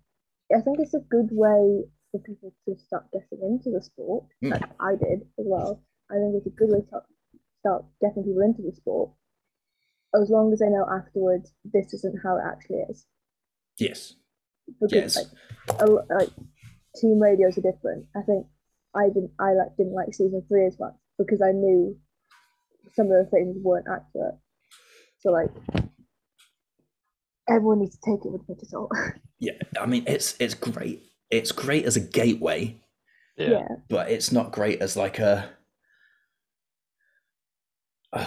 I 0.55 0.61
think 0.61 0.79
it's 0.79 0.93
a 0.93 0.99
good 1.15 1.29
way 1.31 1.83
for 2.11 2.19
people 2.21 2.53
to 2.67 2.75
start 2.87 3.05
getting 3.11 3.39
into 3.49 3.69
the 3.75 3.81
sport, 3.83 4.25
Mm. 4.43 4.51
like 4.51 4.69
I 4.79 4.91
did 4.95 5.19
as 5.39 5.45
well. 5.55 5.81
I 6.11 6.15
think 6.15 6.35
it's 6.35 6.47
a 6.47 6.49
good 6.57 6.69
way 6.69 6.79
to 6.81 6.87
start, 6.87 7.03
start 7.59 7.85
getting 8.01 8.23
people 8.23 8.41
into 8.41 8.61
the 8.61 8.73
sport, 8.75 9.11
as 10.15 10.29
long 10.29 10.53
as 10.53 10.59
they 10.59 10.69
know 10.69 10.85
afterwards 10.89 11.51
this 11.65 11.93
isn't 11.93 12.19
how 12.23 12.37
it 12.37 12.43
actually 12.45 12.79
is 12.89 13.05
Yes. 13.77 14.13
because 14.79 15.15
Yes. 15.15 15.17
like, 15.67 15.81
a, 15.81 15.85
like 15.85 16.29
team 16.95 17.19
radios 17.19 17.57
are 17.57 17.61
different. 17.61 18.05
I 18.15 18.21
think 18.21 18.47
I 18.95 19.07
didn't 19.07 19.31
I 19.39 19.53
like 19.53 19.75
didn't 19.77 19.93
like 19.93 20.13
season 20.13 20.43
three 20.47 20.65
as 20.65 20.79
much 20.79 20.93
because 21.19 21.41
I 21.41 21.51
knew 21.51 21.97
some 22.95 23.11
of 23.11 23.23
the 23.25 23.29
things 23.29 23.57
weren't 23.61 23.85
accurate. 23.91 24.35
So 25.19 25.31
like 25.31 25.49
everyone 27.49 27.79
needs 27.79 27.97
to 27.97 28.11
take 28.11 28.25
it 28.25 28.31
with 28.31 28.41
a 28.41 28.45
pinch 28.45 28.61
of 28.63 28.67
salt. 28.69 28.91
Yeah, 29.39 29.51
I 29.79 29.85
mean 29.85 30.03
it's 30.07 30.35
it's 30.39 30.55
great. 30.55 31.03
It's 31.29 31.51
great 31.51 31.85
as 31.85 31.95
a 31.95 31.99
gateway, 31.99 32.81
Yeah. 33.37 33.49
yeah. 33.49 33.67
but 33.87 34.09
it's 34.09 34.31
not 34.31 34.51
great 34.51 34.81
as 34.81 34.97
like 34.97 35.19
a 35.19 35.31
It's 35.37 35.43
good 35.43 35.53
for 35.53 35.56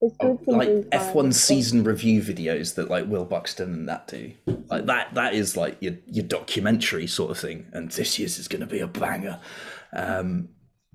Oh, 0.00 0.40
like 0.46 0.68
new 0.68 0.88
F 0.92 1.02
fans, 1.02 1.14
one 1.14 1.26
but- 1.30 1.34
season 1.34 1.82
review 1.82 2.22
videos 2.22 2.76
that 2.76 2.88
like 2.88 3.08
Will 3.08 3.24
Buxton 3.24 3.72
and 3.74 3.88
that 3.88 4.06
do. 4.06 4.32
Like 4.70 4.86
that 4.86 5.14
that 5.14 5.34
is 5.34 5.56
like 5.56 5.76
your 5.80 5.94
your 6.06 6.24
documentary 6.24 7.08
sort 7.08 7.32
of 7.32 7.38
thing. 7.38 7.66
And 7.72 7.90
this 7.90 8.16
year's 8.16 8.38
is 8.38 8.46
gonna 8.46 8.66
be 8.66 8.78
a 8.78 8.86
banger. 8.86 9.40
Um 9.92 10.50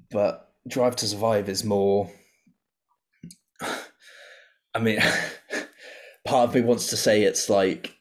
but 0.09 0.53
Drive 0.69 0.95
to 0.97 1.07
Survive 1.07 1.49
is 1.49 1.65
more 1.65 2.09
I 4.73 4.79
mean 4.79 4.99
part 6.25 6.47
of 6.47 6.55
me 6.55 6.61
wants 6.61 6.87
to 6.87 6.97
say 6.97 7.23
it's 7.23 7.49
like 7.49 7.97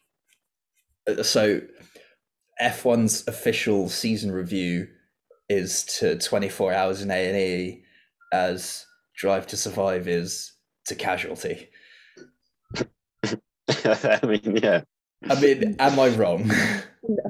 uh, 1.05 1.21
so 1.21 1.59
F1's 2.61 3.27
official 3.27 3.89
season 3.89 4.31
review 4.31 4.87
is 5.49 5.83
to 5.99 6.17
24 6.17 6.71
hours 6.73 7.01
in 7.01 7.11
A&E 7.11 7.83
as 8.31 8.85
Drive 9.23 9.47
to 9.47 9.55
Survive 9.55 10.09
is 10.09 10.51
to 10.87 10.95
Casualty. 10.95 11.69
I 13.69 14.19
mean, 14.25 14.59
yeah. 14.61 14.81
I 15.29 15.39
mean, 15.39 15.77
am 15.79 15.97
I 15.97 16.09
wrong? 16.09 16.51
No. 17.07 17.23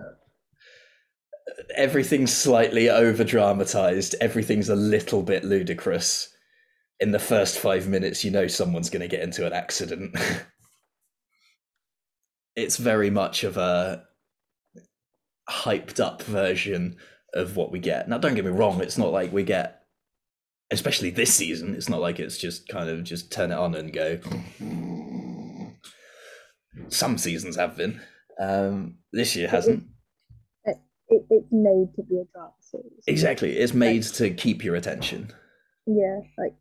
Everything's 1.75 2.33
slightly 2.33 2.89
over 2.89 3.23
dramatized. 3.23 4.15
Everything's 4.19 4.69
a 4.69 4.75
little 4.75 5.21
bit 5.21 5.43
ludicrous. 5.43 6.35
In 6.99 7.11
the 7.11 7.19
first 7.19 7.59
five 7.59 7.87
minutes, 7.87 8.23
you 8.23 8.31
know 8.31 8.47
someone's 8.47 8.89
going 8.89 9.03
to 9.03 9.07
get 9.07 9.21
into 9.21 9.45
an 9.45 9.53
accident. 9.53 10.17
it's 12.55 12.77
very 12.77 13.11
much 13.11 13.43
of 13.43 13.57
a 13.57 14.03
hyped 15.47 15.99
up 15.99 16.23
version 16.23 16.95
of 17.35 17.55
what 17.55 17.71
we 17.71 17.77
get. 17.77 18.09
Now, 18.09 18.17
don't 18.17 18.33
get 18.33 18.45
me 18.45 18.51
wrong, 18.51 18.81
it's 18.81 18.97
not 18.97 19.11
like 19.11 19.31
we 19.31 19.43
get, 19.43 19.82
especially 20.71 21.09
this 21.09 21.33
season, 21.33 21.75
it's 21.75 21.89
not 21.89 22.01
like 22.01 22.19
it's 22.19 22.37
just 22.37 22.67
kind 22.67 22.89
of 22.89 23.03
just 23.03 23.31
turn 23.31 23.51
it 23.51 23.57
on 23.57 23.75
and 23.75 23.93
go. 23.93 24.19
Some 26.89 27.17
seasons 27.17 27.55
have 27.55 27.75
been. 27.77 28.01
Um, 28.39 28.97
this 29.11 29.35
year 29.35 29.47
hasn't. 29.47 29.85
It, 31.09 31.25
it's 31.29 31.51
made 31.51 31.93
to 31.95 32.03
be 32.03 32.15
a 32.15 32.25
drama 32.33 32.53
series. 32.61 33.03
Exactly. 33.05 33.57
It's 33.57 33.73
made 33.73 34.03
to 34.03 34.31
keep 34.31 34.63
your 34.63 34.75
attention. 34.75 35.31
Yeah, 35.85 36.21
like 36.37 36.55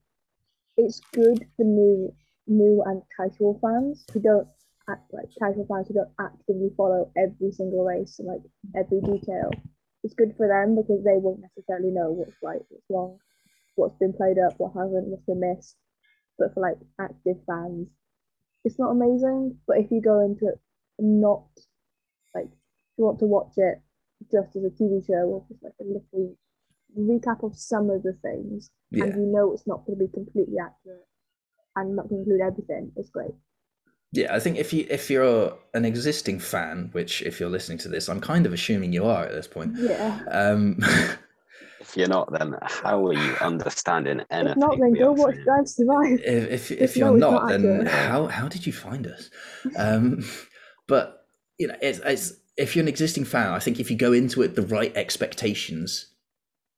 it's 0.76 1.00
good 1.12 1.46
for 1.56 1.64
new 1.64 2.12
new 2.46 2.82
and 2.84 3.02
casual 3.16 3.58
fans 3.62 4.04
who 4.12 4.20
don't 4.20 4.48
act 4.90 5.12
like 5.12 5.26
casual 5.38 5.66
fans 5.66 5.88
who 5.88 5.94
don't 5.94 6.10
actively 6.20 6.70
follow 6.76 7.10
every 7.16 7.52
single 7.52 7.84
race 7.84 8.18
and 8.18 8.28
like 8.28 8.42
every 8.76 9.00
detail. 9.00 9.50
It's 10.02 10.14
good 10.14 10.34
for 10.36 10.48
them 10.48 10.74
because 10.74 11.04
they 11.04 11.16
won't 11.16 11.40
necessarily 11.40 11.90
know 11.92 12.10
what's 12.10 12.36
right, 12.42 12.60
what's 12.68 12.84
wrong, 12.90 13.18
what's 13.76 13.96
been 13.98 14.12
played 14.12 14.36
up, 14.38 14.54
what 14.58 14.72
hasn't, 14.74 15.06
what's 15.08 15.24
been 15.24 15.40
missed. 15.40 15.76
But 16.38 16.54
for 16.54 16.60
like 16.60 16.76
active 17.00 17.36
fans, 17.46 17.88
it's 18.64 18.78
not 18.78 18.90
amazing. 18.90 19.58
But 19.66 19.78
if 19.78 19.90
you 19.90 20.00
go 20.00 20.20
into 20.24 20.46
it 20.48 20.60
not 20.98 21.44
like 22.34 22.46
if 22.46 22.98
you 22.98 23.04
want 23.04 23.18
to 23.18 23.26
watch 23.26 23.52
it 23.56 23.80
just 24.30 24.54
as 24.56 24.62
a 24.64 24.70
TV 24.70 25.04
show 25.04 25.24
or 25.26 25.44
just 25.48 25.62
like 25.62 25.72
a 25.80 25.84
little 25.84 26.36
recap 26.98 27.42
of 27.42 27.56
some 27.56 27.90
of 27.90 28.02
the 28.02 28.12
things 28.22 28.70
Yeah. 28.90 29.04
and 29.04 29.14
you 29.14 29.32
know 29.32 29.52
it's 29.52 29.66
not 29.66 29.84
going 29.86 29.98
to 29.98 30.04
be 30.04 30.12
completely 30.12 30.56
accurate 30.62 31.06
and 31.74 31.96
not 31.96 32.08
going 32.08 32.24
to 32.24 32.30
include 32.30 32.46
everything, 32.46 32.92
it's 32.96 33.10
great. 33.10 33.32
Yeah, 34.12 34.34
I 34.34 34.40
think 34.40 34.58
if 34.58 34.74
you 34.74 34.86
if 34.90 35.08
you're 35.08 35.56
an 35.72 35.86
existing 35.86 36.38
fan, 36.38 36.90
which 36.92 37.22
if 37.22 37.40
you're 37.40 37.48
listening 37.48 37.78
to 37.78 37.88
this, 37.88 38.10
I'm 38.10 38.20
kind 38.20 38.44
of 38.44 38.52
assuming 38.52 38.92
you 38.92 39.06
are 39.06 39.24
at 39.24 39.32
this 39.32 39.48
point. 39.48 39.72
Yeah. 39.78 40.20
Um, 40.30 40.78
If 41.92 41.98
you're 41.98 42.08
not, 42.08 42.32
then 42.32 42.54
how 42.62 43.06
are 43.06 43.12
you 43.12 43.34
understanding 43.42 44.22
anything? 44.30 44.52
If 44.52 44.56
not, 44.56 44.78
then 44.80 44.94
go 44.94 45.12
watch? 45.12 45.36
Drive 45.44 45.64
to 45.64 45.68
Survive. 45.68 46.20
if 46.24 46.70
if, 46.70 46.70
If 46.70 46.80
if 46.80 46.96
you're 46.96 47.18
not, 47.18 47.32
not 47.32 47.48
then 47.50 47.84
how 47.84 48.28
how 48.28 48.48
did 48.48 48.66
you 48.66 48.72
find 48.72 49.06
us? 49.06 49.28
Um, 49.76 50.24
but 50.88 51.26
you 51.58 51.66
know, 51.66 51.76
it's, 51.82 51.98
it's 51.98 52.32
if 52.56 52.74
you're 52.74 52.82
an 52.82 52.88
existing 52.88 53.26
fan, 53.26 53.52
I 53.52 53.58
think 53.58 53.78
if 53.78 53.90
you 53.90 53.98
go 53.98 54.14
into 54.14 54.40
it 54.40 54.54
the 54.54 54.62
right 54.62 54.96
expectations 54.96 56.06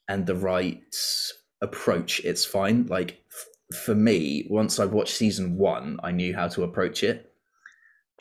and 0.08 0.26
the 0.26 0.34
right 0.34 0.82
approach, 1.62 2.18
it's 2.24 2.44
fine. 2.44 2.86
Like 2.86 3.22
f- 3.30 3.78
for 3.84 3.94
me, 3.94 4.48
once 4.50 4.80
I 4.80 4.84
watched 4.84 5.14
season 5.14 5.56
one, 5.58 6.00
I 6.02 6.10
knew 6.10 6.34
how 6.34 6.48
to 6.48 6.64
approach 6.64 7.04
it. 7.04 7.30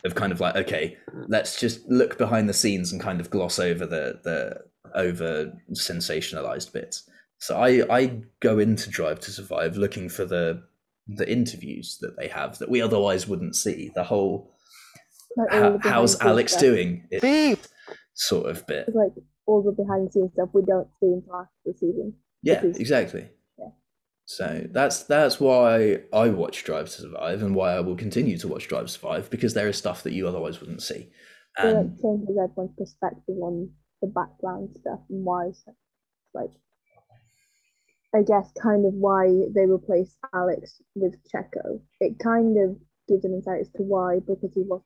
Of 0.05 0.13
kind 0.13 0.31
of 0.31 0.39
like, 0.39 0.55
okay, 0.57 0.97
let's 1.27 1.59
just 1.59 1.87
look 1.89 2.19
behind 2.19 2.47
the 2.47 2.53
scenes 2.53 2.91
and 2.91 3.01
kind 3.01 3.19
of 3.19 3.31
gloss 3.31 3.57
over 3.57 3.87
the 3.87 4.19
the 4.23 4.57
over 4.95 5.53
sensationalized 5.73 6.71
bits. 6.73 7.09
So 7.39 7.57
I 7.57 7.84
I 7.89 8.21
go 8.39 8.59
into 8.59 8.89
Drive 8.89 9.19
to 9.21 9.31
Survive 9.31 9.77
looking 9.77 10.09
for 10.09 10.25
the 10.25 10.63
the 11.07 11.29
interviews 11.29 11.97
that 12.01 12.15
they 12.17 12.27
have 12.29 12.57
that 12.59 12.69
we 12.69 12.81
otherwise 12.81 13.27
wouldn't 13.27 13.55
see. 13.55 13.91
The 13.95 14.03
whole 14.03 14.55
Like 15.36 15.53
all 15.53 15.77
the 15.77 15.89
how's 15.89 16.19
Alex 16.21 16.53
stuff. 16.53 16.61
doing? 16.61 17.07
It 17.11 17.67
sort 18.13 18.49
of 18.49 18.65
bit. 18.67 18.86
It's 18.88 18.95
like 18.95 19.11
all 19.45 19.61
the 19.63 19.71
behind 19.71 20.07
the 20.07 20.11
scenes 20.13 20.31
stuff 20.34 20.49
we 20.53 20.61
don't 20.65 20.88
see 20.99 21.07
in 21.07 21.23
after 21.34 21.51
the 21.65 21.73
season. 21.73 22.13
Yeah, 22.41 22.61
because- 22.61 22.77
exactly. 22.79 23.29
yeah. 23.59 23.69
So 24.25 24.67
that's 24.71 25.03
that's 25.03 25.39
why 25.41 25.99
I 26.13 26.29
watch 26.29 26.63
Drive 26.63 26.86
to 26.91 27.01
Survive 27.01 27.41
and 27.43 27.55
why 27.55 27.73
I 27.73 27.81
will 27.81 27.95
continue 27.97 28.38
to 28.38 28.47
watch 28.47 28.67
Drive 28.69 28.86
to 28.86 28.91
Survive 28.91 29.29
because 29.29 29.53
there 29.53 29.67
is 29.67 29.77
stuff 29.77 30.03
that 30.03 30.13
you 30.13 30.27
otherwise 30.27 30.61
wouldn't 30.61 30.81
see. 30.81 31.09
And 31.57 31.77
it 31.97 32.01
changes 32.01 32.38
everyone's 32.41 32.75
perspective 32.77 33.36
on 33.41 33.69
the 34.04 34.12
background 34.12 34.70
stuff 34.80 34.99
and 35.10 35.24
why, 35.26 35.51
so- 35.51 35.76
like, 36.34 36.51
I 38.14 38.22
guess 38.22 38.51
kind 38.62 38.86
of 38.86 38.93
why 38.93 39.26
they 39.56 39.66
replaced 39.66 40.18
Alex 40.34 40.82
with 40.93 41.16
Checo. 41.32 41.82
It 41.99 42.20
kind 42.20 42.58
of 42.64 42.78
gives 43.08 43.26
an 43.26 43.34
insight 43.34 43.62
as 43.62 43.70
to 43.78 43.82
why, 43.84 44.20
because 44.20 44.54
he 44.54 44.62
wasn't, 44.62 44.86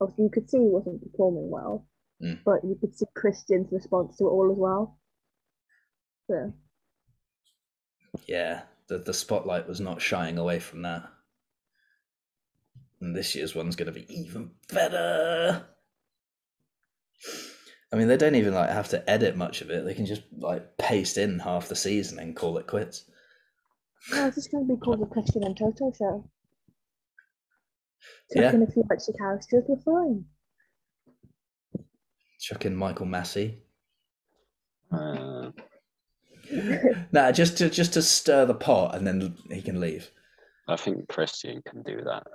obviously 0.00 0.24
you 0.24 0.30
could 0.30 0.50
see 0.50 0.58
he 0.58 0.64
wasn't 0.64 1.02
performing 1.02 1.50
well, 1.50 1.86
Mm. 2.20 2.40
but 2.44 2.64
you 2.64 2.74
could 2.80 2.96
see 2.96 3.06
Christian's 3.14 3.70
response 3.70 4.16
to 4.16 4.24
it 4.24 4.30
all 4.30 4.50
as 4.50 4.58
well. 4.58 4.98
So, 6.26 6.52
yeah, 8.26 8.62
the 8.88 8.98
the 8.98 9.14
spotlight 9.14 9.68
was 9.68 9.80
not 9.80 10.02
shying 10.02 10.36
away 10.38 10.58
from 10.58 10.82
that. 10.82 11.08
And 13.00 13.14
this 13.14 13.36
year's 13.36 13.54
one's 13.54 13.76
going 13.76 13.92
to 13.92 14.00
be 14.00 14.12
even 14.12 14.50
better. 14.72 15.64
I 17.92 17.96
mean, 17.96 18.08
they 18.08 18.16
don't 18.16 18.34
even 18.34 18.54
like 18.54 18.68
have 18.70 18.88
to 18.90 19.08
edit 19.08 19.36
much 19.36 19.62
of 19.62 19.70
it. 19.70 19.84
They 19.84 19.94
can 19.94 20.06
just 20.06 20.22
like 20.38 20.76
paste 20.76 21.16
in 21.16 21.38
half 21.38 21.68
the 21.68 21.76
season 21.76 22.18
and 22.18 22.36
call 22.36 22.58
it 22.58 22.66
quits. 22.66 23.04
no, 24.12 24.26
it's 24.26 24.36
just 24.36 24.50
going 24.50 24.66
to 24.68 24.74
be 24.74 24.80
called 24.80 25.00
the 25.00 25.06
Christian 25.06 25.42
and 25.44 25.56
Toto 25.56 25.92
show. 25.96 26.28
Yeah. 28.34 28.42
Chuck 28.42 28.54
in 28.54 28.62
a 28.62 28.66
few 28.70 28.84
extra 28.92 29.14
characters, 29.14 29.64
we're 29.66 29.80
fine. 29.80 30.24
Chuck 32.40 32.66
in 32.66 32.76
Michael 32.76 33.06
Masi. 33.06 33.56
Uh, 34.92 35.50
Nah, 37.12 37.32
just 37.32 37.58
to 37.58 37.68
just 37.68 37.92
to 37.94 38.02
stir 38.02 38.46
the 38.46 38.54
pot, 38.54 38.94
and 38.94 39.06
then 39.06 39.36
he 39.50 39.60
can 39.60 39.80
leave. 39.80 40.10
I 40.66 40.76
think 40.76 41.08
Christian 41.08 41.62
can 41.66 41.82
do 41.82 42.02
that 42.04 42.26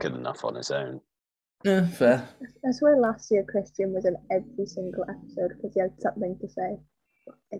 good 0.00 0.14
enough 0.14 0.44
on 0.44 0.54
his 0.54 0.70
own. 0.70 1.00
Yeah, 1.64 1.86
fair. 1.86 2.28
I 2.66 2.72
swear 2.72 2.96
last 2.98 3.30
year 3.30 3.44
Christian 3.48 3.92
was 3.92 4.04
in 4.04 4.16
every 4.30 4.66
single 4.66 5.04
episode 5.08 5.56
because 5.56 5.74
he 5.74 5.80
had 5.80 5.92
something 6.00 6.36
to 6.40 6.48
say. 6.48 6.78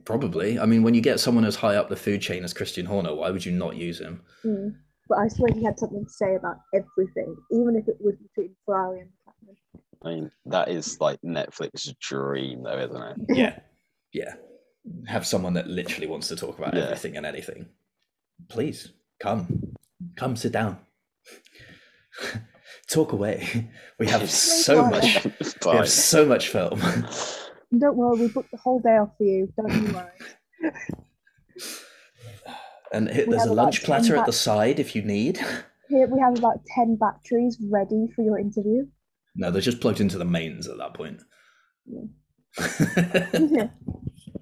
Probably. 0.04 0.58
I 0.58 0.66
mean, 0.66 0.82
when 0.82 0.94
you 0.94 1.00
get 1.00 1.20
someone 1.20 1.44
as 1.44 1.54
high 1.54 1.76
up 1.76 1.88
the 1.88 1.96
food 1.96 2.20
chain 2.20 2.42
as 2.44 2.52
Christian 2.52 2.86
Horner, 2.86 3.14
why 3.14 3.30
would 3.30 3.44
you 3.44 3.52
not 3.52 3.76
use 3.76 4.00
him? 4.00 4.22
Mm. 4.44 4.74
But 5.08 5.18
I 5.18 5.28
swear 5.28 5.52
he 5.54 5.62
had 5.64 5.78
something 5.78 6.04
to 6.04 6.10
say 6.10 6.34
about 6.34 6.56
everything, 6.74 7.36
even 7.52 7.76
if 7.76 7.86
it 7.88 7.96
was 8.00 8.14
between 8.16 8.54
Ferrari 8.64 9.00
and 9.00 9.10
Chapman. 9.24 9.56
I 10.04 10.08
mean, 10.08 10.30
that 10.46 10.68
is 10.68 11.00
like 11.00 11.20
Netflix's 11.22 11.94
dream, 12.00 12.62
though, 12.64 12.78
isn't 12.78 13.02
it? 13.02 13.16
Yeah, 13.36 13.58
yeah. 14.12 14.34
Have 15.06 15.26
someone 15.26 15.54
that 15.54 15.68
literally 15.68 16.08
wants 16.08 16.26
to 16.28 16.36
talk 16.36 16.58
about 16.58 16.74
Yeah. 16.74 16.84
everything 16.84 17.16
and 17.16 17.24
anything. 17.26 17.66
Please 18.48 18.92
come, 19.20 19.74
come 20.16 20.34
sit 20.34 20.50
down. 20.52 20.78
talk 22.92 23.12
away. 23.12 23.68
We 23.98 24.08
have 24.08 24.28
so 24.30 24.84
much. 24.86 25.24
We 25.64 25.76
have 25.76 25.88
so 25.88 26.26
much 26.26 26.48
film. 26.48 26.80
Don't 27.78 27.96
worry, 27.96 28.20
we 28.22 28.28
booked 28.28 28.50
the 28.50 28.56
whole 28.58 28.80
day 28.80 28.96
off 28.98 29.10
for 29.16 29.24
you. 29.24 29.48
Don't 29.56 29.72
you 29.72 29.94
worry. 29.94 30.72
And 32.92 33.08
hit, 33.08 33.26
We 33.26 33.36
there's 33.36 33.48
a 33.48 33.54
lunch 33.54 33.80
10 33.80 33.86
platter 33.86 34.16
at 34.16 34.26
the 34.26 34.32
side 34.32 34.78
if 34.78 34.94
you 34.94 35.02
need. 35.02 35.38
Here 35.88 36.06
we 36.08 36.20
have 36.20 36.36
about 36.36 36.58
10 36.74 36.96
batteries 36.96 37.56
ready 37.70 38.08
for 38.14 38.22
your 38.22 38.38
interview. 38.38 38.86
No, 39.34 39.50
they're 39.50 39.62
just 39.62 39.80
plugged 39.80 40.00
into 40.00 40.18
the 40.18 40.26
mains 40.26 40.68
at 40.68 40.76
that 40.76 40.92
point. 40.92 41.22
Yeah. 41.86 42.02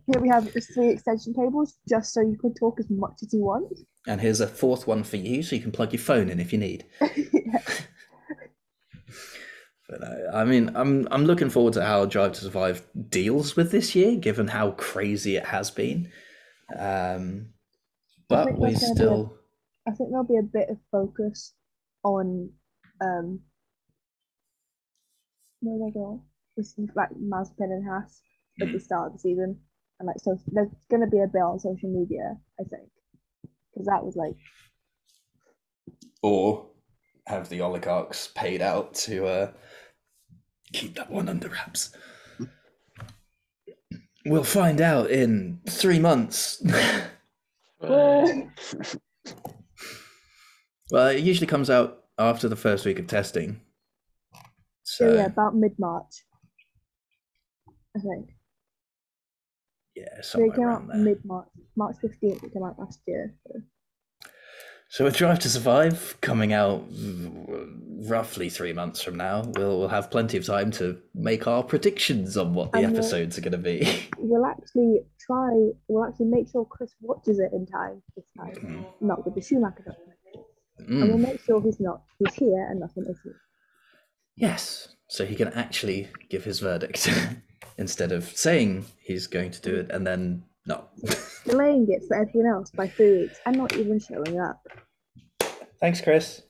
Here 0.07 0.21
we 0.21 0.29
have 0.29 0.51
three 0.75 0.89
extension 0.89 1.33
cables 1.35 1.77
just 1.89 2.13
so 2.13 2.23
you 2.23 2.37
can 2.41 2.53
talk 2.55 2.81
as 2.81 2.91
much 2.91 3.23
as 3.23 3.33
you 3.33 3.41
want. 3.41 3.73
and 4.09 4.21
here's 4.21 4.41
a 4.41 4.49
fourth 4.49 4.89
one 4.89 5.05
for 5.05 5.17
you, 5.17 5.45
so 5.45 5.55
you 5.55 5.63
can 5.63 5.71
plug 5.71 5.93
your 5.93 6.01
phone 6.03 6.29
in 6.29 6.41
if 6.41 6.53
you 6.53 6.59
need. 6.59 6.87
Yeah. 7.01 7.63
But 9.89 10.03
uh, 10.05 10.31
I 10.37 10.45
mean, 10.45 10.71
I'm 10.77 11.09
I'm 11.11 11.25
looking 11.25 11.51
forward 11.51 11.75
to 11.75 11.85
how 11.85 12.05
Drive 12.07 12.33
to 12.35 12.41
Survive 12.41 12.87
deals 13.09 13.57
with 13.57 13.73
this 13.73 13.95
year, 13.95 14.17
given 14.17 14.49
how 14.49 14.73
crazy 14.73 15.37
it 15.37 15.47
has 15.47 15.71
been. 15.71 16.11
Um, 16.77 17.55
but 18.29 18.59
we 18.59 18.71
there's 18.71 18.81
gonna 18.81 18.95
be 18.95 19.09
a- 19.11 19.17
still, 19.17 19.39
I 19.87 19.93
think 19.93 20.11
there'll 20.11 20.25
be 20.25 20.37
a 20.39 20.43
bit 20.43 20.69
of 20.71 20.79
focus 20.93 21.55
on 22.05 22.51
um 23.01 23.41
where 25.61 25.79
do 25.79 25.87
I 25.87 25.91
go? 25.91 26.23
This 26.57 26.79
is 26.79 26.89
like 26.95 27.11
Mazepin 27.11 27.71
and 27.73 27.87
Haas 27.89 28.23
at 28.61 28.69
Hmm. 28.69 28.73
the 28.73 28.81
start 28.81 29.09
of 29.09 29.13
the 29.15 29.19
season, 29.19 29.61
and 29.99 30.07
like 30.07 30.19
so 30.19 30.39
there's 30.49 30.69
gonna 30.91 31.09
be 31.09 31.21
a 31.21 31.27
bit 31.27 31.43
on 31.43 31.59
social 31.59 31.91
media, 31.91 32.37
I 32.61 32.65
think, 32.65 32.89
because 33.73 33.87
that 33.87 34.05
was 34.05 34.17
like 34.17 34.37
or 36.23 36.71
have 37.27 37.49
the 37.49 37.61
oligarchs 37.61 38.29
paid 38.29 38.61
out 38.63 38.95
to 38.95 39.27
uh, 39.27 39.53
keep 40.73 40.95
that 40.97 41.11
one 41.11 41.29
under 41.29 41.49
wraps. 41.49 41.95
We'll 44.27 44.45
find 44.45 44.81
out 44.81 45.11
in 45.11 45.61
three 45.69 45.99
months. 45.99 46.63
Well, 50.93 51.07
it 51.07 51.21
usually 51.21 51.47
comes 51.47 51.71
out 51.71 52.05
after 52.19 52.49
the 52.49 52.57
first 52.57 52.85
week 52.85 52.99
of 52.99 53.07
testing. 53.07 53.61
so 54.83 55.09
So 55.13 55.15
yeah, 55.15 55.27
about 55.27 55.55
mid 55.57 55.79
March, 55.79 56.25
I 57.97 58.01
think. 58.01 58.31
yeah, 59.95 60.17
So 60.17 60.21
it 60.21 60.25
somewhere 60.25 60.51
came 60.57 60.65
around 60.65 60.83
out 60.83 60.89
there. 60.89 60.97
mid 61.05 61.25
March, 61.25 61.49
March 61.77 61.97
fifteenth. 62.01 62.43
It 62.43 62.53
came 62.53 62.65
out 62.65 62.79
last 62.79 63.01
year. 63.07 63.35
So. 63.47 63.61
So 64.93 65.05
with 65.05 65.17
Drive 65.17 65.39
to 65.41 65.49
Survive 65.49 66.17
coming 66.21 66.53
out 66.53 66.85
roughly 68.09 68.49
three 68.51 68.73
months 68.73 69.01
from 69.01 69.17
now, 69.17 69.43
we'll 69.55 69.79
we'll 69.79 69.89
have 69.89 70.11
plenty 70.11 70.37
of 70.37 70.45
time 70.45 70.73
to 70.73 70.99
make 71.15 71.47
our 71.47 71.63
predictions 71.63 72.37
on 72.37 72.55
what 72.55 72.73
the 72.73 72.79
And, 72.79 72.87
uh, 72.97 72.99
episodes 72.99 73.39
are 73.39 73.41
going 73.41 73.53
to 73.53 73.59
be. 73.59 73.87
We'll 74.19 74.45
actually 74.47 75.01
try. 75.25 75.51
We'll 75.89 76.05
actually 76.05 76.27
make 76.27 76.49
sure 76.51 76.65
Chris 76.67 76.93
watches 77.01 77.39
it 77.39 77.53
in 77.53 77.67
time 77.67 78.03
this 78.17 78.25
time, 78.37 78.53
Mm. 78.55 78.87
not 79.01 79.25
with 79.25 79.35
the 79.37 79.41
Schumacher 79.41 79.85
documentary. 79.85 80.47
And 80.89 81.09
we'll 81.11 81.19
Mm, 81.19 81.33
make 81.33 81.41
sure 81.41 81.63
he's 81.63 81.79
not. 81.81 82.03
He's 82.19 82.35
here 82.35 82.67
and 82.69 82.81
nothing 82.81 83.05
is 83.09 83.19
here. 83.23 83.41
yes, 84.37 84.89
so 85.09 85.25
he 85.25 85.37
can 85.37 85.49
actually 85.49 86.09
give 86.29 86.43
his 86.45 86.59
verdict 86.61 87.09
instead 87.79 88.11
of 88.13 88.25
saying 88.37 88.87
he's 89.01 89.27
going 89.29 89.51
to 89.53 89.61
do 89.61 89.75
it 89.77 89.91
and 89.91 90.05
then 90.07 90.43
not. 90.67 90.91
Delaying 91.45 91.87
it 91.91 92.03
for 92.07 92.17
everyone 92.17 92.51
else 92.53 92.71
by 92.71 92.89
three 92.89 93.23
weeks 93.23 93.41
and 93.47 93.57
not 93.57 93.75
even 93.77 93.99
showing 93.99 94.39
up. 94.41 94.61
Thanks, 95.81 96.01
Chris. 96.01 96.43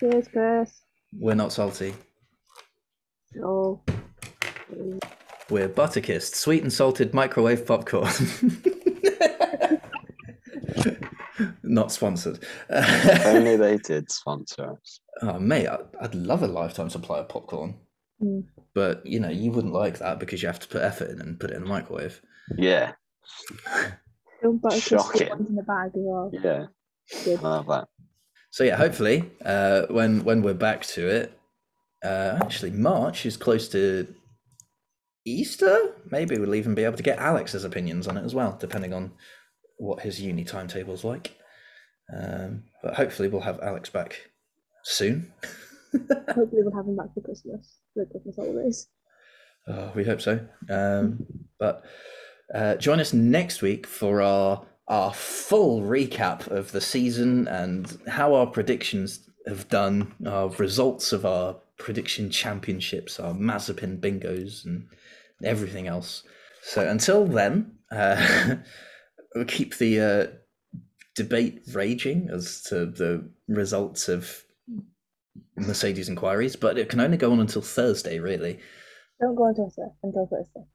Cheers, 0.00 0.28
Chris. 0.28 0.80
We're 1.18 1.34
not 1.34 1.52
salty. 1.52 1.94
Oh, 3.42 3.80
We're 5.50 5.68
Butterkist, 5.68 6.34
sweet 6.34 6.62
and 6.62 6.72
salted 6.72 7.12
microwave 7.12 7.66
popcorn. 7.66 8.08
not 11.62 11.92
sponsored. 11.92 12.44
only 12.70 13.56
they 13.58 13.76
did 13.78 14.10
sponsor 14.10 14.72
us. 14.72 15.00
Oh, 15.22 15.38
mate, 15.38 15.66
I- 15.66 15.78
I'd 16.00 16.14
love 16.14 16.42
a 16.42 16.46
lifetime 16.48 16.90
supply 16.90 17.18
of 17.18 17.28
popcorn. 17.28 17.74
Mm. 18.22 18.44
But, 18.74 19.04
you 19.06 19.20
know, 19.20 19.28
you 19.28 19.50
wouldn't 19.52 19.74
like 19.74 19.98
that 19.98 20.18
because 20.20 20.42
you 20.42 20.48
have 20.48 20.60
to 20.60 20.68
put 20.68 20.82
effort 20.82 21.10
in 21.10 21.20
and 21.20 21.38
put 21.38 21.50
it 21.50 21.56
in 21.56 21.62
the 21.62 21.68
microwave. 21.68 22.20
Yeah, 22.56 22.92
don't 24.42 24.60
butter 24.60 24.80
Shocking. 24.80 25.28
ones 25.30 25.48
in 25.48 25.56
the 25.56 25.62
bag 25.62 25.88
as 25.88 25.92
well. 25.96 26.30
yeah, 26.32 26.66
Good. 27.24 27.38
I 27.40 27.42
love 27.42 27.66
that. 27.68 27.88
So, 28.50 28.64
yeah, 28.64 28.76
hopefully, 28.76 29.30
uh, 29.44 29.82
when, 29.90 30.24
when 30.24 30.42
we're 30.42 30.54
back 30.54 30.82
to 30.86 31.06
it, 31.08 31.38
uh, 32.04 32.38
actually, 32.40 32.70
March 32.70 33.26
is 33.26 33.36
close 33.36 33.68
to 33.70 34.06
Easter. 35.24 35.94
Maybe 36.10 36.38
we'll 36.38 36.54
even 36.54 36.74
be 36.74 36.84
able 36.84 36.96
to 36.96 37.02
get 37.02 37.18
Alex's 37.18 37.64
opinions 37.64 38.06
on 38.08 38.16
it 38.16 38.24
as 38.24 38.34
well, 38.34 38.56
depending 38.58 38.92
on 38.94 39.12
what 39.78 40.00
his 40.00 40.20
uni 40.20 40.44
timetable's 40.44 41.04
like. 41.04 41.36
Um, 42.16 42.64
but 42.82 42.94
hopefully, 42.94 43.28
we'll 43.28 43.40
have 43.42 43.60
Alex 43.60 43.90
back 43.90 44.30
soon. 44.84 45.32
Hopefully, 45.92 46.62
we'll 46.62 46.74
have 46.76 46.86
him 46.86 46.96
back 46.96 47.12
for 47.14 47.20
Christmas, 47.20 47.78
for 47.94 48.04
Christmas 48.06 48.36
holidays. 48.36 48.88
Oh, 49.66 49.90
we 49.96 50.04
hope 50.04 50.20
so. 50.20 50.38
Um, 50.70 51.26
but 51.58 51.84
uh, 52.54 52.76
join 52.76 53.00
us 53.00 53.12
next 53.12 53.62
week 53.62 53.86
for 53.86 54.22
our 54.22 54.66
our 54.88 55.12
full 55.12 55.80
recap 55.82 56.46
of 56.46 56.70
the 56.70 56.80
season 56.80 57.48
and 57.48 57.98
how 58.06 58.34
our 58.34 58.46
predictions 58.46 59.28
have 59.46 59.68
done, 59.68 60.14
our 60.24 60.48
results 60.50 61.12
of 61.12 61.26
our 61.26 61.56
prediction 61.76 62.30
championships, 62.30 63.18
our 63.18 63.34
Mazepin 63.34 63.98
bingos, 63.98 64.64
and 64.64 64.86
everything 65.42 65.88
else. 65.88 66.22
So 66.62 66.88
until 66.88 67.26
then, 67.26 67.78
uh, 67.90 68.56
we'll 69.34 69.44
keep 69.44 69.76
the 69.78 70.00
uh, 70.00 70.26
debate 71.16 71.62
raging 71.72 72.28
as 72.32 72.62
to 72.68 72.86
the 72.86 73.28
results 73.48 74.08
of 74.08 74.44
Mercedes 75.56 76.08
inquiries, 76.08 76.54
but 76.54 76.78
it 76.78 76.88
can 76.88 77.00
only 77.00 77.16
go 77.16 77.32
on 77.32 77.40
until 77.40 77.62
Thursday, 77.62 78.18
really. 78.18 78.58
Don't 79.20 79.34
go 79.34 79.44
on 79.44 79.54
until 80.02 80.28
Thursday. 80.30 80.66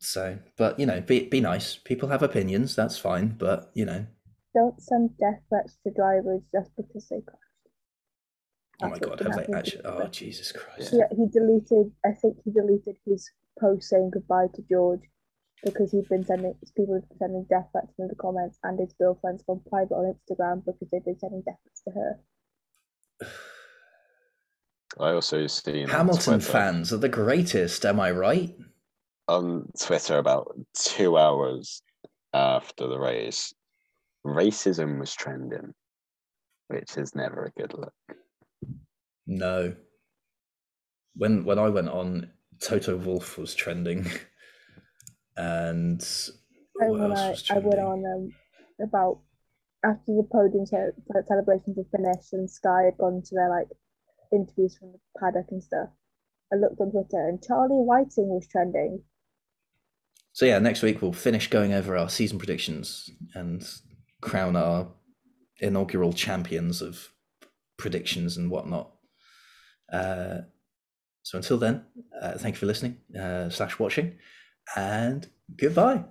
So, 0.00 0.38
but 0.56 0.80
you 0.80 0.86
know, 0.86 1.00
be 1.02 1.26
be 1.26 1.40
nice. 1.40 1.76
People 1.76 2.08
have 2.08 2.22
opinions. 2.22 2.74
That's 2.74 2.96
fine. 2.98 3.36
But 3.38 3.70
you 3.74 3.84
know, 3.84 4.06
don't 4.54 4.80
send 4.82 5.10
death 5.18 5.40
threats 5.48 5.76
to 5.84 5.92
drivers 5.92 6.40
just 6.52 6.70
because 6.76 7.06
they 7.08 7.20
crash. 7.20 7.38
Oh 8.82 8.88
my 8.88 8.98
god, 8.98 9.20
have 9.20 9.36
they 9.36 9.52
actually? 9.52 9.82
Oh. 9.84 10.06
Jesus 10.06 10.52
Christ! 10.52 10.94
Yeah, 10.94 11.04
he 11.10 11.26
deleted. 11.28 11.92
I 12.04 12.12
think 12.12 12.38
he 12.42 12.50
deleted 12.50 12.96
his 13.04 13.30
post 13.60 13.90
saying 13.90 14.10
goodbye 14.14 14.46
to 14.54 14.62
George 14.70 15.02
because 15.62 15.92
he'd 15.92 16.08
been 16.08 16.24
sending 16.24 16.54
people 16.74 16.94
had 16.94 17.06
been 17.10 17.18
sending 17.18 17.46
death 17.50 17.68
threats 17.70 17.92
in 17.98 18.08
the 18.08 18.14
comments, 18.14 18.58
and 18.64 18.80
his 18.80 18.94
girlfriend's 18.98 19.42
gone 19.42 19.60
private 19.68 19.94
on 19.94 20.14
Instagram 20.14 20.64
because 20.64 20.88
they've 20.90 21.04
been 21.04 21.18
sending 21.18 21.42
death 21.42 21.58
threats 21.62 21.82
to 21.82 21.90
her. 21.90 22.18
I 24.98 25.12
also 25.12 25.46
see 25.46 25.86
Hamilton 25.86 26.40
fans 26.40 26.92
are 26.92 26.96
the 26.96 27.08
greatest. 27.08 27.84
Am 27.84 28.00
I 28.00 28.10
right? 28.10 28.56
On 29.30 29.70
Twitter 29.78 30.18
about 30.18 30.56
two 30.74 31.16
hours 31.16 31.82
after 32.32 32.88
the 32.88 32.98
race, 32.98 33.54
racism 34.26 34.98
was 34.98 35.14
trending, 35.14 35.72
which 36.66 36.98
is 36.98 37.14
never 37.14 37.44
a 37.44 37.60
good 37.60 37.72
look. 37.74 37.94
No. 39.28 39.76
When 41.14 41.44
when 41.44 41.60
I 41.60 41.68
went 41.68 41.90
on, 41.90 42.32
Toto 42.60 42.96
Wolff 42.96 43.38
was 43.38 43.54
trending, 43.54 44.04
and 45.36 46.02
And 46.80 46.90
what 46.90 47.00
when 47.00 47.10
else 47.12 47.20
I, 47.20 47.30
was 47.30 47.50
I 47.50 47.58
went 47.58 47.78
on 47.78 48.04
um, 48.06 48.34
about 48.82 49.20
after 49.84 50.12
the 50.12 50.26
podium 50.32 50.66
ce- 50.66 51.26
celebrations 51.28 51.76
were 51.76 51.96
finished 51.96 52.32
and 52.32 52.50
Sky 52.50 52.82
had 52.86 52.98
gone 52.98 53.22
to 53.22 53.34
their 53.36 53.48
like 53.48 53.68
interviews 54.32 54.76
from 54.76 54.92
the 54.92 54.98
paddock 55.20 55.46
and 55.52 55.62
stuff. 55.62 55.90
I 56.52 56.56
looked 56.56 56.80
on 56.80 56.90
Twitter 56.90 57.28
and 57.28 57.40
Charlie 57.40 57.84
Whiting 57.86 58.28
was 58.28 58.48
trending. 58.48 59.04
So 60.32 60.46
yeah, 60.46 60.58
next 60.58 60.82
week 60.82 61.02
we'll 61.02 61.12
finish 61.12 61.48
going 61.50 61.72
over 61.72 61.96
our 61.96 62.08
season 62.08 62.38
predictions 62.38 63.10
and 63.34 63.66
crown 64.20 64.56
our 64.56 64.88
inaugural 65.60 66.12
champions 66.12 66.82
of 66.82 67.12
predictions 67.78 68.36
and 68.36 68.50
whatnot. 68.50 68.92
Uh, 69.92 70.38
so 71.22 71.38
until 71.38 71.58
then, 71.58 71.84
uh, 72.20 72.38
thank 72.38 72.54
you 72.54 72.58
for 72.60 72.66
listening 72.66 72.98
uh, 73.18 73.50
slash 73.50 73.78
watching, 73.78 74.18
and 74.76 75.28
goodbye. 75.56 76.04